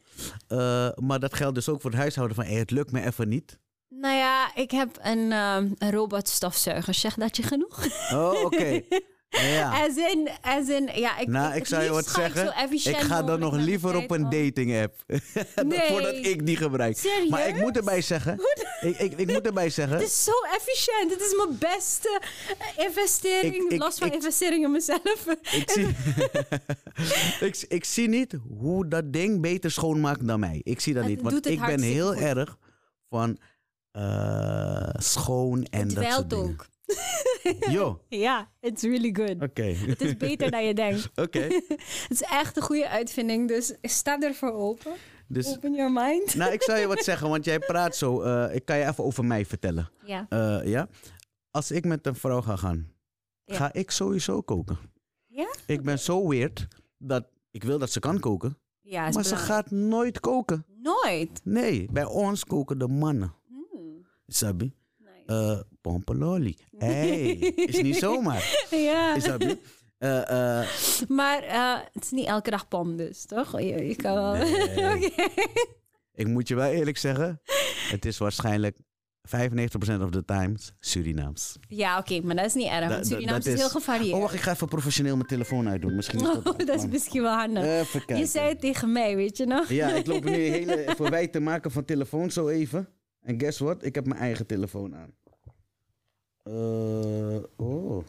[0.48, 2.44] Eh, maar dat geldt dus ook voor het huishouden van...
[2.44, 3.58] Hey, het lukt me even niet.
[4.00, 6.94] Nou ja, ik heb een, een robotstofzuiger.
[6.94, 7.86] Zeg dat je genoeg?
[8.12, 8.80] Oh, oké.
[9.42, 9.84] Ja.
[9.86, 12.70] As in, as in, ja, ik, Nou, ik zou je wat ik zeggen.
[12.72, 14.94] Ik ga dan nog liever op een dating app.
[15.66, 15.88] Nee.
[15.88, 16.96] Voordat ik die gebruik.
[16.96, 17.28] Serieus?
[17.28, 18.40] Maar ik moet erbij zeggen.
[18.80, 19.96] Ik, ik, ik moet erbij zeggen.
[19.96, 21.10] Het is zo efficiënt.
[21.10, 22.20] Het is mijn beste
[22.76, 23.70] investering.
[23.70, 25.26] Ik- los van ik- investering in mezelf.
[25.52, 25.86] Ik zie,
[27.48, 30.60] ik, ik zie niet hoe dat ding beter schoonmaakt dan mij.
[30.62, 31.22] Ik zie dat Het niet.
[31.22, 32.22] Want ik ben heel goed.
[32.22, 32.56] erg
[33.08, 33.38] van
[33.94, 36.66] eh, schoon en het dat soort ook.
[37.70, 39.42] Jo, Ja, it's really good.
[39.42, 39.62] oké.
[39.62, 41.10] Het is beter dan je denkt.
[41.14, 41.38] Oké.
[42.08, 43.48] Het is echt een goede uitvinding.
[43.48, 44.92] Dus sta ervoor open.
[45.28, 46.34] Dus, Open your mind.
[46.34, 48.20] nou, ik zou je wat zeggen, want jij praat zo.
[48.22, 49.90] eh, ik kan je even over mij vertellen.
[50.04, 50.26] Ja.
[50.28, 50.88] Eh, ja?
[51.50, 52.92] Als ik met een vrouw ga gaan,
[53.44, 53.54] Ja.
[53.56, 54.78] ga ik sowieso koken.
[55.26, 55.54] Ja?
[55.66, 56.66] Ik ben zo weird
[56.98, 60.66] dat ik wil dat ze kan koken, Ja, maar ze gaat nooit koken.
[60.82, 61.40] Nooit.
[61.44, 63.34] Nee, bij ons koken de mannen.
[64.26, 64.74] Sabi?
[65.80, 66.56] pompeloli.
[66.78, 68.66] Hey, is niet zomaar.
[68.70, 69.14] ja.
[69.14, 69.58] Is dat niet?
[69.98, 70.68] Eh, eh,
[71.08, 73.60] Maar eh, het is niet elke dag pom dus, toch?
[73.60, 74.32] Je, je kan wel...
[74.34, 75.12] Nee.
[76.14, 77.40] Ik moet je wel eerlijk zeggen,
[77.90, 78.80] het is waarschijnlijk 95%
[80.00, 81.56] of the times Surinaams.
[81.68, 82.88] Ja, oké, maar dat is niet erg.
[82.88, 84.14] Da- Surinaams is heel gevarieerd.
[84.14, 85.94] Oh, wacht, ik ga even professioneel mijn telefoon uitdoen.
[85.96, 87.64] Misschien is dat, Oh, dat is misschien wel handig.
[87.64, 88.16] Even kijken.
[88.18, 89.68] je zei het tegen mij, weet je nog?
[89.68, 92.88] Ja, ik loop nu hele verwijt te maken van telefoon zo even.
[93.24, 93.84] En guess what?
[93.84, 95.14] Ik heb mijn eigen telefoon aan.
[96.42, 98.04] Eh, oh.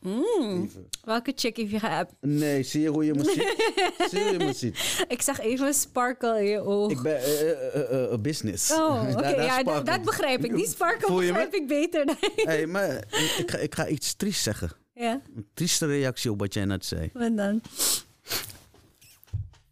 [0.00, 0.88] Mm, Even.
[1.04, 2.14] welke chick heb je geappt?
[2.20, 3.54] Nee, zie je hoe je me ziet?
[4.10, 5.04] zie je hoe je me ziet?
[5.08, 6.90] Ik zag even sparkle in je oog.
[6.90, 8.72] Ik ben eh, eh, business.
[8.72, 10.54] Oh, oké, ja, dat, dat begrijp ik.
[10.54, 14.42] Die sparkle begrijp ik beter dan Hey, maar ik, ik ga, ik ga iets triest
[14.42, 14.70] zeggen.
[14.94, 17.10] Ja, Een trieste reactie op wat jij net zei.
[17.12, 17.60] wat dan?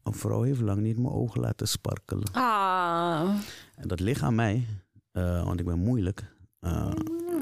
[0.02, 2.32] Een vrouw heeft lang niet mijn ogen laten sparkelen.
[2.32, 3.30] Ah.
[3.76, 4.66] En dat ligt aan mij,
[5.16, 6.34] eh, want ik ben moeilijk.
[6.58, 6.92] Eh,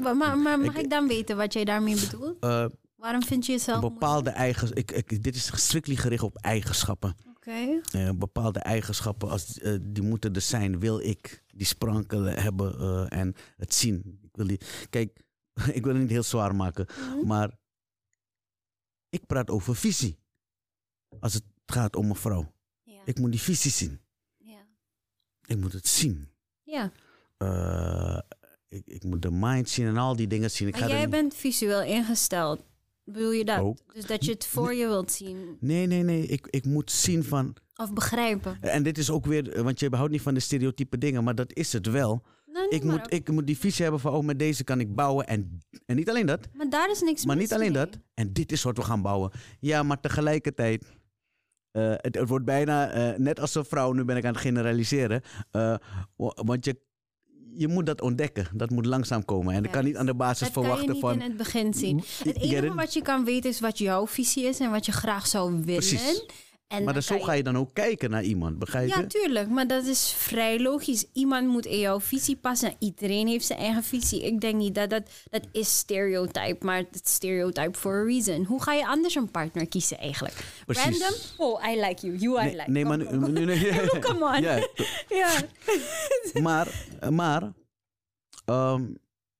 [0.01, 2.39] Maar, maar, maar mag Ik- ik dan weten wat jij daarmee bedoelt?
[2.39, 2.65] eh,
[2.95, 7.15] Waarom vind je jezelf bepaalde eigen, ik, ik, dit is strictly gericht op eigenschappen.
[7.35, 7.81] Oké.
[8.15, 9.45] Bepaalde eigenschappen, als,
[9.81, 14.19] die moeten er zijn, wil ik die sprankelen hebben en het zien.
[14.21, 14.59] Ik wil die,
[14.89, 15.19] kijk,
[15.77, 17.27] ik wil het niet heel zwaar maken, Mhm.
[17.27, 17.57] maar
[19.09, 20.17] ik praat over visie.
[21.19, 22.53] Als het gaat om een vrouw.
[22.83, 23.01] Ja.
[23.05, 24.01] Ik moet die visie zien.
[24.37, 24.65] Ja.
[25.45, 26.29] Ik moet het zien.
[26.63, 26.91] ja.
[27.37, 28.17] Eh,
[28.67, 30.67] ik, ik moet de mind zien en al die dingen zien.
[30.67, 32.63] Ik ga jij bent visueel ingesteld.
[33.03, 33.59] Bedoel je dat?
[33.59, 33.93] Ook.
[33.93, 36.25] Dus dat je het voor je wilt zien Nee, nee, nee.
[36.25, 37.55] Ik, ik moet zien van.
[37.75, 38.57] of begrijpen?
[38.61, 41.53] En dit is ook weer, want je houdt niet van de stereotype dingen, maar dat
[41.53, 42.23] is het wel.
[42.45, 45.27] Nou, Ik moet, ik moet die visie hebben van, oh, met deze kan ik bouwen.
[45.27, 47.85] En, en niet alleen dat, Maar daar is niks maar niet alleen mee.
[47.85, 47.99] dat.
[48.13, 49.31] En dit is wat we gaan bouwen.
[49.59, 50.85] Ja, maar tegelijkertijd,
[51.71, 54.41] eh, het, het wordt bijna eh, net als een vrouw, nu ben ik aan het
[54.41, 55.21] generaliseren.
[55.51, 56.79] wa- want je,
[57.57, 58.47] je moet dat ontdekken.
[58.53, 59.53] Dat moet langzaam komen.
[59.53, 61.13] En ik kan niet aan de basis Dat kan je verwachten niet van.
[61.13, 62.03] in het begin zien.
[62.23, 65.27] Het enige wat je kan weten is wat jouw visie is en wat je graag
[65.27, 65.63] zou willen.
[65.65, 66.23] Precies.
[66.67, 68.95] En Maar dan zo ga je dan ook kijken naar iemand, begrijp je?
[68.95, 69.49] Ja, tuurlijk.
[69.49, 71.05] Maar dat is vrij logisch.
[71.13, 72.75] Iemand moet in jouw visie passen.
[72.79, 74.25] Iedereen heeft zijn eigen visie.
[74.25, 78.43] Ik denk niet dat dat, dat is stereotype, maar het stereotype for a reason.
[78.45, 80.45] Hoe ga je anders een partner kiezen eigenlijk?
[80.65, 80.99] Precies.
[80.99, 81.19] Random?
[81.37, 82.17] Oh, I like you.
[82.17, 82.71] You I like.
[82.71, 83.59] nee, maar Kom, kom, nu.
[83.99, 84.41] Come on.
[84.41, 84.67] Ja,
[85.19, 85.41] Ja.
[86.41, 87.53] maar, maar
[88.45, 88.85] ehm,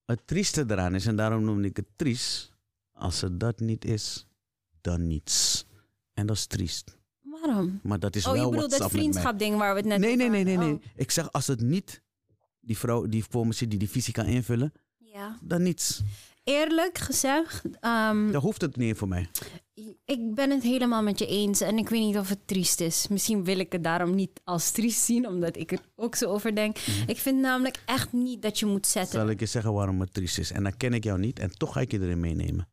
[0.05, 2.51] het trieste eraan is, en daarom noem ik het triest,
[2.93, 4.27] als het dat niet is,
[4.81, 5.65] dan niets.
[6.13, 6.97] En dat is triest.
[7.83, 10.29] Maar dat is Oh, je bedoelt dat vriendschap ding waar we het net Nee, over
[10.29, 10.81] nee, nee, nee, nee.
[10.95, 12.01] Ik zeg als het niet
[12.61, 15.37] die vrouw die voor me zit, die die visie kan invullen, Oh, ja.
[15.41, 16.01] dan niets.
[16.43, 19.29] Eerlijk gezegd, Dan hoeft het niet voor mij.
[20.05, 21.61] ik ben het helemaal met je eens.
[21.61, 23.07] En ik weet niet of het triest is.
[23.07, 26.55] Misschien wil ik het daarom niet als triest zien, omdat ik er ook zo over
[26.55, 26.77] denk.
[27.07, 29.19] Ik vind namelijk echt niet dat je moet zetten.
[29.19, 30.51] Zal ik je zeggen waarom het triest is?
[30.51, 32.67] En dan ken ik jou niet en toch ga ik je erin meenemen.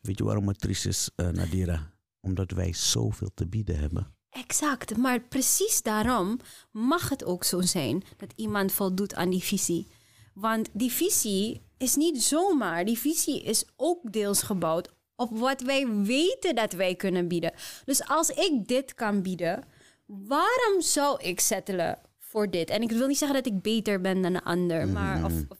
[0.00, 1.90] Weet je waarom het triest is, eh, Nadira?
[2.28, 4.14] Omdat wij zoveel te bieden hebben.
[4.30, 6.40] Exact, maar precies daarom
[6.72, 9.86] mag het ook zo zijn dat iemand voldoet aan die visie.
[10.34, 12.84] Want die visie is niet zomaar.
[12.84, 17.52] Die visie is ook deels gebouwd op wat wij weten dat wij kunnen bieden.
[17.84, 19.64] Dus als ik dit kan bieden,
[20.06, 22.70] waarom zou ik settelen voor dit?
[22.70, 25.58] En ik wil niet zeggen dat ik beter ben dan een ander, maar of, of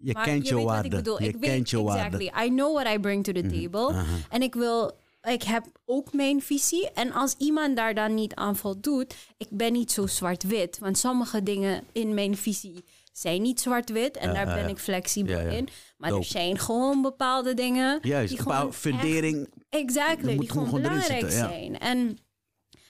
[0.00, 0.88] Je maar kent je, weet wat waarde.
[0.88, 1.22] ik bedoel.
[1.22, 2.30] Je ik kent weet je exactly.
[2.30, 2.46] waarde.
[2.46, 3.88] I know what I bring to the table.
[3.88, 4.16] aha.
[4.30, 4.92] En ik wil,
[5.22, 6.90] ik heb ook mijn visie.
[6.90, 10.78] En als iemand daar dan niet aan voldoet, ik ben niet zo zwart-wit.
[10.78, 14.16] Want sommige dingen in mijn visie zijn niet zwart-wit.
[14.16, 15.50] En Ja, daar ben ik flexibel Ja, ja.
[15.50, 15.68] in.
[15.96, 17.98] Maar er zijn gewoon bepaalde dingen.
[18.02, 19.48] Juist, die gewoon fundering.
[19.68, 21.78] echt- exactly, moet die gewoon gewoon belangrijk zitten, zijn.
[21.78, 22.18] En,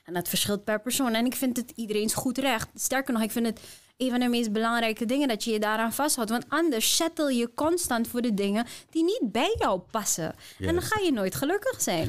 [0.04, 1.14] en dat verschilt per persoon.
[1.14, 2.68] En ik vind het iedereen's goed recht.
[2.74, 3.60] Sterker nog, ik vind het
[3.98, 6.30] een van de meest belangrijke dingen dat je je daaraan vasthoudt.
[6.30, 10.34] Want anders settle je constant voor de dingen die niet bij jou passen.
[10.58, 12.08] En dan ga je nooit gelukkig zijn.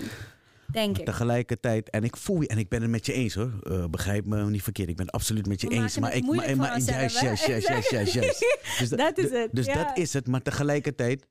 [0.71, 1.05] Denk ik.
[1.05, 3.51] Tegelijkertijd, en ik voel je, en ik ben het met je eens hoor.
[3.63, 5.99] Eh, begrijp me niet verkeerd, ik ben het absoluut met je We eens.
[5.99, 8.45] Maar ik, maar, maar juist, juist, juist, juist, juist.
[8.79, 11.25] Dus Dat is het, Dus dat is het, maar tegelijkertijd,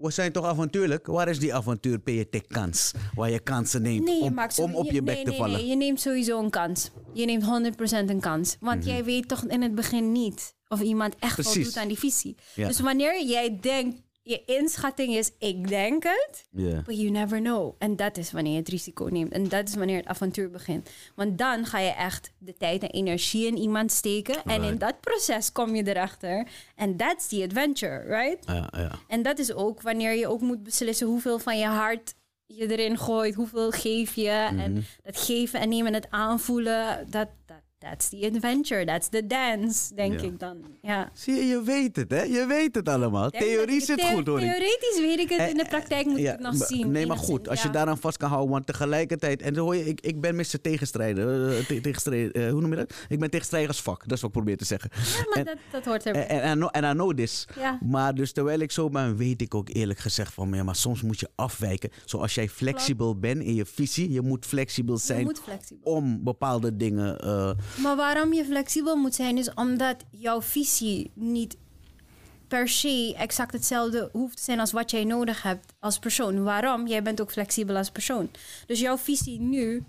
[0.00, 1.06] we zijn toch avontuurlijk?
[1.06, 2.92] Waar is die avontuur PET kans?
[3.14, 5.38] Waar je kansen neemt Nee, je om, zo- om op je bek nee, te nee,
[5.38, 5.56] vallen.
[5.58, 6.90] Nee, je neemt sowieso een kans.
[7.12, 8.56] Je neemt 100% een kans.
[8.60, 8.88] Want Mhm.
[8.88, 11.52] jij weet toch in het begin niet of iemand echt Precies.
[11.54, 12.36] voldoet aan die visie.
[12.54, 12.68] Ja.
[12.68, 16.44] Dus wanneer jij denkt, je inschatting is, ik denk het,
[16.86, 17.74] but you never know.
[17.78, 19.32] En dat is wanneer je het risico neemt.
[19.32, 20.90] En dat is wanneer het avontuur begint.
[21.14, 24.42] Want dan ga je echt de tijd en energie in iemand steken.
[24.44, 26.46] En in dat proces kom je erachter.
[26.76, 28.44] En that's the adventure, right?
[28.46, 28.98] Ja, ja.
[29.08, 32.14] En dat is ook wanneer je ook moet beslissen hoeveel van je hart
[32.46, 34.28] je erin gooit, hoeveel geef je.
[34.28, 34.80] En Mhm.
[35.02, 37.28] dat geven en nemen, het aanvoelen, dat,
[37.90, 40.26] that's the adventure, that's the dance, denk Ja.
[40.26, 40.56] ik dan.
[40.82, 41.10] Ja.
[41.12, 42.22] Zie je, je weet het, hè?
[42.22, 43.30] Je weet het allemaal.
[43.30, 44.38] Theorie zit theo- goed, hoor.
[44.38, 46.90] Theoretisch weet ik het, in de praktijk moet ik het nog zien.
[46.90, 49.84] Nee, maar goed, als je daaraan vast kan houden, want tegelijkertijd, en dan hoor je,
[49.84, 50.60] ik, ik ben Mr.
[50.62, 52.94] Tegenstrijder, eh, te- tegenstrijder eh, hoe noem je dat?
[53.08, 54.90] Ik ben tegenstrijdersvak, dat is wat ik probeer te zeggen.
[54.94, 56.26] Ja, maar en- dat, dat hoort erbij.
[56.26, 57.46] En en I know, and I know this.
[57.58, 57.78] ja.
[57.84, 61.02] Maar dus terwijl ik zo ben, weet ik ook eerlijk gezegd van, ja, maar soms
[61.02, 61.90] moet je afwijken.
[62.04, 65.92] Zoals jij flexibel bent in je visie, je moet flexibel Je zijn moet flexibel.
[65.92, 67.18] om bepaalde dingen.
[67.20, 67.50] eh,
[67.82, 71.56] Maar waarom je flexibel moet zijn, is omdat jouw visie niet
[72.48, 76.42] per se exact hetzelfde hoeft te zijn als wat jij nodig hebt als persoon.
[76.42, 76.86] Waarom?
[76.86, 78.30] Jij bent ook flexibel als persoon.
[78.66, 79.84] Dus jouw visie nu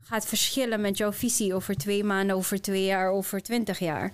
[0.00, 4.12] gaat verschillen met jouw visie over twee maanden, over twee jaar, over twintig jaar.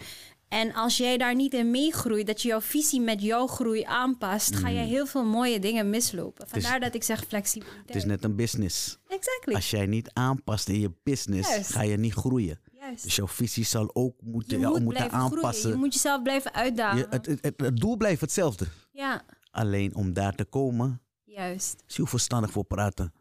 [0.48, 4.56] En als jij daar niet in meegroeit, dat je jouw visie met jouw groei aanpast,
[4.56, 6.46] ga jij heel veel mooie dingen mislopen.
[6.48, 6.56] Mm.
[6.56, 7.86] is- Vandaar dat ik zeg flexibiliteit.
[7.86, 8.98] Het is net een business.
[9.08, 9.54] Exactly.
[9.54, 11.72] Als jij niet aanpast in je business, Juist.
[11.72, 12.60] ga je niet groeien.
[12.82, 13.02] Juist.
[13.04, 15.36] Dus jouw visie zal ook moeten, Je ja, moet moeten blijven groeien.
[15.44, 15.70] aanpassen.
[15.70, 16.98] Je moet jezelf blijven uitdagen.
[16.98, 18.66] Je- het, het, het, het doel blijft hetzelfde.
[18.92, 21.82] Ja, Alleen om daar te komen, juist.
[21.88, 23.12] is hoe verstandig voor praten.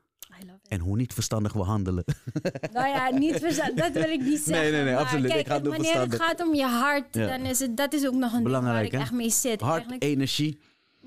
[0.42, 0.68] I love it.
[0.72, 2.04] En hoe niet verstandig we handelen.
[2.74, 4.72] Nou ja, niet versta- dat wil ik niet zeggen.
[4.72, 5.26] nee, nee, maar absoluut.
[5.26, 6.28] Ik Kijk, ga het wanneer het verstandig.
[6.40, 7.28] gaat om je hart, Ja.
[7.38, 9.06] dan is het, dat is ook nog een Belangrijk, ding waar hè?
[9.08, 9.12] ik echt
[9.44, 9.62] mee zit.
[9.62, 10.60] Hart, Eigenlijk- energie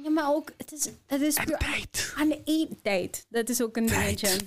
[0.03, 2.15] ja, maar ook, het is, het is en puur tijd.
[2.19, 3.27] aan de één tijd.
[3.29, 4.21] Dat is ook een Tijd.
[4.21, 4.47] dingetje.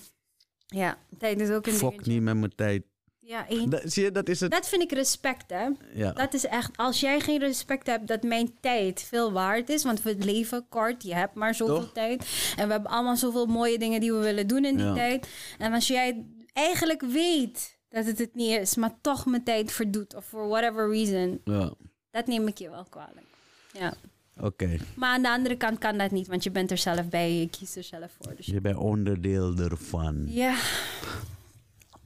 [0.67, 2.11] Ja, tijd is ook een Fok dingetje.
[2.11, 2.83] niet met mijn tijd.
[3.27, 3.45] Ja.
[3.69, 4.51] Dat, zie je, dat is het.
[4.51, 5.67] Dat vind ik respect, hè.
[5.93, 6.11] ja.
[6.11, 10.01] Dat is echt, als jij geen respect hebt dat mijn tijd veel waard is, want
[10.01, 11.91] we leven kort, je hebt maar zoveel Toch?
[11.93, 12.27] tijd.
[12.57, 14.93] En we hebben allemaal zoveel mooie dingen die we willen doen in die Ja.
[14.93, 15.27] tijd.
[15.57, 20.15] En als jij eigenlijk weet dat het het niet is, maar toch mijn tijd verdoet,
[20.15, 21.73] of for whatever reason, ja.
[22.11, 23.25] dat neem ik je wel kwalijk.
[23.73, 23.93] Ja.
[24.41, 27.33] Oké, Maar aan de andere kant kan dat niet, want je bent er zelf bij,
[27.33, 28.35] je kiest er zelf voor.
[28.35, 30.23] Dus je bent onderdeel ervan.
[30.27, 30.55] ja,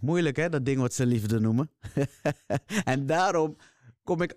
[0.01, 1.69] Moeilijk hè, dat ding wat ze liefde noemen.
[2.83, 3.55] en daarom
[4.03, 4.31] kom ik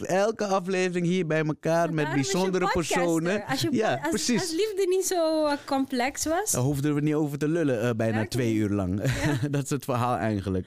[0.00, 3.44] elke aflevering hier bij elkaar met bijzondere personen.
[3.46, 4.40] Als, je, ja, als, precies.
[4.40, 6.50] als liefde niet zo eh, complex was.
[6.50, 8.30] Daar hoefden we niet over te lullen eh, bijna Werkelijk.
[8.30, 9.02] twee uur lang.
[9.50, 10.66] dat is het verhaal eigenlijk.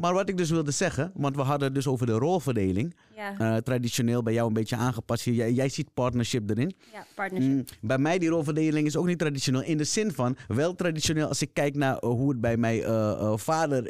[0.00, 2.94] Maar wat ik dus wilde zeggen, want we hadden het dus over de rolverdeling.
[3.16, 5.24] Ja, Eh, traditioneel bij jou een beetje aangepast.
[5.24, 6.74] Jij, jij ziet partnership erin.
[6.92, 7.50] ja partnership.
[7.52, 9.62] Mm, bij mij die rolverdeling is ook niet traditioneel.
[9.62, 12.82] In de zin van, wel traditioneel als ik kijk naar eh, hoe het bij mijn
[12.82, 13.82] eh, vader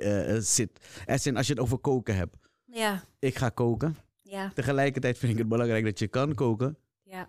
[0.43, 0.71] zit.
[1.07, 2.37] Als, in, als je het over koken hebt.
[2.65, 3.97] Ja, Ik ga koken.
[4.23, 6.77] ja, Tegelijkertijd vind ik het belangrijk dat je kan koken.
[7.03, 7.29] ja.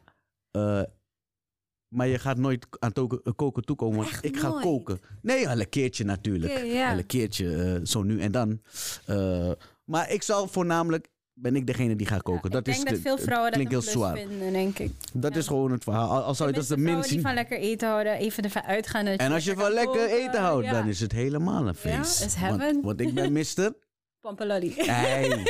[1.91, 3.97] Maar je gaat nooit aan token- eh, koken toekomen.
[3.97, 4.63] Want Echt ik ga nooit?
[4.63, 4.99] koken.
[5.21, 6.63] Nee, al een keertje natuurlijk.
[6.65, 6.91] Ja.
[6.91, 8.61] Al een keertje, eh, zo nu en dan.
[9.05, 9.51] Eh,
[9.83, 12.49] maar ik zal voornamelijk, ben ik degene die gaat koken.
[12.49, 14.17] Ja, dat ik is denk dat de- veel vrouwen dat heel zwaar.
[14.17, 14.91] vinden, denk ik.
[15.13, 15.39] Dat Ja.
[15.39, 16.21] is gewoon het verhaal.
[16.23, 17.17] Al, zou je dat als de Tenminste, min vrouwen zien.
[17.17, 19.05] die van lekker eten houden, even ervan uitgaan.
[19.05, 20.71] dat En als je van lekker koken, eten houdt, ja.
[20.71, 22.23] dan is het helemaal een Ja, feest.
[22.25, 22.81] is want, heaven.
[22.81, 23.73] want ik ben mister.
[24.19, 24.73] Pampalolly.
[24.77, 25.29] Ei.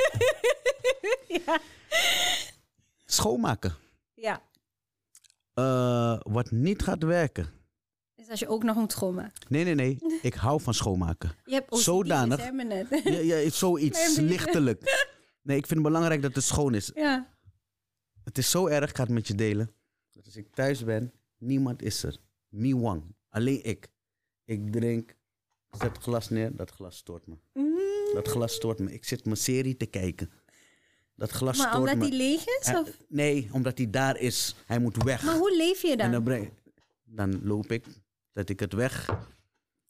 [1.45, 1.59] ja.
[3.05, 3.73] Schoonmaken.
[4.13, 4.41] ja.
[5.61, 7.49] Eh, wat niet gaat werken.
[8.15, 9.47] Dus als je ook nog moet schoonmaken.
[9.47, 9.97] Nee, nee, nee.
[10.21, 11.31] Ik hou van schoonmaken.
[11.45, 12.51] Je hebt OCD, Zodanig.
[12.51, 12.88] net.
[13.03, 15.09] Ja, ja, zoiets lichtelijk.
[15.41, 16.91] Nee, ik vind het belangrijk dat het schoon is.
[16.93, 17.29] ja.
[18.23, 19.71] Het is zo erg, ik ga het met je delen.
[20.11, 22.17] Dat als ik thuis ben, niemand is er.
[22.49, 23.15] Me wang.
[23.29, 23.91] Alleen ik.
[24.45, 25.15] Ik drink,
[25.69, 27.38] zet het glas neer, dat glas stoort me.
[27.53, 28.13] Mm.
[28.13, 28.93] Dat glas stoort me.
[28.93, 30.31] Ik zit mijn serie te kijken.
[31.22, 32.10] Dat glas Maar omdat me.
[32.10, 32.73] die leeg is?
[32.76, 32.89] Of?
[33.10, 34.56] nee, omdat hij daar is.
[34.65, 35.23] Hij moet weg.
[35.23, 35.99] Maar hoe leef je dan?
[35.99, 36.52] En En dan, dan, breng,
[37.06, 37.85] dan loop ik,
[38.34, 39.10] zet ik het weg.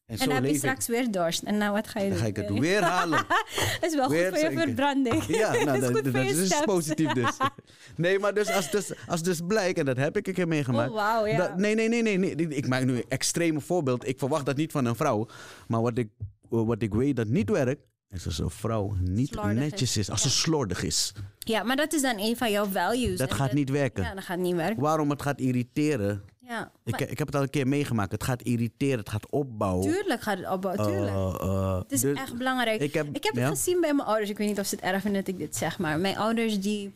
[0.05, 0.95] En zo heb je straks ik.
[0.95, 1.43] weer dorst.
[1.43, 2.21] En nou, wat ga je Dan doen?
[2.21, 3.25] ga ik het weer halen.
[3.81, 5.23] Dat is wel Weer goed voor je verbranding.
[5.25, 6.65] Ja, nou, dat is dat, goed dat, voor je is steps.
[6.65, 7.37] positief dus.
[7.95, 10.89] Nee, maar dus als, dus als dus blijkt, en dat heb ik een keer meegemaakt.
[10.89, 11.37] Oh, wauw, ja.
[11.37, 12.47] dat- nee, nee, nee, nee, nee.
[12.47, 14.07] Ik maak nu een extreme voorbeeld.
[14.07, 15.27] Ik verwacht dat niet van een vrouw.
[15.67, 16.09] Maar wat ik,
[16.49, 20.09] wat ik weet dat niet werkt, is als een vrouw niet Slordig netjes is.
[20.09, 21.13] Als ze slordig is.
[21.39, 23.17] Ja, maar dat is dan een van jouw values.
[23.17, 24.03] Dat gaat niet werken.
[24.03, 24.81] Ja, dat gaat niet werken.
[24.81, 26.23] Waarom het gaat irriteren?
[26.39, 26.71] Ja.
[26.83, 28.11] Ik, ik heb het al een keer meegemaakt.
[28.11, 29.91] Het gaat irriteren, het gaat opbouwen.
[29.91, 31.15] tuurlijk gaat het opbouwen, tuurlijk.
[31.15, 32.81] Eh, eh, Het is dus- echt belangrijk.
[32.81, 33.47] ik heb- het ja?
[33.47, 34.29] gezien bij mijn ouders.
[34.29, 36.59] Ik weet niet of ze het erg vinden dat ik dit zeg, maar mijn ouders
[36.59, 36.93] die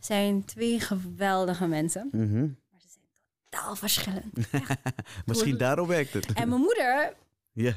[0.00, 2.08] zijn twee geweldige mensen.
[2.12, 2.40] Mhm.
[2.40, 3.04] Maar ze zijn
[3.48, 4.34] totaal verschillend.
[5.26, 6.32] Misschien daarom werkt het.
[6.32, 7.12] En mijn moeder,
[7.52, 7.72] Ja.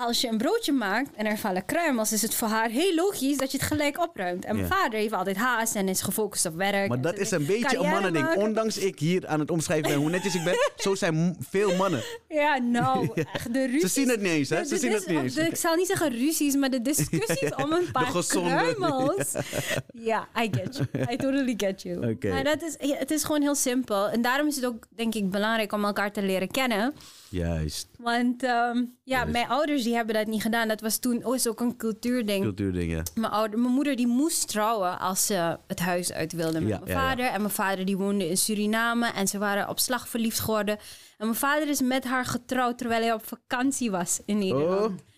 [0.00, 3.36] Als je een broodje maakt en er vallen kruimels, is het voor haar heel logisch
[3.36, 4.44] dat je het gelijk opruimt.
[4.44, 4.74] En mijn Ja.
[4.76, 6.88] vader heeft altijd haast en is gefocust op werk.
[6.88, 8.24] Maar dat is een beetje een mannending.
[8.24, 8.42] maken.
[8.42, 12.02] Ondanks ik hier aan het omschrijven ben hoe netjes ik ben, zo zijn veel mannen.
[12.28, 13.80] Ja, nou, echt de ruzies.
[13.80, 14.64] Ze zien het niet eens, hè?
[14.64, 15.34] Ze zien het niet eens.
[15.34, 19.32] de- ik zal niet zeggen ruzies, maar de discussies om een paar gezonde- kruimels.
[19.92, 21.04] Ja, I get you.
[21.12, 22.16] I totally get you.
[22.28, 24.08] Maar dat is, het is gewoon heel simpel.
[24.08, 26.94] En daarom is het ook, denk ik, belangrijk om elkaar te leren kennen.
[27.30, 27.88] Juist.
[27.98, 29.32] Want ehm, ja, Juist.
[29.32, 30.68] mijn ouders die hebben dat niet gedaan.
[30.68, 32.42] Dat was toen oh, is ook een cultuurding.
[32.42, 33.02] Cultuurding, ja.
[33.14, 36.78] Mijn, ouder, mijn moeder die moest trouwen als ze het huis uit wilde met Ja,
[36.78, 37.08] mijn ja, ja.
[37.08, 37.26] vader.
[37.26, 40.76] En mijn vader die woonde in Suriname en ze waren op slag verliefd geworden.
[41.18, 45.00] En mijn vader is met haar getrouwd terwijl hij op vakantie was in Nederland.
[45.00, 45.08] Oh.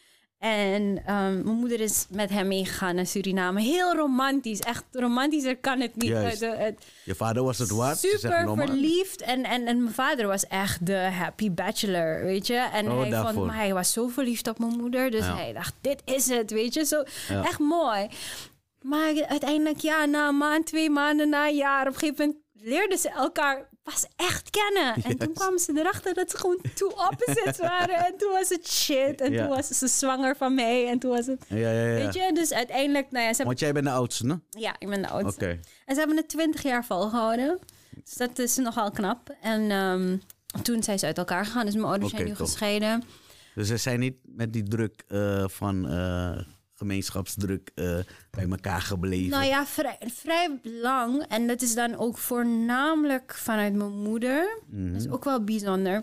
[0.43, 3.61] En ehm, mijn moeder is met hem meegegaan naar Suriname.
[3.61, 4.59] Heel romantisch.
[4.59, 6.09] Echt romantischer kan het niet.
[6.09, 6.41] Juist.
[6.41, 7.99] Het- het- Je vader was het waard.
[7.99, 9.21] super verliefd.
[9.23, 12.55] En, en, en mijn vader was echt de happy bachelor, weet je.
[12.55, 15.11] En Oh, hij, vond, maar hij was zo verliefd op mijn moeder.
[15.11, 15.37] Dus Ja.
[15.37, 16.85] hij dacht, dit is het, weet je.
[16.85, 17.45] Zo, Ja.
[17.45, 18.09] Echt mooi.
[18.81, 21.87] Maar uiteindelijk, ja, na een maand, twee maanden, na een jaar...
[21.87, 24.95] op een gegeven moment leerden ze elkaar pas echt kennen.
[25.05, 27.97] En toen kwamen ze erachter dat ze gewoon two opposites waren.
[28.07, 29.21] En toen was het shit.
[29.21, 29.39] En Ja.
[29.47, 30.89] toen was ze zwanger van mij.
[30.89, 31.45] En toen was het...
[31.49, 31.95] Ja, ja, ja.
[32.05, 33.11] Weet je, dus uiteindelijk...
[33.11, 34.41] Nou ja, ze Want jij bent de oudste, ne?
[34.51, 35.45] ja, ik ben de oudste.
[35.45, 35.61] Oké.
[35.87, 37.59] En ze hebben het 20 jaar volgehouden.
[38.05, 39.35] Dus dat is nogal knap.
[39.41, 40.17] En ehm,
[40.63, 41.65] toen zijn ze uit elkaar gegaan.
[41.65, 42.47] Dus mijn ouders zijn nu top.
[42.47, 43.03] gescheiden.
[43.55, 46.39] Dus ze zijn niet met die druk eh, van eh,
[46.83, 47.99] gemeenschapsdruk eh,
[48.31, 49.31] bij elkaar gebleven.
[49.31, 51.25] Nou ja, vrij, vrij lang.
[51.29, 54.59] En dat is dan ook voornamelijk vanuit mijn moeder.
[54.67, 54.93] Mhm.
[54.93, 56.03] Dat is ook wel bijzonder.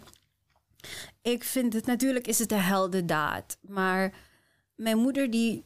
[1.22, 3.58] Ik vind het, natuurlijk is het een heldendaad.
[3.62, 4.14] Maar
[4.76, 5.66] mijn moeder die,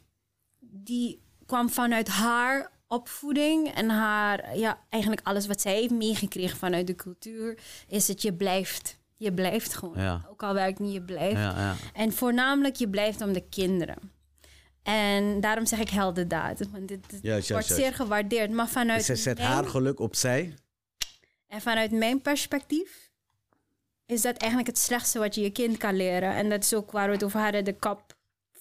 [0.60, 6.88] die kwam vanuit haar opvoeding en haar, ja, eigenlijk alles wat zij heeft meegekregen vanuit
[6.88, 7.57] de cultuur,
[7.88, 8.98] is het je blijft.
[9.18, 10.02] Je blijft gewoon.
[10.02, 10.26] Ja.
[10.30, 11.40] Ook al werkt niet, je blijft.
[11.40, 11.76] Ja, ja.
[11.94, 14.11] En voornamelijk, je blijft om de kinderen.
[14.84, 16.60] En daarom zeg ik heldendaad.
[16.72, 18.51] Want dit, wordt zeer gewaardeerd.
[18.51, 20.53] Maar vanuit, Ze zet mijn, haar geluk opzij.
[21.47, 23.11] en vanuit mijn perspectief
[24.05, 26.34] is dat eigenlijk het slechtste wat je je kind kan leren.
[26.34, 28.15] En dat is ook waar we het over hadden, de kap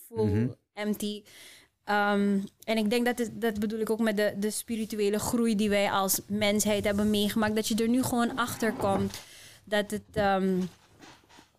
[0.08, 0.48] full, Mhm.
[0.72, 1.22] empty.
[1.84, 5.68] En ik denk dat, het, dat bedoel ik ook met de, de spirituele groei die
[5.68, 7.54] wij als mensheid hebben meegemaakt.
[7.54, 9.20] Dat je er nu gewoon achter komt
[9.64, 10.60] dat het, ehm,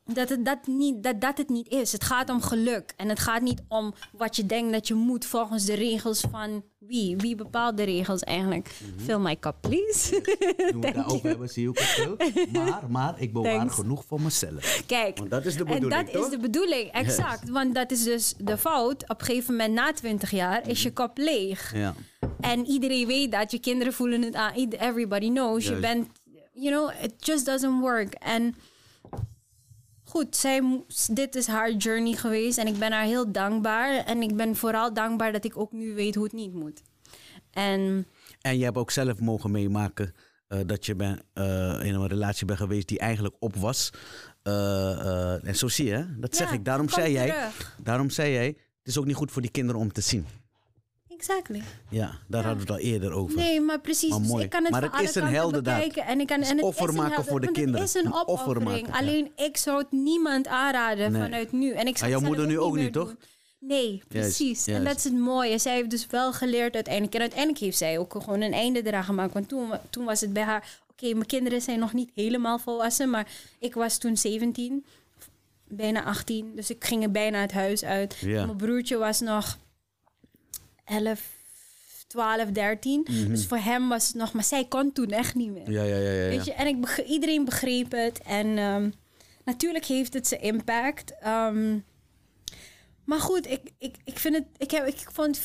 [0.06, 1.92] dat, het dat, niet, dat, dat het niet is.
[1.92, 2.94] Het gaat om geluk.
[2.98, 6.64] En het gaat niet om wat je denkt dat je moet volgens de regels van
[6.80, 7.18] wie.
[7.18, 8.70] Wie bepaalt de regels eigenlijk?
[8.98, 10.10] Fill my cup, please.
[10.12, 12.16] Toen we het daarover hebben, zie je ook veel.
[12.52, 13.76] Maar, maar ik bewaar Thanks.
[13.76, 14.84] genoeg voor mezelf.
[14.86, 16.26] Kijk, Want dat is de en bedoeling, dat toch?
[16.26, 17.50] is de bedoeling, exact.
[17.50, 19.04] Want dat is dus de fout.
[19.10, 21.74] Op een gegeven moment, na 20 jaar, is je kop leeg.
[21.76, 21.94] Ja.
[22.40, 24.54] En iedereen weet dat, je kinderen voelen het aan.
[24.54, 25.64] Everybody knows.
[25.64, 25.82] Je Juist.
[25.82, 26.08] bent,
[26.54, 28.14] you know, it just doesn't work.
[28.14, 28.56] En
[30.14, 32.58] goed, zij, dit is haar journey geweest.
[32.58, 34.06] En ik ben haar heel dankbaar.
[34.06, 36.82] En ik ben vooral dankbaar dat ik ook nu weet hoe het niet moet.
[37.52, 38.08] En
[38.42, 40.14] En je hebt ook zelf mogen meemaken
[40.48, 43.90] eh, dat je ben, eh, in een relatie bent geweest die eigenlijk op was.
[44.44, 46.20] Eh, en zo zie je, hè?
[46.20, 46.66] dat zeg Ja, ik.
[46.66, 47.78] Daarom zei, jij, terug.
[47.84, 50.26] daarom zei jij, het is ook niet goed voor die kinderen om te zien.
[51.28, 51.62] Exactly.
[51.90, 53.36] Ja, daar hadden we het al eerder over.
[53.38, 54.10] Nee, maar precies.
[54.10, 54.44] Maar Dus mooi.
[54.44, 55.76] ik kan het Maar het is een heldendaad.
[55.78, 56.06] bekijken.
[56.06, 57.80] En ik kan en het offer is een maken voor de kinderen.
[57.80, 58.64] Het is een Een offer opoffering.
[58.66, 59.00] maken, ja.
[59.00, 61.22] Alleen ik zou het niemand aanraden Nee.
[61.22, 61.72] vanuit nu.
[61.72, 63.08] En ik zou jouw moeder nu ook niet, toch?
[63.08, 63.18] doen.
[63.60, 64.68] Nee, precies.
[64.68, 64.88] En juist.
[64.88, 65.58] dat is het mooie.
[65.60, 67.14] Zij heeft dus wel geleerd uiteindelijk.
[67.14, 69.34] En uiteindelijk heeft zij ook gewoon een einde eraan gemaakt.
[69.34, 70.82] Want toen, toen was het bij haar...
[70.92, 73.10] Oké, mijn kinderen zijn nog niet helemaal volwassen.
[73.10, 73.28] Maar
[73.60, 74.86] ik was toen 17.
[75.68, 76.52] Bijna 18.
[76.56, 78.18] Dus ik ging er bijna het huis uit.
[78.22, 78.46] Ja.
[78.46, 79.58] Mijn broertje was nog
[81.02, 81.22] 11,
[82.08, 83.08] 12, 13.
[83.28, 84.34] Dus voor hem was het nog...
[84.34, 85.72] Maar zij kon toen echt niet meer.
[85.72, 86.10] Ja, ja, ja.
[86.10, 86.28] ja, ja.
[86.30, 88.22] Weet je, en ik beg- iedereen begreep het.
[88.22, 88.90] En ehm,
[89.46, 91.14] natuurlijk heeft het zijn impact.
[91.20, 91.78] Ehm,
[93.06, 94.46] maar goed, ik, ik, ik vind het.
[94.58, 95.42] Ik, heb, ik vond.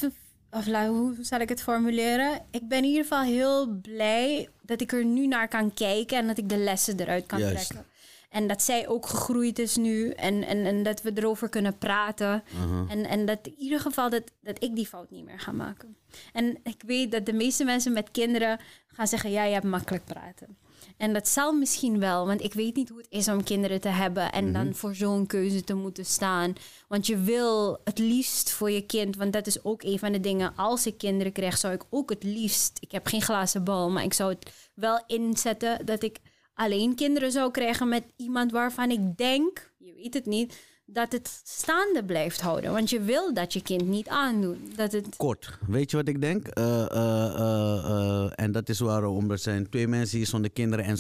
[0.51, 2.41] Of hoe zal ik het formuleren?
[2.51, 6.27] Ik ben in ieder geval heel blij dat ik er nu naar kan kijken en
[6.27, 7.69] dat ik de lessen eruit kan Juist.
[7.69, 7.91] trekken.
[8.29, 12.43] En dat zij ook gegroeid is nu en, en, en dat we erover kunnen praten.
[12.55, 12.91] Uh-huh.
[12.91, 15.97] En, en dat in ieder geval dat, dat ik die fout niet meer ga maken.
[16.33, 20.05] En ik weet dat de meeste mensen met kinderen gaan zeggen: ja, je hebt makkelijk
[20.05, 20.57] praten.
[20.97, 23.89] En dat zal misschien wel, want ik weet niet hoe het is om kinderen te
[23.89, 26.53] hebben en dan voor zo'n keuze te moeten staan.
[26.89, 30.21] Want je wil het liefst voor je kind, want dat is ook een van de
[30.21, 30.53] dingen.
[30.57, 32.79] Als ik kinderen krijg, zou ik ook het liefst.
[32.81, 36.19] Ik heb geen glazen bal, maar ik zou het wel inzetten dat ik
[36.59, 41.41] alleen kinderen zou krijgen met iemand waarvan ik denk, je weet het niet, dat het
[41.45, 42.73] staande blijft houden.
[42.73, 44.73] Want je wil dat je kind niet aandoen.
[44.77, 46.47] Dat het, Kort, weet je wat ik denk?
[46.47, 50.99] Eh, eh, eh, en dat is waarom er zijn twee mensen hier zonder kinderen en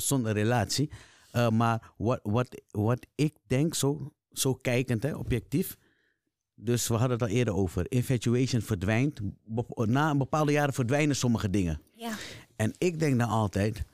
[0.00, 0.90] zonder relatie.
[1.52, 5.76] Maar wat, wat, wat ik denk, zo, zo kijkend, hè, objectief.
[6.54, 7.86] Dus we hadden het al eerder over.
[7.88, 9.20] Infatuation verdwijnt.
[9.74, 11.80] Na een bepaalde jaren verdwijnen sommige dingen.
[11.94, 12.12] ja,
[12.56, 13.84] En ik denk dan altijd.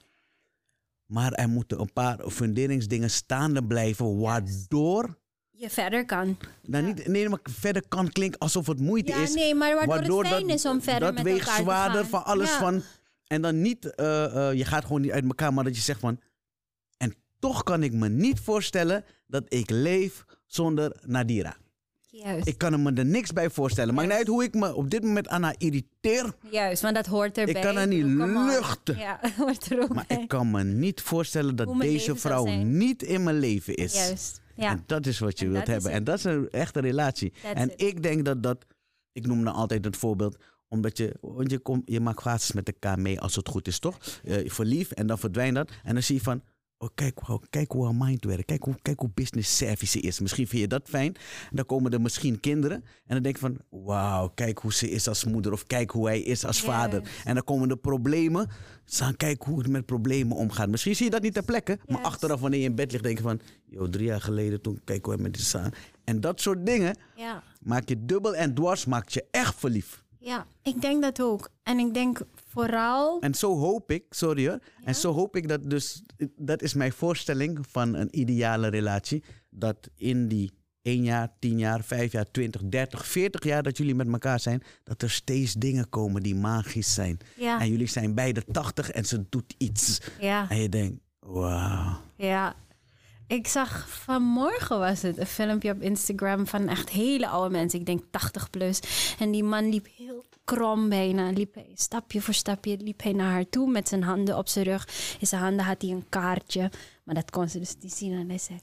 [1.09, 4.19] Maar er moeten een paar funderingsdingen staande blijven.
[4.19, 5.19] Waardoor.
[5.51, 6.39] je verder kan.
[6.63, 9.35] Nou, niet, nee, maar verder kan klinken alsof het moeite Ja, is.
[9.35, 12.01] nee, maar waardoor het fijn dat, is om verder dat met weegt elkaar te zwaarder
[12.01, 12.09] gaan.
[12.11, 12.59] van alles Ja.
[12.59, 12.83] van.
[13.27, 16.01] En dan niet, eh, eh, je gaat gewoon niet uit elkaar, maar dat je zegt
[16.01, 16.21] van.
[16.97, 21.57] En toch kan ik me niet voorstellen dat ik leef zonder Nadira.
[22.25, 22.47] Juist.
[22.49, 23.95] Ik kan me er niks bij voorstellen.
[23.95, 26.35] Maakt niet uit hoe ik me op dit moment aan haar irriteer.
[26.51, 27.55] Juist, want dat hoort erbij.
[27.55, 28.99] Ik kan haar niet luchten.
[28.99, 30.17] Ja, hoort er ook Maar bij.
[30.19, 33.95] ik kan me niet voorstellen dat deze vrouw niet in mijn leven is.
[33.95, 34.41] Juist.
[34.55, 34.71] Ja.
[34.71, 35.91] En dat is wat je En wilt hebben.
[35.91, 37.33] En dat is een echte relatie.
[37.43, 37.83] That's en it.
[37.83, 38.65] ik denk dat dat...
[39.13, 40.37] Ik noem dan altijd het voorbeeld
[40.69, 43.79] omdat je, want je, komt, je maakt fases met elkaar mee als het goed is,
[43.79, 43.99] toch?
[44.25, 45.71] Eh, Je verliefd en dan verdwijnt dat.
[45.85, 46.43] En dan zie je van,
[46.79, 48.45] oh, kijk, wow, kijk hoe haar mind werkt.
[48.45, 50.21] Kijk hoe, kijk hoe business service ze is.
[50.21, 51.15] Misschien vind je dat fijn.
[51.51, 52.77] En dan komen er misschien kinderen.
[52.77, 55.53] En dan denk je van, wauw, kijk hoe ze is als moeder.
[55.53, 57.03] Of kijk hoe hij is als vader.
[57.25, 58.49] En dan komen er problemen.
[58.85, 60.69] Staan kijk hoe het met problemen omgaat.
[60.69, 61.79] Misschien zie je dat niet ter plekke.
[61.87, 63.41] Maar achteraf wanneer je in bed ligt, denk je van...
[63.71, 65.73] Yo, drie jaar geleden toen kijk hoe hij met die samen.
[66.05, 67.43] En dat soort dingen ja.
[67.61, 68.85] maak je dubbel en dwars.
[68.85, 70.03] Maakt je echt verliefd.
[70.19, 71.49] Ja, ik denk dat ook.
[71.63, 72.21] En ik denk
[72.63, 73.21] vooral...
[73.21, 74.59] En zo hoop ik, sorry hoor.
[74.85, 76.03] En zo hoop ik dat dus,
[76.37, 79.23] dat is mijn voorstelling van een ideale relatie.
[79.51, 80.51] Dat in die
[80.83, 84.63] 1 jaar, 10 jaar, 5 jaar, 20, 30, 40 jaar dat jullie met elkaar zijn,
[84.85, 87.19] dat er steeds dingen komen die magisch zijn.
[87.37, 90.01] Ja, En jullie zijn beide 80 en ze doet iets.
[90.21, 92.01] ja, En je denkt, wauw.
[92.17, 92.55] ja.
[93.29, 97.79] Ik zag vanmorgen was het een filmpje op Instagram van echt hele oude mensen.
[97.79, 98.81] Ik denk 80 plus.
[99.19, 101.31] En die man liep heel krom bijna.
[101.31, 104.65] Liep hij stapje voor stapje liep hij naar haar toe met zijn handen op zijn
[104.65, 105.17] rug.
[105.21, 106.71] In zijn handen had hij een kaartje.
[107.05, 108.13] Maar dat kon ze dus niet zien.
[108.13, 108.59] En hij zei,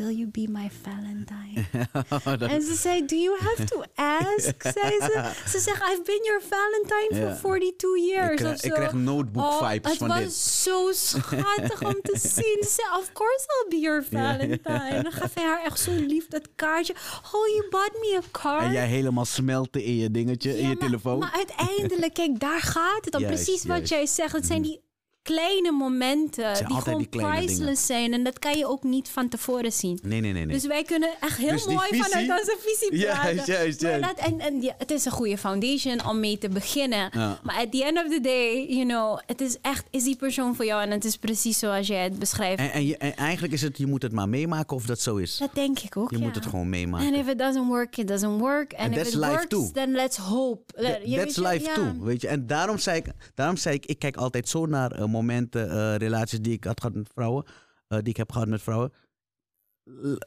[0.00, 2.48] will you be my Valentine?
[2.54, 4.62] En ze zei, do you have to ask?
[4.78, 5.30] zei ze.
[5.48, 8.30] Ze zegt, I've been your Valentine for 42 years.
[8.30, 10.32] Ik krijg, of ik krijg notebook Oh, vibes het van was dit.
[10.34, 12.58] zo schattig om te zien.
[12.62, 14.88] Ze zei, of course I'll be your Valentine.
[14.96, 16.94] En dan gaf hij haar echt zo lief dat kaartje.
[17.32, 18.62] Oh, you bought me a card.
[18.62, 21.18] En jij helemaal smelten in je dingetje, in je maar- telefoon.
[21.18, 23.20] Maar uiteindelijk, kijk, daar gaat het om.
[23.20, 23.90] Juist, Precies wat juist.
[23.90, 24.32] Jij zegt.
[24.32, 24.80] Het zijn die
[25.22, 27.46] kleine momenten die gewoon die kleine dingen.
[27.46, 28.12] priceless zijn.
[28.12, 29.98] En dat kan je ook niet van tevoren zien.
[30.02, 30.44] nee, nee, nee.
[30.44, 30.54] nee.
[30.54, 33.34] Dus wij kunnen echt heel Dus mooi visie- vanuit onze visie praten.
[33.34, 34.16] juist, Maar juist.
[34.16, 37.10] dat, en, en ja, het is een goede foundation om mee te beginnen.
[37.12, 37.38] Ja.
[37.42, 40.56] Maar at the end of the day, you know, het is echt, is die persoon
[40.56, 40.82] voor jou?
[40.82, 42.58] En het is precies zoals jij het beschrijft.
[42.60, 45.16] en, en, je, en eigenlijk is het, je moet het maar meemaken of dat zo
[45.16, 45.36] is.
[45.36, 46.24] dat denk ik ook, Je ja.
[46.24, 47.06] moet het gewoon meemaken.
[47.06, 48.72] And if it doesn't work, it doesn't work.
[48.72, 49.70] And And if it works, too.
[49.72, 50.72] then let's hope.
[50.74, 52.28] That- Je that's life too, weet je.
[52.28, 55.96] En daarom zei ik, daarom zei ik, ik kijk altijd zo naar eh, momenten, eh,
[55.96, 57.44] relaties die ik had gehad met vrouwen,
[57.88, 58.92] eh, die ik heb gehad met vrouwen.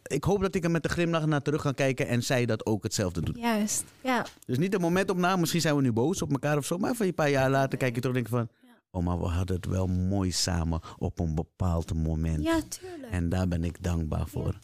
[0.04, 2.66] Ik hoop dat ik er met een glimlach naar terug kan kijken en zij dat
[2.66, 3.38] ook hetzelfde doet.
[3.38, 4.26] Juist, ja.
[4.46, 6.78] Dus niet een moment op na, misschien zijn we nu boos op elkaar of zo,
[6.78, 9.20] maar van een paar jaar later kijk je terug en denk je van, oh maar
[9.20, 12.44] we hadden het wel mooi samen op een bepaald moment.
[12.44, 13.12] Ja, tuurlijk.
[13.12, 14.60] En daar ben ik dankbaar voor.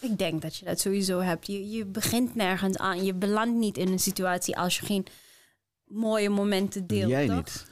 [0.00, 1.46] Ik denk dat je dat sowieso hebt.
[1.46, 3.04] Je, je begint nergens aan.
[3.04, 5.06] Je belandt niet in een situatie als je geen
[5.88, 7.10] mooie momenten deelt.
[7.10, 7.36] Jij toch?
[7.36, 7.66] niet.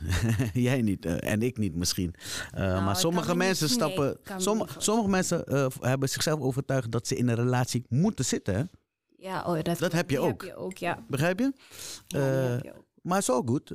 [0.67, 1.05] Jij niet.
[1.05, 2.15] eh, en ik niet misschien.
[2.53, 4.17] Eh, Nou, maar sommige mensen niet- stappen.
[4.37, 5.45] somm- sommige mensen
[5.81, 8.55] hebben zichzelf overtuigd dat ze in een relatie moeten zitten.
[8.55, 8.63] Hè?
[9.19, 10.43] Ja, oh, dat, Dat heb je ook.
[10.43, 11.05] Heb je ook, ja.
[11.09, 11.53] Begrijp je?
[12.07, 12.73] Ja, Eh, je
[13.03, 13.71] maar zo goed.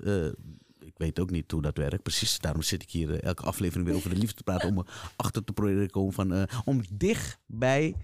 [0.79, 2.03] Ik weet ook niet hoe dat werkt.
[2.03, 2.39] Precies.
[2.39, 4.69] Daarom zit ik hier elke aflevering weer over de liefde te praten.
[4.69, 4.85] om
[5.17, 6.47] erachter te proberen te komen van.
[6.65, 7.95] om dicht bij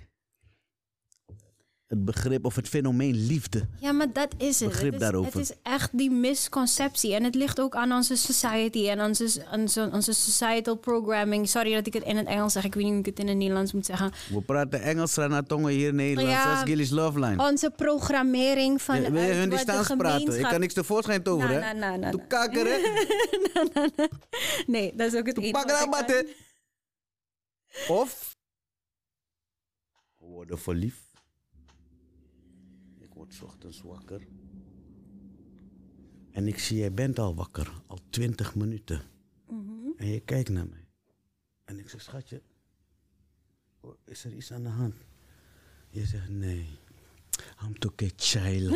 [1.88, 3.68] het begrip of het fenomeen liefde.
[3.80, 4.70] Ja, maar dat is het.
[4.70, 5.40] Begrip het is, daarover.
[5.40, 7.16] Het is echt die misconceptie.
[7.16, 11.50] En het ligt ook aan onze society en onze, onze, onze societal programming.
[11.50, 12.64] Sorry dat ik het in het Engels zeg.
[12.64, 14.12] Ik weet niet hoe ik het in het Nederlands moet zeggen.
[14.30, 16.30] We praten Engels, Ranatongen hier in Nederland.
[16.30, 16.54] Ja.
[16.54, 17.44] Dat is Gilly's Love Line.
[17.50, 20.40] Onze programmering van Ja, Wil je hun die Staans praten?
[20.40, 22.28] Ik kan niks tevoorschijn toveren, nou, Toe nou.
[22.28, 22.78] kakker, hè?
[24.68, 26.26] Nee, dat is ook het enige.
[27.88, 28.36] Of...
[30.18, 31.07] We worden verliefd.
[33.38, 34.22] 's ochtends wakker.
[36.32, 37.72] En ik zie, jij bent al wakker.
[37.88, 39.02] Al twintig minuten.
[39.50, 39.90] Mhm.
[39.98, 40.86] En je kijkt naar mij.
[41.66, 42.42] En ik zeg, schatje,
[43.82, 44.94] oh, is er iets aan de hand?
[45.90, 46.68] Je zegt, nee.
[47.64, 48.74] I'm to get child.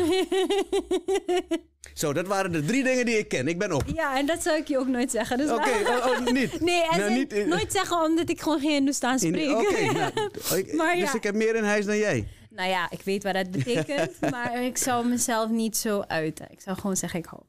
[1.94, 3.48] Zo, dat waren de drie dingen die ik ken.
[3.48, 3.82] Ik ben op.
[3.94, 5.38] Ja, en dat zou ik je ook nooit zeggen.
[5.38, 6.60] Dus Oké, oh, oh, niet.
[6.70, 9.50] Nee, en Nou, in- niet in- nooit zeggen omdat ik gewoon geen Hindoestaans In- spreek.
[9.56, 12.28] Oké, nou, Maar dus ik heb meer in huis dan jij.
[12.56, 16.46] Nou ja, ik weet wat dat betekent, maar ik zou mezelf niet zo uiten.
[16.50, 17.42] Ik zou gewoon zeggen, ik hou.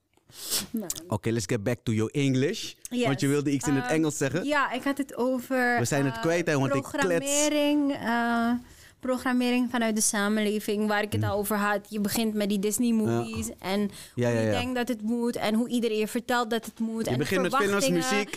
[0.71, 2.73] Nou, Oké, let's get back to your English.
[2.89, 3.05] Yes.
[3.05, 4.45] Want je wilde iets in het Ehm, Engels zeggen.
[4.45, 5.79] Ja, ik had het over.
[5.79, 6.97] We zijn het kwijt, hè, want ik klets.
[6.97, 8.51] programmering, eh,
[9.07, 11.85] programmering vanuit de samenleving, waar ik het al over had.
[11.89, 13.89] Je begint met die Disney-movies en Mm.
[14.15, 16.79] Ja, hoe ja, je denkt dat het moet en hoe iedereen je vertelt dat het
[16.79, 17.05] moet.
[17.05, 17.51] Je en de begint met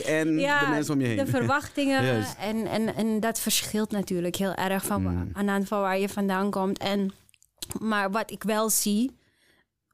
[0.05, 1.17] en de mensen om je heen.
[1.17, 2.25] De verwachtingen.
[2.39, 5.31] En, en, en dat verschilt natuurlijk heel erg van, Mm.
[5.33, 6.79] aan de hand van waar je vandaan komt.
[6.79, 7.13] En,
[7.81, 9.17] maar wat ik wel zie,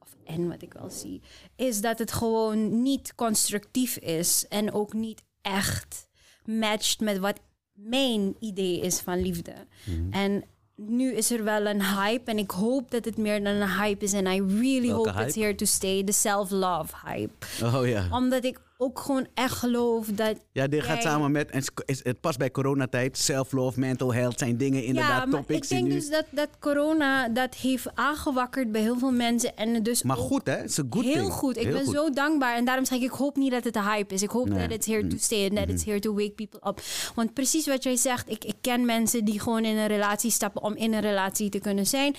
[0.01, 1.20] of, en wat ik wel zie,
[1.57, 4.47] is dat het gewoon niet constructief is.
[4.49, 6.09] En ook niet echt
[6.44, 7.39] matcht met wat
[7.73, 9.55] mijn idee is van liefde.
[9.85, 10.12] Mhm.
[10.12, 10.44] En
[10.86, 12.30] nu is er wel een hype.
[12.30, 14.12] En ik hoop dat het meer dan een hype is.
[14.12, 16.04] En I really Welke hope it's here to stay.
[16.04, 17.46] De self-love hype.
[17.62, 18.06] Oh ja.
[18.10, 20.36] Omdat ik ook gewoon echt geloof dat...
[20.52, 24.84] Ja, dit gaat samen met, en het past bij coronatijd, self-love, mental health zijn dingen
[24.84, 25.94] inderdaad ja, maar topics ik denk nu...
[25.94, 29.56] dus dat, dat corona dat heeft aangewakkerd bij heel veel mensen.
[29.56, 31.32] En dus Maar goed hè, het is een good Heel thing.
[31.32, 31.56] goed.
[31.56, 31.94] Ik Heel ben goed.
[31.94, 32.56] zo dankbaar.
[32.56, 34.22] En daarom zeg ik, ik hoop niet dat het een hype is.
[34.22, 34.52] Ik hoop Nee.
[34.52, 34.68] Mm-hmm.
[34.68, 36.80] dat it's here to stay and that it's here to wake people up.
[37.14, 40.62] Want precies wat jij zegt, ik, ik ken mensen die gewoon in een relatie stappen
[40.62, 42.14] om in een relatie te kunnen zijn.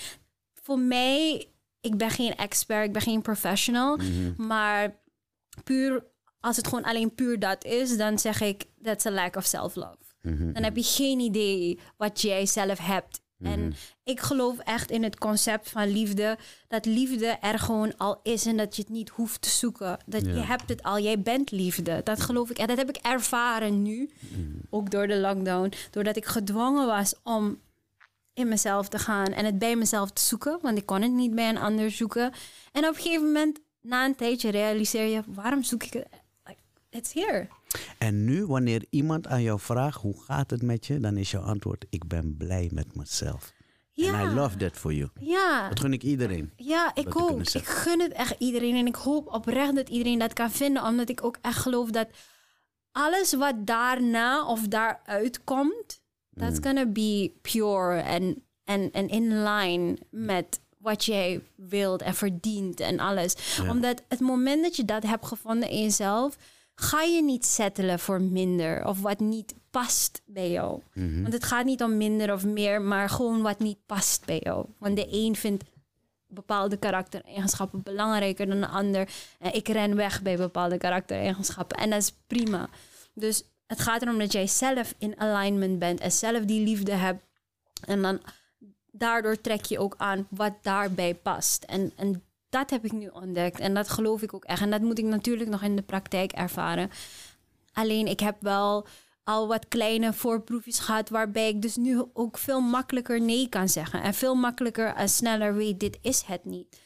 [0.62, 1.46] Voor mij,
[1.80, 3.96] ik ben geen expert, ik ben geen professional.
[3.96, 4.34] Mm-hmm.
[4.36, 5.02] Maar
[5.64, 6.04] puur,
[6.44, 9.96] als het gewoon alleen puur dat is, dan zeg ik, that's a lack of self-love.
[10.22, 10.52] Mm-hmm.
[10.52, 13.22] Dan heb je geen idee wat jij zelf hebt.
[13.38, 16.38] En ik geloof echt in het concept van liefde.
[16.68, 19.98] Dat liefde er gewoon al is en dat je het niet hoeft te zoeken.
[20.06, 22.00] Dat je hebt het al, jij bent liefde.
[22.04, 22.58] Dat geloof ik.
[22.58, 24.10] En dat heb ik ervaren nu.
[24.70, 25.72] Ook door de lockdown.
[25.90, 27.60] Doordat ik gedwongen was om
[28.34, 30.58] in mezelf te gaan en het bij mezelf te zoeken.
[30.62, 32.32] Want ik kon het niet bij een ander zoeken.
[32.72, 35.22] En op een gegeven moment, na een tijdje, realiseer je...
[35.26, 36.23] waarom zoek ik het?
[36.94, 37.48] It's here.
[37.98, 41.00] En nu, wanneer iemand aan jou vraagt, hoe gaat het met je?
[41.00, 43.52] Dan is jouw antwoord, ik ben blij met mezelf.
[43.90, 44.20] Ja.
[44.20, 45.10] And I love that for you.
[45.20, 45.68] Ja.
[45.68, 46.52] Dat gun ik iedereen.
[46.56, 47.40] Ja, ik ook.
[47.40, 48.76] Ik gun het echt iedereen.
[48.76, 50.84] En ik hoop oprecht dat iedereen dat kan vinden.
[50.84, 52.08] Omdat ik ook echt geloof dat
[52.92, 56.02] alles wat daarna of daaruit komt...
[56.30, 56.42] Mm.
[56.42, 62.80] that's gonna be pure en en en in line met wat jij wilt en verdient
[62.80, 63.56] en alles.
[63.56, 63.70] Ja.
[63.70, 66.36] Omdat het moment dat je dat hebt gevonden in jezelf...
[66.74, 70.80] ga je niet settelen voor minder of wat niet past bij jou.
[70.92, 71.22] Mhm.
[71.22, 74.66] Want het gaat niet om minder of meer, maar gewoon wat niet past bij jou.
[74.78, 75.64] Want de een vindt
[76.26, 79.08] bepaalde karaktereigenschappen belangrijker dan de ander.
[79.38, 81.76] En ik ren weg bij bepaalde karaktereigenschappen.
[81.76, 82.68] En dat is prima.
[83.14, 87.22] Dus het gaat erom dat jij zelf in alignment bent en zelf die liefde hebt.
[87.84, 88.20] En dan
[88.90, 91.64] daardoor trek je ook aan wat daarbij past.
[91.64, 92.22] En, en
[92.54, 93.60] dat heb ik nu ontdekt.
[93.60, 94.60] En dat geloof ik ook echt.
[94.60, 96.90] En dat moet ik natuurlijk nog in de praktijk ervaren.
[97.72, 98.86] Alleen ik heb wel
[99.24, 101.08] al wat kleine voorproefjes gehad...
[101.08, 104.02] waarbij ik dus nu ook veel makkelijker nee kan zeggen.
[104.02, 106.80] En veel makkelijker en sneller weet, dit is het niet.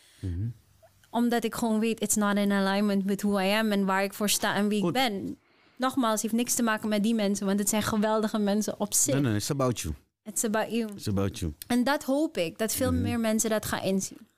[1.11, 3.73] Omdat ik gewoon weet, it's not in alignment with who I am...
[3.73, 4.89] en waar ik voor sta en wie Goed.
[4.89, 5.39] ik ben.
[5.77, 7.47] Nogmaals, heeft niks te maken met die mensen...
[7.47, 9.15] want het zijn geweldige mensen op zich.
[9.15, 9.95] Nee, nee, it's about you.
[10.23, 10.93] It's about you.
[10.93, 11.55] It's about you.
[11.67, 14.29] En dat hoop ik, dat veel meer mensen dat gaan inzien.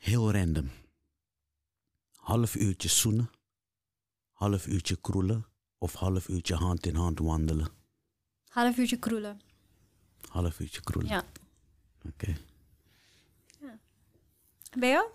[0.00, 0.70] Heel random.
[2.16, 3.30] Half uurtje zoenen.
[4.32, 5.46] Half uurtje kroelen.
[5.78, 7.68] Of half uurtje hand in hand wandelen.
[8.48, 9.40] Half uurtje kroelen.
[10.28, 11.10] Half uurtje kroelen.
[11.10, 11.24] Ja.
[12.08, 12.36] Oké.
[14.78, 15.10] Ben je?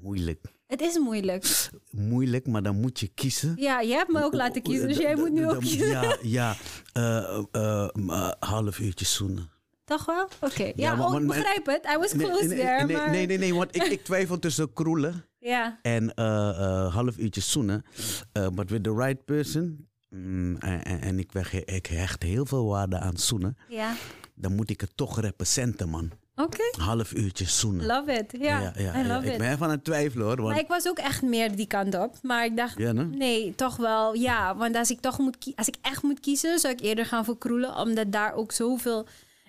[0.00, 0.44] Moeilijk.
[0.66, 1.70] Het is moeilijk.
[1.90, 3.56] Moeilijk, maar dan moet je kiezen.
[3.56, 5.88] Ja, je hebt me ook laten kiezen, dus jij moet nu ook kiezen.
[5.88, 6.56] Ja, ja.
[6.92, 9.50] eh, eh, eh, half uurtje zoenen.
[9.88, 10.28] Toch wel?
[10.40, 10.72] Oké.
[10.76, 11.86] Ja, maar- oh, ik begrijp het.
[11.94, 13.10] I was Nee, close nee, there, nee, maar...
[13.10, 17.40] nee, nee, nee, want ik, ik twijfel tussen kroelen Ja, en eh, eh, half uurtje
[17.40, 17.84] zoenen.
[18.32, 22.98] Eh, but with the right person, mm, en, ik, weg, ik hecht heel veel waarde
[22.98, 23.92] aan zoenen, ja.
[24.34, 26.10] dan moet ik het toch representen, man.
[26.34, 26.62] Oké.
[26.80, 27.86] Half uurtje zoenen.
[27.86, 28.34] Love it.
[28.40, 29.38] Ja, ja, ja, I love ik it.
[29.38, 30.36] ben aan het twijfelen hoor.
[30.36, 32.16] Want, Maar ik was ook echt meer die kant op.
[32.22, 33.04] Maar ik dacht, Ja, ne?
[33.04, 34.14] nee, toch wel.
[34.14, 37.24] Ja, want als ik toch moet als ik echt moet kiezen, zou ik eerder gaan
[37.24, 37.76] voor kroelen.
[37.76, 39.06] Omdat daar ook zoveel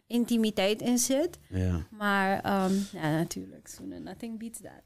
[0.10, 1.40] intimiteit in zit.
[1.49, 1.88] ja.
[1.98, 3.68] Maar ehm, ja, natuurlijk.
[3.68, 4.84] Zoenen, nothing beats that.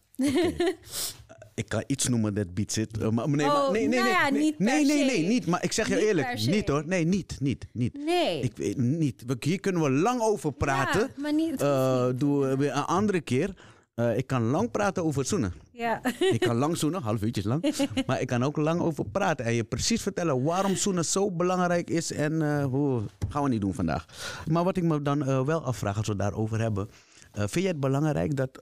[1.56, 2.98] Ik kan iets noemen dat beat zit.
[2.98, 5.06] Eh, maar, nee, Oh, maar, nee, nee, nou nee, ja, nee, niet per nee, nee,
[5.06, 5.46] nee, niet.
[5.46, 6.84] Maar ik zeg je Niet eerlijk, niet hoor.
[6.86, 7.98] Nee, niet, niet, niet.
[8.06, 8.42] Nee.
[8.42, 9.24] Ik weet niet.
[9.40, 11.02] Hier kunnen we lang over praten.
[11.02, 11.62] Ja, maar niet.
[11.62, 13.54] Eh, doe we een andere keer.
[13.94, 15.54] Eh, ik kan lang praten over zoenen.
[15.72, 16.02] ja.
[16.20, 17.76] Ik kan lang zoenen, half uurtjes lang.
[18.08, 19.46] Maar ik kan ook lang over praten.
[19.46, 22.12] En je precies vertellen waarom zoenen zo belangrijk is.
[22.12, 24.06] En eh, hoe gaan we niet doen vandaag.
[24.50, 26.90] Maar wat ik me dan eh, wel afvraag als we het daarover hebben.
[27.34, 28.62] vind jij het belangrijk dat,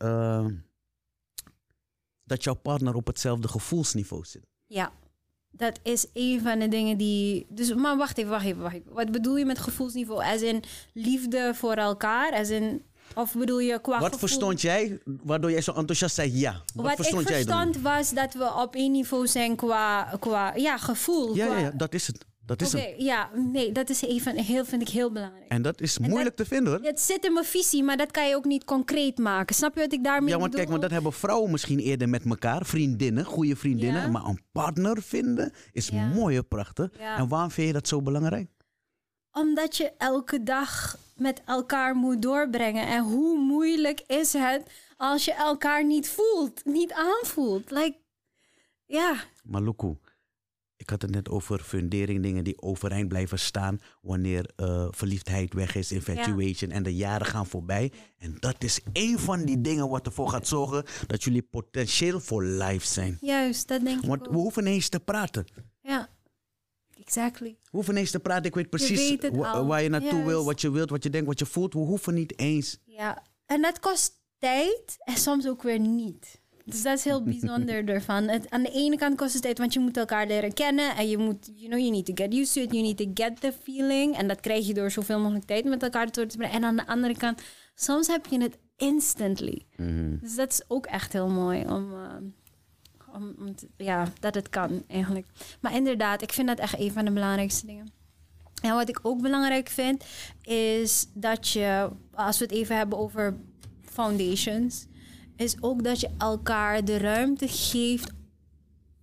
[2.23, 4.43] dat jouw partner op hetzelfde gevoelsniveau zit?
[4.65, 4.91] Ja,
[5.51, 7.45] dat is een van de dingen die.
[7.49, 8.93] Dus, maar wacht even, wacht even, wacht even.
[8.93, 10.23] Wat bedoel je met gevoelsniveau?
[10.23, 10.63] Als in
[10.93, 12.33] liefde voor elkaar?
[12.33, 12.83] Als in,
[13.15, 14.19] of bedoel je qua Wat gevoel?
[14.19, 16.61] verstond jij waardoor jij zo enthousiast zei ja?
[16.73, 17.63] Wat, Wat verstond ik jij dan?
[17.63, 21.35] verstand was dat we op één niveau zijn qua, qua ja, gevoel.
[21.35, 22.25] Ja, qua- ja, ja, dat is het.
[22.45, 22.93] Dat is het.
[22.97, 25.45] ja, nee, dat is even, heel, vind ik heel belangrijk.
[25.47, 26.85] En dat is En moeilijk te vinden hoor.
[26.85, 29.55] Het zit in mijn visie, maar dat kan je ook niet concreet maken.
[29.55, 30.57] Snap je wat ik daarmee Ja, want bedoel?
[30.59, 32.65] kijk, want dat hebben vrouwen misschien eerder met elkaar.
[32.65, 34.01] Vriendinnen, goede vriendinnen.
[34.01, 34.07] Ja.
[34.07, 36.07] Maar een partner vinden is Ja.
[36.07, 36.89] mooi en prachtig.
[36.99, 37.17] Ja.
[37.17, 38.49] En waarom vind je dat zo belangrijk?
[39.31, 42.87] Omdat je elke dag met elkaar moet doorbrengen.
[42.87, 47.71] En hoe moeilijk is het als je elkaar niet voelt, niet aanvoelt?
[47.71, 47.97] Like,
[48.85, 49.97] ja, Maar Loekoe,
[50.81, 55.75] ik had het net over fundering, dingen die overeind blijven staan wanneer eh, verliefdheid weg
[55.75, 57.91] is, infatuation en de jaren gaan voorbij.
[58.17, 62.43] En dat is één van die dingen wat ervoor gaat zorgen dat jullie potentieel voor
[62.43, 63.17] life zijn.
[63.21, 65.45] Juist, dat denk ik Want we hoeven eens te praten.
[67.01, 67.57] Exactly.
[67.61, 68.45] We hoeven eens te praten.
[68.45, 69.29] Ik weet precies weet
[69.65, 71.73] waar je naartoe wil, wat je wilt, wat je denkt, wat je voelt.
[71.73, 72.77] We hoeven niet eens.
[72.85, 76.39] Ja, en dat kost tijd en soms ook weer niet.
[76.65, 78.27] Dus dat is heel bijzonder ervan.
[78.27, 80.95] Het, aan de ene kant kost het tijd, want je moet elkaar leren kennen.
[80.95, 82.71] En je moet, you know, you need to get used to it.
[82.71, 84.17] You need to get the feeling.
[84.17, 86.55] En dat krijg je door zoveel mogelijk tijd met elkaar door te brengen.
[86.55, 87.41] En aan de andere kant,
[87.75, 89.65] soms heb je het instantly.
[90.21, 91.93] Dus dat is ook echt heel mooi om...
[91.93, 92.15] eh,
[93.13, 95.27] om, om te- ja, dat het kan eigenlijk.
[95.61, 97.91] Maar inderdaad, ik vind dat echt een van de belangrijkste dingen.
[98.61, 100.03] En wat ik ook belangrijk vind,
[100.41, 103.37] is dat je, als we het even hebben over
[103.81, 104.85] foundations,
[105.35, 108.11] is ook dat je elkaar de ruimte geeft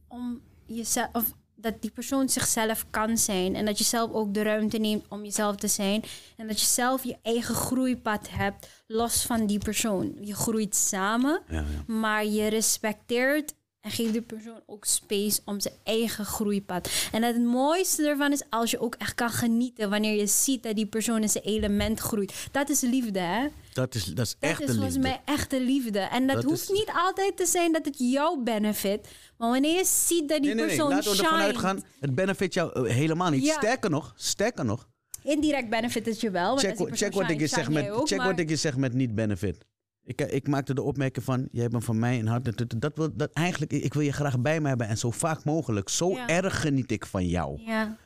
[0.08, 3.54] om jezelf, of dat die persoon zichzelf kan zijn.
[3.54, 6.02] En dat je zelf ook de ruimte neemt om jezelf te zijn.
[6.36, 10.16] En dat je zelf je eigen groeipad hebt, los van die persoon.
[10.20, 11.92] Je groeit samen, Ja, ja.
[11.92, 13.54] maar je respecteert
[13.88, 16.90] en geeft die persoon ook space om zijn eigen groeipad.
[17.12, 20.76] En het mooiste ervan is als je ook echt kan genieten wanneer je ziet dat
[20.76, 22.48] die persoon in zijn element groeit.
[22.52, 23.46] Dat is liefde, hè?
[23.72, 25.00] Dat is, dat is Dat echt is volgens liefde.
[25.08, 25.98] mij echte liefde.
[25.98, 29.08] En dat, Dat hoeft is- niet altijd te zijn dat het jou benefit.
[29.36, 30.66] Maar wanneer je ziet dat die Nee, nee, nee.
[30.66, 31.82] persoon Laten we ervan uitgaan.
[32.00, 33.44] Het benefit jou eh, helemaal niet.
[33.44, 33.52] Ja.
[33.54, 34.88] Sterker nog, sterker nog.
[35.22, 36.48] indirect benefit het je wel.
[36.48, 38.56] want Check, persoon check, wat, ik je zeg met, ook, check maar- wat ik je
[38.56, 39.64] zeg met niet benefit.
[40.08, 42.44] Ik, eh, ik maakte de opmerking van, jij bent van mij en hart.
[42.58, 45.44] Dat, dat wil, dat, eigenlijk, ik wil je graag bij me hebben en zo vaak
[45.44, 45.88] mogelijk.
[45.88, 46.28] Zo Ja.
[46.28, 47.60] erg geniet ik van jou.
[47.62, 47.96] Ja,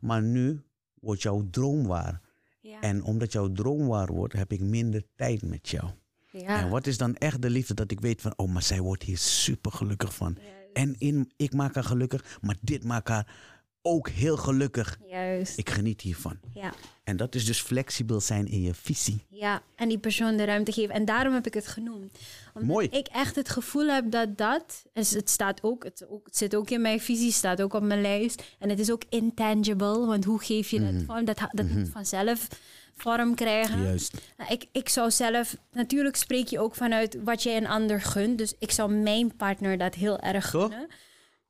[0.00, 0.62] Maar nu
[1.00, 2.20] wordt jouw droom waar.
[2.60, 5.90] ja, En omdat jouw droom waar wordt, heb ik minder tijd met jou.
[6.30, 6.60] ja.
[6.62, 9.02] En wat is dan echt de liefde dat ik weet van, oh, maar zij wordt
[9.02, 10.38] hier super gelukkig van.
[10.72, 13.34] En in, ik maak haar gelukkig, maar dit maakt haar
[13.82, 14.98] ook heel gelukkig.
[15.06, 15.58] Juist.
[15.58, 16.38] Ik geniet hiervan.
[16.54, 16.72] Ja.
[17.04, 19.24] En dat is dus flexibel zijn in je visie.
[19.28, 20.94] Ja, en die persoon de ruimte geven.
[20.94, 22.18] En daarom heb ik het genoemd.
[22.54, 22.88] Omdat Mooi.
[22.90, 24.84] ik echt het gevoel heb dat dat...
[24.92, 27.82] en Het, staat ook, het, ook, het zit ook in mijn visie, staat ook op
[27.82, 28.42] mijn lijst.
[28.58, 31.24] En het is ook intangible, want hoe geef je dat vorm?
[31.24, 32.48] Dat, dat moet vanzelf
[32.96, 33.82] vorm krijgen.
[33.82, 34.14] Juist.
[34.36, 35.56] Nou, ik, ik zou zelf...
[35.72, 38.38] Natuurlijk spreek je ook vanuit wat je een ander gunt.
[38.38, 40.70] Dus ik zou mijn partner dat heel erg Toch?
[40.70, 40.88] gunnen.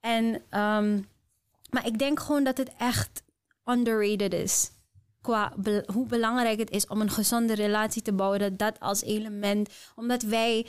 [0.01, 1.01] En, ehm,
[1.71, 3.23] maar ik denk gewoon dat het echt
[3.65, 4.71] underrated is.
[5.21, 8.39] Qua be- hoe belangrijk het is om een gezonde relatie te bouwen.
[8.39, 9.69] Dat dat als element...
[9.97, 10.67] Omdat wij...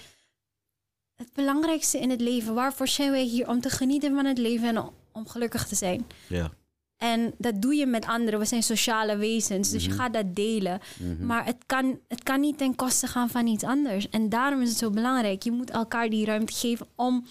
[1.15, 2.53] Het belangrijkste in het leven...
[2.53, 3.47] Waarvoor zijn wij hier?
[3.47, 4.77] Om te genieten van het leven en
[5.11, 6.07] om- gelukkig te zijn.
[6.27, 6.51] Ja.
[6.97, 8.39] En dat doe je met anderen.
[8.39, 10.79] We zijn sociale wezens, dus je gaat dat delen.
[11.19, 14.09] Maar het kan, het kan niet ten koste gaan van iets anders.
[14.09, 15.43] En daarom is het zo belangrijk.
[15.43, 17.25] Je moet elkaar die ruimte geven om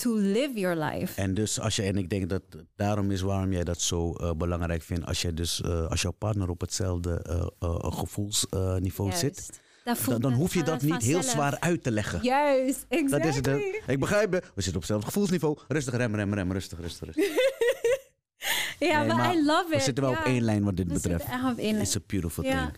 [0.00, 1.20] to live your life.
[1.20, 2.42] En dus als je, en ik denk dat
[2.76, 5.06] daarom is waarom jij dat zo eh, belangrijk vindt.
[5.06, 7.22] Als je dus, eh, als jouw partner op hetzelfde
[7.58, 9.60] eh, gevoelsniveau zit.
[10.06, 12.22] Dan, Dan, hoef je dat niet heel zwaar uit te leggen.
[12.22, 13.18] Juist, exactly.
[13.18, 13.82] Dat is het.
[13.86, 14.44] Ik begrijp het.
[14.44, 15.58] We zitten op hetzelfde gevoelsniveau.
[15.68, 16.52] Rustig rem, rem, rem.
[16.52, 17.28] Rustig, rustig, rustig.
[18.78, 19.76] Ja, Nee, I love it.
[19.76, 21.24] We zitten wel op één lijn wat dit We betreft.
[21.24, 21.84] echt op één lijn.
[21.84, 22.70] It's a beautiful thing.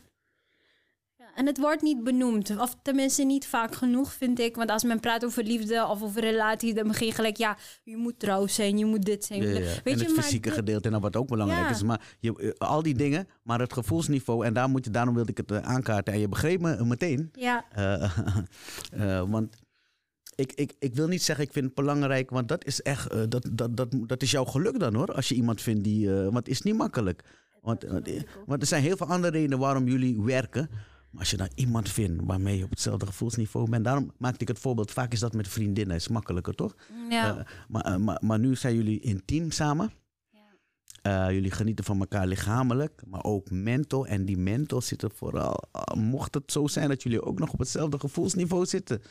[1.34, 2.56] En het wordt niet benoemd.
[2.58, 4.56] Of tenminste niet vaak genoeg, vind ik.
[4.56, 6.74] Want als men praat over liefde of over relaties...
[6.74, 9.42] dan begin je gelijk, ja, je moet trouw zijn, je moet dit zijn.
[9.42, 9.58] Ja, ja.
[9.58, 11.70] Weet en je, het maar fysieke dit- gedeelte, en dat wat ook belangrijk Ja.
[11.70, 11.82] is.
[11.82, 15.30] Maar je, eh, al die dingen, maar het gevoelsniveau, en daar moet je, daarom wilde
[15.30, 16.12] ik het eh, aankaarten.
[16.14, 17.28] En je begreep me eh, meteen.
[17.32, 17.64] Ja,
[19.28, 19.56] want
[20.34, 23.48] ik, ik, ik wil niet zeggen, ik vind het belangrijk, want dat is echt, dat,
[23.52, 25.12] dat, dat, dat is jouw geluk dan hoor.
[25.14, 27.24] Als je iemand vindt die, eh, want het is niet makkelijk.
[27.60, 27.84] Want,
[28.46, 30.70] want er zijn heel veel andere redenen waarom jullie werken.
[31.12, 34.48] Maar als je dan iemand vindt waarmee je op hetzelfde gevoelsniveau bent, daarom maakte ik
[34.48, 34.90] het voorbeeld.
[34.90, 36.74] Vaak is dat met vriendinnen, is makkelijker toch?
[37.08, 37.38] ja.
[37.38, 39.92] Eh, maar, eh, maar, maar nu zijn jullie intiem samen.
[41.02, 44.06] Eh, jullie genieten van elkaar lichamelijk, maar ook mental.
[44.06, 47.58] En die mental zitten vooral, ah, mocht het zo zijn dat jullie ook nog op
[47.58, 49.02] hetzelfde gevoelsniveau zitten.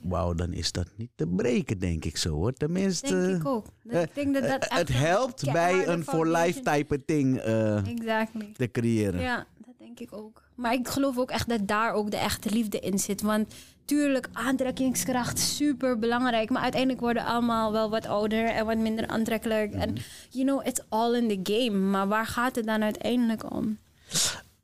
[0.00, 2.52] Wauw, dan is dat niet te breken, denk ik zo hoor.
[2.52, 3.66] Tenminste, denk ik ook.
[3.84, 8.52] Ik denk dat dat het helpt bij een for life type ding Exactly.
[8.52, 9.20] te creëren.
[9.20, 9.46] Ja,
[9.78, 10.42] denk ik ook.
[10.54, 13.20] Maar ik geloof ook echt dat daar ook de echte liefde in zit.
[13.20, 16.50] Want tuurlijk, aantrekkingskracht super belangrijk.
[16.50, 19.72] Maar uiteindelijk worden allemaal wel wat ouder en wat minder aantrekkelijk.
[19.72, 19.96] En
[20.30, 21.78] you know, it's all in the game.
[21.78, 23.78] Maar waar gaat het dan uiteindelijk om?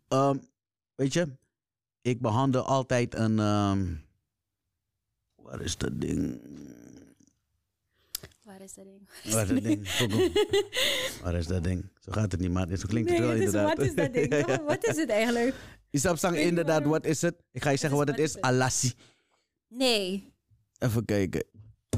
[0.09, 0.37] Ehm,
[0.95, 1.33] weet je,
[2.01, 3.39] ik behandel altijd een.
[3.39, 3.87] ehm,
[5.35, 6.41] waar is dat ding?
[8.73, 9.09] Waar is dat ding?
[9.33, 9.97] Waar is dat ding?
[9.99, 10.33] Kom op.
[11.23, 11.91] Waar is dat ding?
[12.01, 13.77] Zo gaat het niet, maar zo klinkt het wel inderdaad.
[13.77, 14.33] wat is dat ding?
[14.47, 14.63] Ja.
[14.63, 15.55] Wat is het eigenlijk?
[15.91, 17.35] Is dat inderdaad, wat is het?
[17.53, 18.41] Ik ga je zeggen wat het wat is.
[18.41, 18.93] Alassi.
[19.69, 20.33] Nee.
[20.79, 21.45] Even kijken.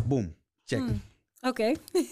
[0.06, 0.34] Boom.
[0.64, 0.78] Check.
[0.78, 1.01] Hmm.
[1.40, 1.72] Oké.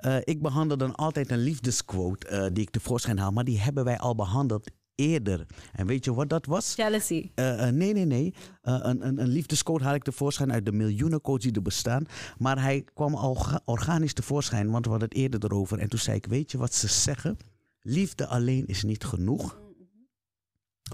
[0.00, 3.84] Eh, ik behandel dan altijd een liefdesquote eh, die ik tevoorschijn haal, maar die hebben
[3.84, 4.70] wij al behandeld
[5.00, 5.46] eerder.
[5.72, 6.74] En weet je wat dat was?
[6.74, 7.30] Jealousy.
[7.34, 8.34] Uh, nee, nee, nee.
[8.62, 12.04] Uh, een, een, een liefdescode haal ik tevoorschijn uit de miljoenen codes die er bestaan.
[12.38, 15.78] Maar hij kwam al organisch tevoorschijn, want we hadden het eerder erover.
[15.78, 17.36] En toen zei ik, weet je wat ze zeggen?
[17.80, 19.60] Liefde alleen is niet genoeg.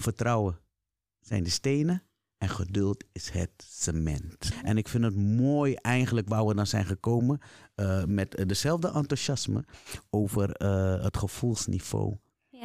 [0.01, 0.59] Vertrouwen
[1.21, 2.03] zijn de stenen.
[2.39, 4.53] En geduld is het cement.
[4.65, 7.41] En ik vind het mooi eigenlijk waar we dan zijn gekomen.
[7.77, 9.65] Uh, met dezelfde enthousiasme
[10.11, 10.49] over
[11.03, 12.17] het gevoelsniveau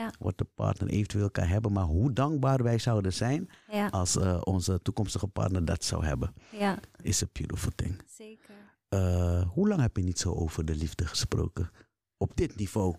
[0.02, 0.12] ja.
[0.20, 1.72] wat de partner eventueel kan hebben.
[1.72, 3.88] Maar hoe dankbaar wij zouden zijn ja.
[3.88, 6.34] als uh, onze toekomstige partner dat zou hebben.
[6.50, 6.80] Ja.
[7.02, 8.02] Is a beautiful thing.
[8.18, 8.56] Zeker.
[8.90, 11.72] Uh, hoe lang heb je niet zo over de liefde gesproken?
[12.18, 12.96] Op dit niveau?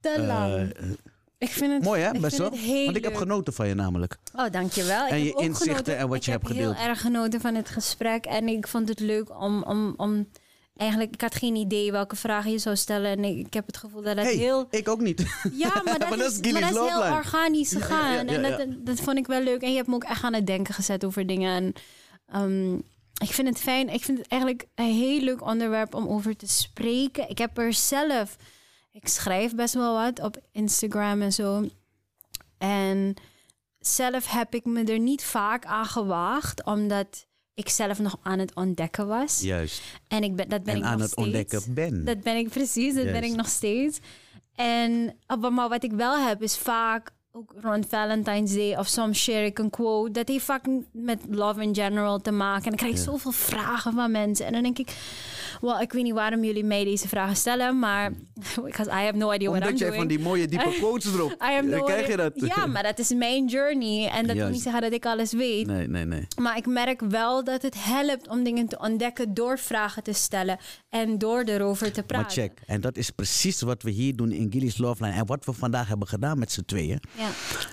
[0.00, 0.80] Te lang.
[0.80, 0.90] Uh,
[1.38, 2.84] ik vind het mooi hè, ik best vind wel.
[2.84, 4.18] Want ik heb genoten van je namelijk.
[4.34, 5.06] Oh, dankjewel.
[5.06, 6.76] En ik je heb ook inzichten genoten- en wat je ik hebt heb gedeeld.
[6.76, 8.24] heel erg genoten van het gesprek.
[8.24, 10.28] En ik vond het leuk om, om, om
[10.76, 13.10] eigenlijk, ik had geen idee welke vragen je zou stellen.
[13.10, 14.66] En ik, ik heb het gevoel dat het hey, heel...
[14.70, 15.26] ik ook niet.
[15.52, 18.26] Ja, maar dat, Maar dat is, maar Gilly's dat is heel organisch gegaan.
[18.26, 19.62] ja, ja, En dat, dat vond ik wel leuk.
[19.62, 21.54] En je hebt me ook echt aan het denken gezet over dingen.
[21.56, 21.72] En
[22.26, 22.74] ehm,
[23.22, 23.88] ik vind het fijn.
[23.88, 27.28] Ik vind het eigenlijk een heel leuk onderwerp om over te spreken.
[27.28, 28.36] Ik heb er zelf...
[28.92, 31.68] Ik schrijf best wel wat op Instagram en zo.
[32.58, 33.14] En
[33.78, 36.64] zelf heb ik me er niet vaak aan gewaagd.
[36.64, 37.26] Omdat
[37.56, 39.40] ik zelf nog aan het ontdekken was.
[39.40, 39.82] Juist.
[40.08, 41.26] En ik ben, dat ben En ik aan nog het steeds.
[41.26, 42.04] ontdekken ben.
[42.04, 43.98] Dat ben ik precies, dat ben ik nog steeds.
[44.54, 49.22] En uh, maar wat ik wel heb is vaak ook rond Valentine's Day of soms
[49.22, 50.10] share ik een quote.
[50.10, 52.62] Dat heeft vaak met love in general te maken.
[52.62, 54.46] En dan krijg ik zoveel vragen van mensen.
[54.46, 54.96] En dan denk ik,
[55.60, 58.12] well, ik weet niet waarom jullie mij deze vragen stellen, maar
[58.64, 60.02] because I have no idea what I'm Omdat jij doing.
[60.02, 61.30] van die mooie diepe quotes erop.
[61.30, 62.32] I have no Dan krijg je dat.
[62.56, 64.08] Ja, maar dat is mijn journey.
[64.08, 65.66] En dat wil niet zeggen dat ik alles weet.
[65.66, 66.26] Nee, nee, nee.
[66.40, 70.58] Maar ik merk wel dat het helpt om dingen te ontdekken door vragen te stellen
[71.00, 72.42] en door erover te praten.
[72.42, 72.62] Maar check.
[72.66, 75.16] En dat is precies wat we hier doen in Gilly's Love Line.
[75.16, 77.00] En wat we vandaag hebben gedaan met z'n tweeën.
[77.16, 77.28] Ja.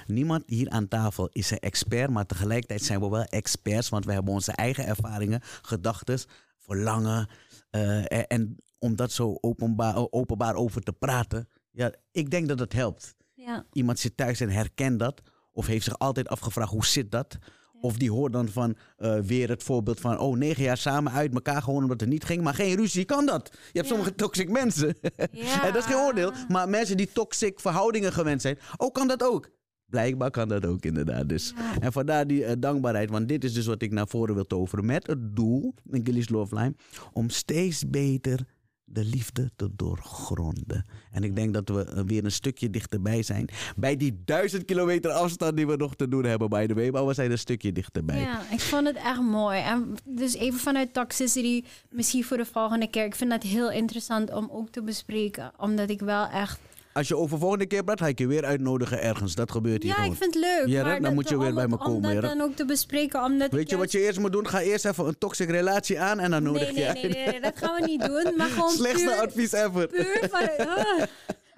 [0.07, 4.13] Niemand hier aan tafel is een expert, maar tegelijkertijd zijn we wel experts, want we
[4.13, 6.19] hebben onze eigen ervaringen, gedachten,
[6.57, 7.27] verlangen.
[7.69, 12.59] eh, en, en om dat zo openbaar, openbaar over te praten, ja, ik denk dat
[12.59, 13.15] het helpt.
[13.33, 13.65] Ja.
[13.71, 15.21] Iemand zit thuis en herkent dat,
[15.51, 17.37] of heeft zich altijd afgevraagd hoe zit dat?
[17.83, 21.33] Of die hoort dan van eh, weer het voorbeeld van, oh, negen jaar samen uit
[21.33, 23.49] elkaar gewoon omdat het niet ging, maar geen ruzie, kan dat?
[23.51, 23.83] Je hebt Ja.
[23.93, 24.95] sommige toxic mensen.
[25.31, 25.65] Ja.
[25.65, 26.31] En dat is geen oordeel.
[26.47, 29.49] Maar mensen die toxic verhoudingen gewend zijn, ook kan dat ook.
[29.85, 31.53] Blijkbaar kan dat ook inderdaad dus.
[31.55, 31.79] Ja.
[31.79, 33.09] En vandaar die eh, dankbaarheid.
[33.09, 34.85] Want dit is dus wat ik naar voren wil toveren.
[34.85, 36.75] Met het doel, in Gilly's Love Line,
[37.13, 38.45] om steeds beter
[38.93, 40.85] de liefde te doorgronden.
[41.11, 43.49] En ik denk dat we eh, weer een stukje dichterbij zijn.
[43.75, 46.89] Bij die duizend kilometer afstand die we nog te doen hebben, by the way.
[46.89, 48.19] Maar we zijn een stukje dichterbij.
[48.19, 49.61] Ja, ik vond het echt mooi.
[49.61, 53.05] En dus even vanuit toxicity, misschien voor de volgende keer.
[53.05, 55.51] Ik vind dat heel interessant om ook te bespreken.
[55.57, 56.59] Omdat ik wel echt...
[56.93, 59.35] Als je over volgende keer praat, ga ik je weer uitnodigen ergens.
[59.35, 60.11] Dat gebeurt hier Ja, gewoon.
[60.11, 60.63] ik vind het leuk.
[60.67, 63.23] Ja, maar dan moet je weer bij me komen, Om dat dan ook te bespreken.
[63.23, 64.47] Omdat Weet je wat je eerst moet doen?
[64.47, 67.01] Ga eerst even een toxic relatie aan en dan nodig Nee, je nee, uit.
[67.01, 68.33] nee, nee, nee, dat gaan we niet doen.
[68.37, 69.87] Maar gewoon Slechtste advies ever.
[69.87, 70.67] puur van...
[70.67, 71.01] ah,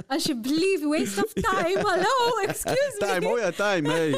[0.08, 1.80] alsjeblieft, waste of time.
[1.82, 3.06] Hallo, excuse me.
[3.08, 3.92] Time, oh ja, time.
[3.92, 4.16] Hey.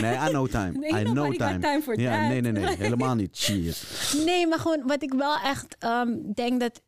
[0.00, 0.72] Nee, I know time.
[0.90, 1.58] Nee, I know time.
[1.58, 2.28] time for ja, that.
[2.28, 2.76] nee, nee, nee.
[2.76, 3.30] Helemaal niet.
[3.32, 4.12] Cheers.
[4.24, 6.80] Nee, maar gewoon wat ik wel echt ehm, denk dat.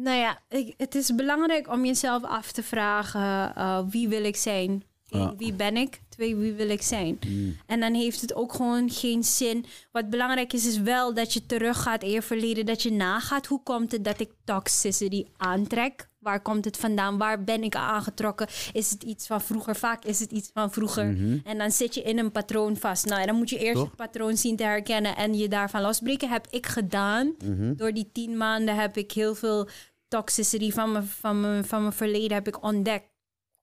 [0.00, 4.36] Nou ja, ik, het is belangrijk om jezelf af te vragen: eh, wie wil ik
[4.36, 4.82] zijn?
[5.08, 6.00] Eén, wie ben ik?
[6.08, 7.18] Twee, wie wil ik zijn?
[7.26, 7.56] Mm.
[7.66, 9.64] En dan heeft het ook gewoon geen zin.
[9.92, 12.66] Wat belangrijk is, is wel dat je teruggaat in je verleden.
[12.66, 16.08] Dat je nagaat, hoe komt het dat ik toxicity aantrek?
[16.18, 17.18] Waar komt het vandaan?
[17.18, 18.46] Waar ben ik aan aangetrokken?
[18.72, 19.76] Is het iets van vroeger?
[19.76, 21.06] Vaak is het iets van vroeger.
[21.06, 21.38] Mhm.
[21.44, 23.06] En dan zit je in een patroon vast.
[23.06, 23.84] Nou, dan moet je eerst Toch?
[23.86, 26.28] het patroon zien te herkennen en je daarvan losbreken.
[26.28, 27.34] Heb ik gedaan.
[27.44, 27.74] Mhm.
[27.74, 29.68] Door die tien maanden heb ik heel veel
[30.08, 33.16] toxicity van mijn, van mijn, van mijn verleden heb ik ontdekt.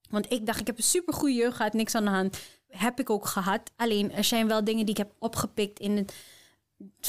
[0.09, 2.37] Want ik dacht, ik heb een supergoeie jeugd gehad, niks aan de hand.
[2.67, 3.61] Heb ik ook gehad.
[3.75, 6.13] Alleen, er zijn wel dingen die ik heb opgepikt in het,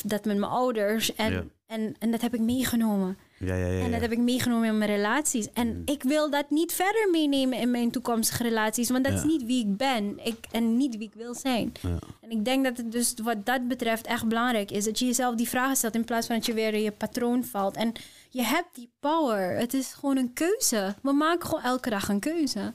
[0.04, 1.14] dat met mijn ouders.
[1.14, 1.44] En, Ja.
[1.66, 3.18] en, en dat heb ik meegenomen.
[3.38, 3.84] Ja, ja, ja.
[3.84, 5.52] En dat heb ik meegenomen in mijn relaties.
[5.52, 5.82] En Mm.
[5.84, 8.90] ik wil dat niet verder meenemen in mijn toekomstige relaties.
[8.90, 10.18] Want dat is niet wie ik ben.
[10.24, 11.72] Ik, en niet wie ik wil zijn.
[11.82, 11.98] Ja.
[12.20, 14.84] En ik denk dat het dus wat dat betreft echt belangrijk is.
[14.84, 17.44] Dat je jezelf die vragen stelt in plaats van dat je weer in je patroon
[17.44, 17.76] valt.
[17.76, 17.92] En
[18.30, 19.56] je hebt die power.
[19.58, 20.94] Het is gewoon een keuze.
[21.02, 22.72] We maken gewoon elke dag een keuze.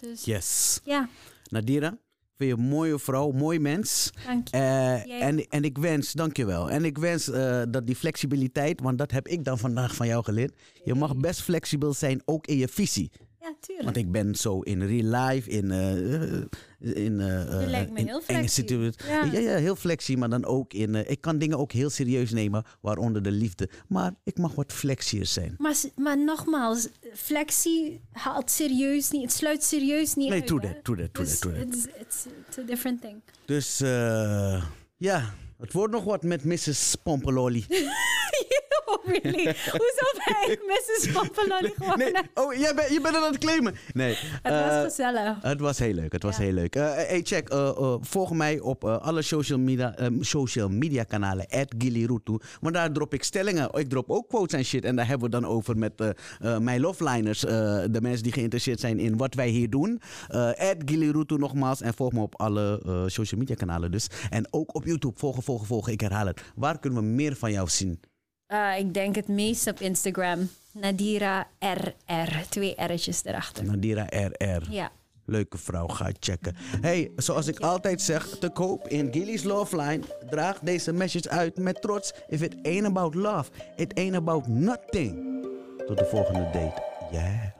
[0.00, 0.80] Dus Yes.
[0.84, 1.08] ja,
[1.50, 1.88] Nadira,
[2.36, 4.10] vind je een mooie vrouw, mooi mens.
[4.26, 4.56] dank je.
[4.56, 6.70] Jij en, en ik wens, dankjewel.
[6.70, 10.24] En ik wens eh, dat die flexibiliteit, want dat heb ik dan vandaag van jou
[10.24, 10.52] geleerd.
[10.84, 13.10] Je mag best flexibel zijn, ook in je visie.
[13.40, 13.84] Ja, tuurlijk.
[13.84, 15.70] Want ik ben zo in real life, in...
[15.70, 19.06] eh, in eh, lijkt me in heel enge situaties.
[19.06, 19.24] Ja.
[19.24, 19.38] Ja.
[19.38, 20.94] ja, heel flexie, maar dan ook in...
[21.10, 23.68] ik kan dingen ook heel serieus nemen, waaronder de liefde.
[23.88, 25.54] Maar ik mag wat flexier zijn.
[25.58, 30.46] Maar, maar nogmaals, flexie haalt serieus niet, het sluit serieus niet Nee, uit.
[30.46, 31.88] true that, true Dus that, true that.
[32.00, 32.26] It's,
[32.58, 33.22] a different thing.
[33.44, 34.64] Dus eh,
[34.96, 36.94] ja, het wordt nog wat met Mrs.
[37.02, 37.64] Pompololi.
[38.84, 39.44] oh, really?
[39.44, 41.12] Hoezo ben ik Mrs.
[41.12, 42.12] Pampaloni geworden?
[42.12, 43.74] Nee, oh, jij bent, je bent aan het claimen.
[43.92, 44.16] Nee.
[44.42, 45.36] Het eh, was gezellig.
[45.42, 46.42] Het was heel leuk, het was Ja.
[46.42, 46.76] heel leuk.
[46.76, 51.02] Eh, hey, check, eh, eh, volg mij op eh, alle social media, eh, social media
[51.04, 51.46] kanalen,
[51.78, 52.38] @gilirutu.
[52.60, 53.68] Want daar drop ik stellingen.
[53.72, 54.84] Ik drop ook quotes en shit.
[54.84, 56.08] En daar hebben we dan over met eh,
[56.40, 57.44] eh, mijn loveliners.
[57.44, 57.50] eh,
[57.90, 60.00] de mensen die geïnteresseerd zijn in wat wij hier doen.
[60.30, 60.50] Uh,
[60.86, 61.80] @gilirutu nogmaals.
[61.80, 64.06] En volg me op alle eh, social media kanalen dus.
[64.30, 65.18] En ook op YouTube.
[65.18, 65.92] Volgen, volgen, volgen.
[65.92, 66.42] Ik herhaal het.
[66.54, 68.00] Waar kunnen we meer van jou zien?
[68.46, 70.48] Eh, ik denk het meest op Instagram.
[70.72, 72.48] Nadira RR.
[72.48, 73.64] Twee R'tjes erachter.
[73.64, 74.70] Nadira RR.
[74.70, 74.90] Ja.
[75.24, 76.56] Leuke vrouw, ga checken.
[76.80, 80.00] Hey, zoals ik altijd zeg, te koop in Gilly's Love Line.
[80.30, 82.12] Draag deze message uit met trots.
[82.28, 85.44] If it ain't about love, it ain't about nothing.
[85.86, 86.82] Tot de volgende date.
[87.12, 87.59] Yeah.